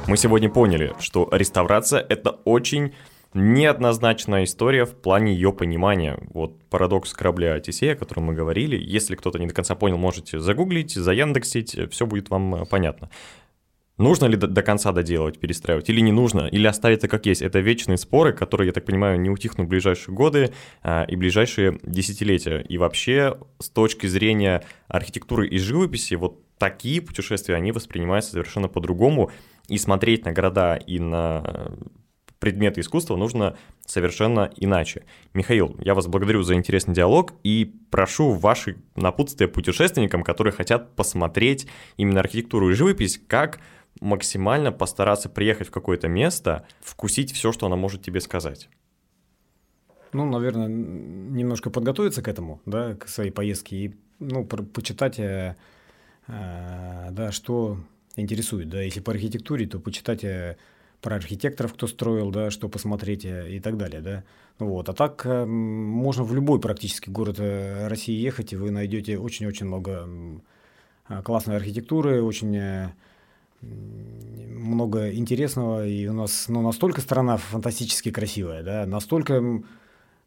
Мы 0.07 0.17
сегодня 0.17 0.49
поняли, 0.49 0.95
что 1.01 1.29
реставрация— 1.33 2.01
это 2.09 2.31
очень 2.45 2.95
неоднозначная 3.35 4.45
история 4.45 4.87
в 4.87 4.95
плане 4.95 5.35
ее 5.35 5.53
понимания. 5.53 6.19
Вот 6.33 6.63
парадокс 6.71 7.13
корабля 7.13 7.55
Одиссея, 7.55 7.93
о 7.93 7.97
котором 7.97 8.25
мы 8.25 8.35
говорили. 8.35 8.77
Если 8.77 9.17
кто-то 9.17 9.39
не 9.39 9.47
до 9.47 9.55
конца 9.55 9.75
понял, 9.75 9.99
можете 9.99 10.41
загуглить, 10.41 10.95
заяндексить, 10.95 11.77
все 11.91 12.07
будет 12.07 12.31
вам 12.31 12.55
э, 12.55 12.65
понятно. 12.65 13.11
Нужно 13.99 14.27
ли 14.27 14.37
до, 14.37 14.47
до 14.47 14.63
конца 14.63 14.93
доделывать, 14.93 15.39
перестраивать, 15.39 15.91
или 15.91 16.01
не 16.01 16.13
нужно, 16.13 16.47
или 16.47 16.67
оставить 16.67 16.99
это 16.99 17.09
как 17.09 17.27
есть. 17.27 17.43
Это 17.43 17.59
вечные 17.59 17.99
споры, 17.99 18.33
которые, 18.33 18.69
я 18.69 18.73
так 18.73 18.85
понимаю, 18.85 19.21
не 19.21 19.29
утихнут 19.29 19.67
в 19.67 19.71
ближайшие 19.71 20.15
годы 20.15 20.53
а, 20.83 21.05
и 21.05 21.17
ближайшие 21.17 21.79
десятилетия. 21.83 22.61
И 22.61 22.79
вообще, 22.79 23.37
с 23.59 23.69
точки 23.69 24.07
зрения 24.07 24.63
архитектуры 24.87 25.49
и 25.49 25.59
живописи, 25.59 26.15
вот 26.15 26.41
такие 26.59 27.03
путешествия, 27.03 27.57
они 27.57 27.73
воспринимаются 27.73 28.33
совершенно 28.33 28.69
по-другому, 28.69 29.31
и 29.69 29.77
смотреть 29.77 30.25
на 30.25 30.33
города 30.33 30.77
и 30.77 30.99
на 30.99 31.77
предметы 32.39 32.81
искусства 32.81 33.17
нужно 33.17 33.57
совершенно 33.85 34.51
иначе. 34.57 35.05
Михаил, 35.35 35.77
я 35.81 35.95
вас 35.95 36.07
благодарю 36.07 36.43
за 36.43 36.55
интересный 36.55 36.95
диалог 36.95 37.35
и 37.43 37.75
прошу 37.91 38.31
ваши 38.31 38.77
напутствия 38.97 39.49
путешественникам, 39.49 40.23
которые 40.23 40.53
хотят 40.53 40.95
посмотреть 40.95 41.67
именно 41.97 42.21
архитектуру 42.21 42.71
и 42.71 42.75
живопись, 42.75 43.21
как 43.27 43.61
максимально 44.01 44.73
постараться 44.73 45.29
приехать 45.29 45.69
в 45.69 45.71
какое-то 45.71 46.09
место, 46.09 46.67
вкусить 46.81 47.33
все, 47.33 47.53
что 47.53 47.67
она 47.67 47.77
может 47.77 48.03
тебе 48.03 48.21
сказать. 48.21 48.69
Ну, 50.13 50.25
наверное, 50.25 50.69
немножко 50.69 51.71
подготовиться 51.71 52.23
к 52.23 52.29
этому, 52.29 52.61
да, 52.65 52.95
к 52.95 53.09
своей 53.09 53.31
поездке 53.31 53.77
и, 53.77 53.97
ну, 54.19 54.45
почитать, 54.45 55.19
э, 55.19 55.57
э, 56.27 57.09
да, 57.11 57.31
что 57.31 57.79
интересует. 58.17 58.71
Да? 58.71 58.81
Если 58.81 59.01
по 59.01 59.13
архитектуре, 59.13 59.67
то 59.67 59.79
почитать, 59.79 60.25
э, 60.25 60.57
про 61.01 61.17
архитекторов, 61.17 61.75
кто 61.75 61.87
строил, 61.87 62.31
да, 62.31 62.51
что 62.51 62.69
посмотреть 62.69 63.25
э, 63.25 63.51
и 63.51 63.61
так 63.61 63.77
далее, 63.77 64.01
да. 64.01 64.25
Вот. 64.59 64.89
А 64.89 64.93
так 64.93 65.25
э, 65.25 65.45
можно 65.45 66.25
в 66.25 66.35
любой 66.35 66.61
практически 66.61 67.09
город 67.09 67.37
э, 67.39 67.87
России 67.89 68.15
ехать, 68.15 68.53
и 68.53 68.57
вы 68.57 68.71
найдете 68.71 69.19
очень-очень 69.19 69.67
много 69.67 70.09
классной 71.25 71.57
архитектуры, 71.57 72.23
очень 72.23 72.93
много 73.61 75.13
интересного, 75.13 75.87
и 75.87 76.07
у 76.07 76.13
нас 76.13 76.47
ну, 76.49 76.63
настолько 76.63 77.01
страна 77.01 77.37
фантастически 77.37 78.11
красивая, 78.11 78.63
да, 78.63 78.87
настолько 78.87 79.63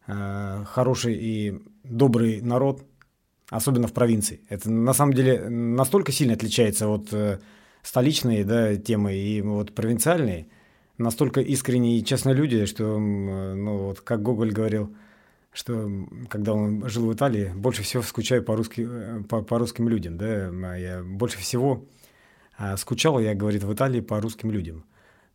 э, 0.07 0.63
хороший 0.65 1.15
и 1.15 1.61
добрый 1.83 2.41
народ, 2.41 2.83
особенно 3.49 3.87
в 3.87 3.93
провинции. 3.93 4.41
Это 4.49 4.69
на 4.69 4.93
самом 4.93 5.13
деле 5.13 5.49
настолько 5.49 6.11
сильно 6.11 6.33
отличается 6.33 6.87
от 6.87 7.13
э, 7.13 7.39
столичной 7.83 8.43
да, 8.43 8.75
темы 8.75 9.15
и 9.15 9.41
вот 9.41 9.73
провинциальной, 9.73 10.47
настолько 10.97 11.41
искренние 11.41 11.99
и 11.99 12.05
честные 12.05 12.35
люди, 12.35 12.65
что, 12.65 12.99
ну, 12.99 13.77
вот 13.77 14.01
как 14.01 14.21
Гоголь 14.21 14.51
говорил, 14.51 14.93
что 15.53 15.89
когда 16.29 16.53
он 16.53 16.87
жил 16.87 17.07
в 17.07 17.13
Италии, 17.13 17.51
больше 17.55 17.83
всего 17.83 18.03
скучаю 18.03 18.43
по, 18.43 18.55
русски, 18.55 18.87
э, 18.89 19.23
по, 19.27 19.41
по 19.41 19.57
русским 19.59 19.87
людям, 19.87 20.17
да, 20.17 20.49
а 20.49 20.75
я 20.75 21.03
больше 21.03 21.37
всего 21.37 21.85
скучал 22.77 23.19
я, 23.19 23.35
говорит, 23.35 23.63
в 23.63 23.73
Италии 23.73 24.01
по 24.01 24.19
русским 24.21 24.51
людям. 24.51 24.85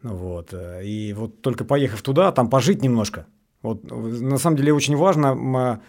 Ну, 0.03 0.15
вот. 0.15 0.53
Э, 0.53 0.85
и 0.85 1.13
вот 1.13 1.41
только 1.43 1.65
поехав 1.65 2.03
туда, 2.03 2.33
там 2.33 2.51
пожить 2.51 2.83
немножко. 2.83 3.27
Вот, 3.63 3.91
на 3.91 4.39
самом 4.39 4.57
деле 4.57 4.73
очень 4.73 4.97
важно 4.97 5.81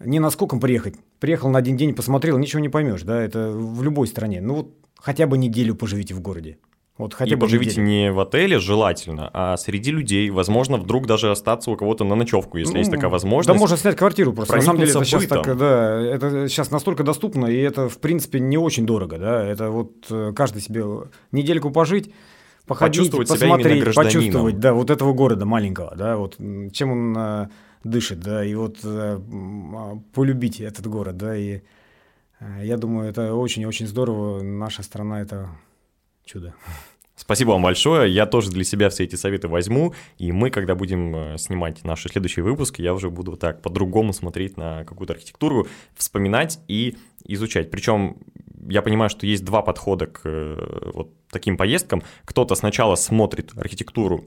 не 0.00 0.18
насколько 0.18 0.58
приехать. 0.58 0.94
Приехал 1.18 1.50
на 1.50 1.58
один 1.58 1.76
день, 1.76 1.94
посмотрел, 1.94 2.38
ничего 2.38 2.60
не 2.60 2.68
поймешь, 2.68 3.02
да, 3.02 3.20
это 3.20 3.50
в 3.50 3.82
любой 3.82 4.06
стране. 4.06 4.40
Ну 4.40 4.54
вот 4.54 4.74
хотя 4.98 5.26
бы 5.26 5.38
неделю 5.38 5.74
поживите 5.74 6.14
в 6.14 6.20
городе. 6.20 6.58
Вот 7.00 7.14
хотя 7.14 7.32
и 7.32 7.34
бы 7.34 7.40
поживите 7.40 7.80
неделю. 7.80 7.86
не 7.86 8.12
в 8.12 8.20
отеле 8.20 8.58
желательно, 8.58 9.30
а 9.32 9.56
среди 9.56 9.90
людей. 9.90 10.28
Возможно, 10.28 10.76
вдруг 10.76 11.06
даже 11.06 11.30
остаться 11.30 11.70
у 11.70 11.76
кого-то 11.76 12.04
на 12.04 12.14
ночевку, 12.14 12.58
если 12.58 12.74
ну, 12.74 12.78
есть 12.78 12.90
такая 12.90 13.08
возможность. 13.08 13.48
Да, 13.48 13.54
можно 13.58 13.78
снять 13.78 13.96
квартиру 13.96 14.34
просто. 14.34 14.56
На 14.56 14.62
самом 14.62 14.80
деле 14.80 14.90
это 14.90 15.04
сейчас, 15.04 15.26
так, 15.26 15.56
да, 15.56 15.98
это 15.98 16.48
сейчас 16.48 16.70
настолько 16.70 17.02
доступно, 17.02 17.46
и 17.46 17.56
это, 17.56 17.88
в 17.88 17.98
принципе, 17.98 18.38
не 18.38 18.58
очень 18.58 18.84
дорого. 18.84 19.16
Да? 19.16 19.42
Это 19.42 19.70
вот 19.70 19.92
э, 20.10 20.32
каждый 20.36 20.60
себе 20.60 20.84
недельку 21.32 21.70
пожить, 21.70 22.12
походить, 22.66 23.10
почувствовать 23.10 23.28
посмотреть, 23.28 23.94
почувствовать, 23.94 24.58
да, 24.60 24.74
вот 24.74 24.90
этого 24.90 25.14
города 25.14 25.46
маленького, 25.46 25.94
да, 25.96 26.18
вот 26.18 26.36
чем 26.72 26.92
он 26.92 27.16
а, 27.16 27.50
дышит, 27.82 28.20
да, 28.20 28.44
и 28.44 28.54
вот 28.54 28.76
а, 28.84 29.98
полюбить 30.12 30.60
этот 30.60 30.86
город, 30.86 31.16
да, 31.16 31.34
и 31.34 31.62
я 32.62 32.76
думаю, 32.76 33.08
это 33.08 33.34
очень-очень 33.34 33.86
здорово. 33.86 34.42
Наша 34.42 34.82
страна– 34.82 35.20
это 35.22 35.50
чудо. 36.24 36.54
Спасибо 37.20 37.50
вам 37.50 37.62
большое. 37.62 38.10
Я 38.10 38.24
тоже 38.24 38.50
для 38.50 38.64
себя 38.64 38.88
все 38.88 39.04
эти 39.04 39.14
советы 39.14 39.46
возьму. 39.46 39.92
И 40.16 40.32
мы, 40.32 40.48
когда 40.48 40.74
будем 40.74 41.14
э, 41.14 41.38
снимать 41.38 41.84
наши 41.84 42.08
следующие 42.08 42.42
выпуски, 42.42 42.80
я 42.80 42.94
уже 42.94 43.10
буду 43.10 43.36
так 43.36 43.60
по-другому 43.60 44.14
смотреть 44.14 44.56
на 44.56 44.84
какую-то 44.84 45.12
архитектуру, 45.12 45.68
вспоминать 45.94 46.60
и 46.66 46.96
изучать. 47.26 47.70
Причем 47.70 48.16
я 48.66 48.80
понимаю, 48.80 49.10
что 49.10 49.26
есть 49.26 49.44
два 49.44 49.60
подхода 49.60 50.06
к 50.06 50.22
э, 50.24 50.90
вот 50.94 51.12
таким 51.30 51.58
поездкам. 51.58 52.02
Кто-то 52.24 52.54
сначала 52.54 52.94
смотрит 52.94 53.52
архитектуру 53.54 54.24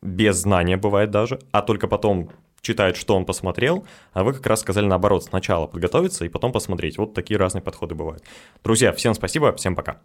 без 0.00 0.36
знания, 0.36 0.78
бывает 0.78 1.10
даже, 1.10 1.38
а 1.50 1.60
только 1.60 1.86
потом 1.86 2.30
читает, 2.62 2.96
что 2.96 3.14
он 3.14 3.26
посмотрел, 3.26 3.84
а 4.14 4.24
вы 4.24 4.32
как 4.32 4.46
раз 4.46 4.60
сказали 4.60 4.86
наоборот, 4.86 5.24
сначала 5.24 5.66
подготовиться 5.66 6.24
и 6.24 6.30
потом 6.30 6.50
посмотреть. 6.50 6.96
Вот 6.96 7.12
такие 7.12 7.36
разные 7.36 7.60
подходы 7.60 7.94
бывают. 7.94 8.24
Друзья, 8.64 8.92
всем 8.92 9.12
спасибо, 9.12 9.52
всем 9.52 9.76
пока. 9.76 10.00